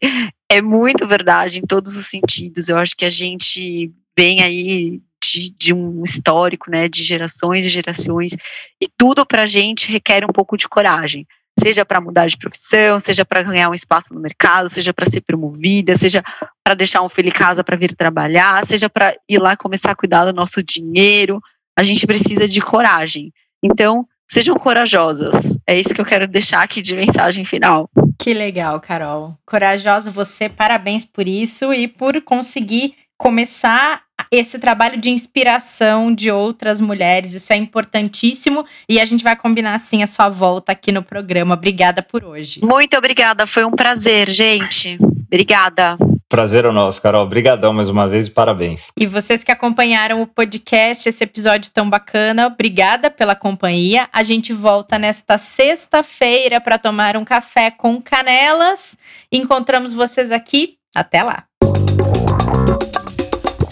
é 0.51 0.61
muito 0.61 1.05
verdade 1.05 1.59
em 1.59 1.65
todos 1.65 1.95
os 1.95 2.05
sentidos. 2.05 2.69
Eu 2.69 2.77
acho 2.79 2.95
que 2.95 3.05
a 3.05 3.09
gente 3.09 3.91
vem 4.17 4.41
aí 4.41 5.01
de, 5.23 5.49
de, 5.51 5.73
um 5.73 6.03
histórico, 6.03 6.71
né, 6.71 6.89
de 6.89 7.03
gerações 7.03 7.63
e 7.63 7.69
gerações, 7.69 8.35
e 8.81 8.87
tudo 8.97 9.25
para 9.25 9.43
a 9.43 9.45
gente 9.45 9.91
requer 9.91 10.25
um 10.25 10.33
pouco 10.33 10.57
de 10.57 10.67
coragem, 10.67 11.27
seja 11.57 11.85
para 11.85 12.01
mudar 12.01 12.27
de 12.27 12.37
profissão, 12.37 12.99
seja 12.99 13.23
para 13.23 13.43
ganhar 13.43 13.69
um 13.69 13.73
espaço 13.73 14.13
no 14.13 14.19
mercado, 14.19 14.69
seja 14.69 14.93
para 14.93 15.05
ser 15.05 15.21
promovida, 15.21 15.95
seja 15.95 16.23
para 16.63 16.73
deixar 16.73 17.01
um 17.03 17.09
filho 17.09 17.29
em 17.29 17.33
casa 17.33 17.63
para 17.63 17.77
vir 17.77 17.95
trabalhar, 17.95 18.65
seja 18.65 18.89
para 18.89 19.13
ir 19.29 19.39
lá 19.39 19.55
começar 19.55 19.91
a 19.91 19.95
cuidar 19.95 20.25
do 20.25 20.33
nosso 20.33 20.63
dinheiro. 20.63 21.39
A 21.77 21.83
gente 21.83 22.07
precisa 22.07 22.47
de 22.47 22.61
coragem. 22.61 23.31
Então, 23.63 24.07
sejam 24.29 24.55
corajosas. 24.55 25.57
É 25.67 25.77
isso 25.77 25.93
que 25.93 25.99
eu 25.99 26.05
quero 26.05 26.27
deixar 26.27 26.61
aqui 26.61 26.81
de 26.81 26.95
mensagem 26.95 27.43
final. 27.43 27.89
Que 28.17 28.33
legal, 28.33 28.79
Carol. 28.79 29.35
Corajosa 29.45 30.11
você, 30.11 30.47
parabéns 30.47 31.03
por 31.03 31.27
isso 31.27 31.73
e 31.73 31.87
por 31.87 32.21
conseguir 32.21 32.93
começar 33.17 34.03
esse 34.31 34.59
trabalho 34.59 34.99
de 34.99 35.09
inspiração 35.09 36.13
de 36.13 36.29
outras 36.29 36.79
mulheres. 36.79 37.33
Isso 37.33 37.51
é 37.51 37.55
importantíssimo 37.55 38.65
e 38.87 38.99
a 38.99 39.05
gente 39.05 39.23
vai 39.23 39.35
combinar 39.35 39.73
assim 39.73 40.03
a 40.03 40.07
sua 40.07 40.29
volta 40.29 40.71
aqui 40.71 40.91
no 40.91 41.01
programa. 41.01 41.55
Obrigada 41.55 42.03
por 42.03 42.23
hoje. 42.23 42.59
Muito 42.63 42.97
obrigada, 42.97 43.47
foi 43.47 43.65
um 43.65 43.71
prazer, 43.71 44.29
gente. 44.29 44.97
Obrigada. 45.27 45.97
Prazer 46.29 46.63
é 46.63 46.71
nosso, 46.71 47.01
Carol. 47.01 47.23
Obrigadão 47.23 47.73
mais 47.73 47.89
uma 47.89 48.07
vez 48.07 48.27
e 48.27 48.31
parabéns. 48.31 48.91
E 48.95 49.07
vocês 49.07 49.43
que 49.43 49.51
acompanharam 49.51 50.21
o 50.21 50.27
podcast, 50.27 51.09
esse 51.09 51.23
episódio 51.23 51.71
tão 51.71 51.89
bacana, 51.89 52.45
obrigada 52.45 53.09
pela 53.09 53.35
companhia. 53.35 54.07
A 54.13 54.21
gente 54.21 54.53
volta 54.53 54.99
nesta 54.99 55.39
sexta-feira 55.39 56.61
para 56.61 56.77
tomar 56.77 57.17
um 57.17 57.25
café 57.25 57.71
com 57.71 57.99
canelas. 57.99 58.95
Encontramos 59.31 59.91
vocês 59.91 60.29
aqui. 60.29 60.77
Até 60.93 61.23
lá. 61.23 61.48